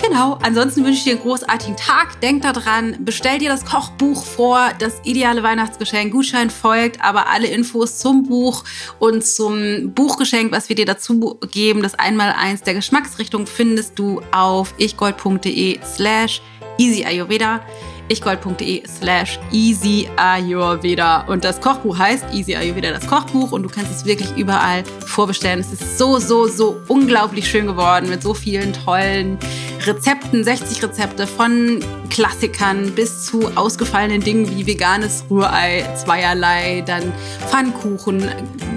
Genau, 0.00 0.38
ansonsten 0.40 0.84
wünsche 0.84 0.98
ich 0.98 1.04
dir 1.04 1.12
einen 1.14 1.22
großartigen 1.22 1.76
Tag. 1.76 2.20
Denk 2.20 2.42
daran, 2.42 2.96
bestell 3.00 3.40
dir 3.40 3.48
das 3.48 3.64
Kochbuch 3.64 4.24
vor, 4.24 4.68
das 4.78 5.00
ideale 5.02 5.42
Weihnachtsgeschenk. 5.42 6.12
Gutschein 6.12 6.50
folgt, 6.50 7.02
aber 7.02 7.28
alle 7.28 7.48
Infos 7.48 7.98
zum 7.98 8.22
Buch 8.22 8.62
und 9.00 9.26
zum 9.26 9.92
Buchgeschenk, 9.94 10.52
was 10.52 10.68
wir 10.68 10.76
dir 10.76 10.86
dazu 10.86 11.40
geben, 11.50 11.82
das 11.82 11.94
Einmaleins 11.94 12.62
der 12.62 12.74
Geschmacksrichtung, 12.74 13.48
findest 13.48 13.98
du 13.98 14.20
auf 14.30 14.74
ichgold.de 14.78 15.80
slash 15.84 16.40
easyayurveda 16.78 17.62
ichgold.de 18.08 18.82
slash 18.86 19.38
easy 19.52 20.08
Ayurveda. 20.16 21.24
Und 21.26 21.44
das 21.44 21.60
Kochbuch 21.60 21.98
heißt 21.98 22.24
Easy 22.32 22.54
Ayurveda, 22.54 22.90
das 22.90 23.06
Kochbuch. 23.06 23.52
Und 23.52 23.62
du 23.62 23.68
kannst 23.68 23.90
es 23.92 24.04
wirklich 24.04 24.36
überall 24.36 24.84
vorbestellen. 25.06 25.60
Es 25.60 25.72
ist 25.72 25.98
so, 25.98 26.18
so, 26.18 26.46
so 26.46 26.80
unglaublich 26.88 27.48
schön 27.48 27.66
geworden 27.66 28.08
mit 28.08 28.22
so 28.22 28.34
vielen 28.34 28.72
tollen 28.72 29.38
Rezepten, 29.86 30.42
60 30.42 30.82
Rezepte 30.82 31.26
von 31.26 31.84
Klassikern 32.10 32.92
bis 32.92 33.24
zu 33.24 33.56
ausgefallenen 33.56 34.20
Dingen 34.20 34.50
wie 34.50 34.66
veganes 34.66 35.24
Rührei, 35.30 35.88
zweierlei, 35.94 36.82
dann 36.86 37.12
Pfannkuchen, 37.48 38.28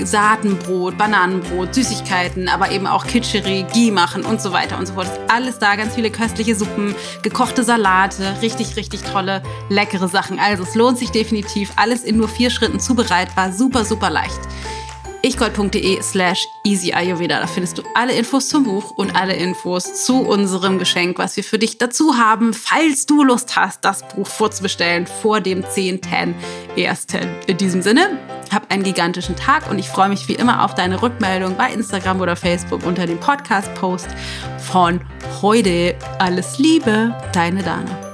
Saatenbrot, 0.03 0.97
Bananenbrot, 0.97 1.73
Süßigkeiten, 1.73 2.47
aber 2.49 2.71
eben 2.71 2.85
auch 2.85 3.07
Kitscheri, 3.07 3.65
Ghee 3.73 3.91
machen 3.91 4.23
und 4.23 4.41
so 4.41 4.51
weiter 4.51 4.77
und 4.77 4.87
so 4.87 4.93
fort. 4.93 5.07
Alles 5.27 5.57
da, 5.59 5.75
ganz 5.75 5.95
viele 5.95 6.11
köstliche 6.11 6.55
Suppen, 6.55 6.93
gekochte 7.23 7.63
Salate, 7.63 8.35
richtig, 8.41 8.75
richtig 8.75 9.01
tolle, 9.03 9.41
leckere 9.69 10.07
Sachen. 10.07 10.39
Also 10.39 10.63
es 10.63 10.75
lohnt 10.75 10.97
sich 10.97 11.09
definitiv, 11.09 11.71
alles 11.75 12.03
in 12.03 12.17
nur 12.17 12.27
vier 12.27 12.49
Schritten 12.49 12.79
zubereitbar, 12.79 13.51
super, 13.51 13.85
super 13.85 14.09
leicht 14.09 14.39
ichgold.de 15.21 16.01
slash 16.01 16.47
easyayurveda. 16.65 17.39
Da 17.39 17.47
findest 17.47 17.77
du 17.77 17.83
alle 17.95 18.13
Infos 18.13 18.49
zum 18.49 18.63
Buch 18.63 18.91
und 18.91 19.15
alle 19.15 19.33
Infos 19.33 20.05
zu 20.05 20.21
unserem 20.21 20.79
Geschenk, 20.79 21.17
was 21.17 21.35
wir 21.35 21.43
für 21.43 21.59
dich 21.59 21.77
dazu 21.77 22.17
haben, 22.17 22.53
falls 22.53 23.05
du 23.05 23.23
Lust 23.23 23.55
hast, 23.55 23.83
das 23.85 24.07
Buch 24.07 24.27
vorzubestellen 24.27 25.07
vor 25.07 25.41
dem 25.41 25.63
10.10. 25.63 26.35
In 27.47 27.57
diesem 27.57 27.81
Sinne, 27.81 28.17
hab 28.51 28.71
einen 28.71 28.83
gigantischen 28.83 29.35
Tag 29.35 29.69
und 29.69 29.79
ich 29.79 29.89
freue 29.89 30.09
mich 30.09 30.27
wie 30.27 30.35
immer 30.35 30.63
auf 30.63 30.75
deine 30.75 31.01
Rückmeldung 31.01 31.55
bei 31.55 31.71
Instagram 31.71 32.21
oder 32.21 32.35
Facebook 32.35 32.85
unter 32.85 33.05
dem 33.05 33.19
Podcast-Post 33.19 34.07
von 34.57 35.01
heute. 35.41 35.95
Alles 36.19 36.57
Liebe, 36.57 37.15
deine 37.33 37.63
Dana. 37.63 38.08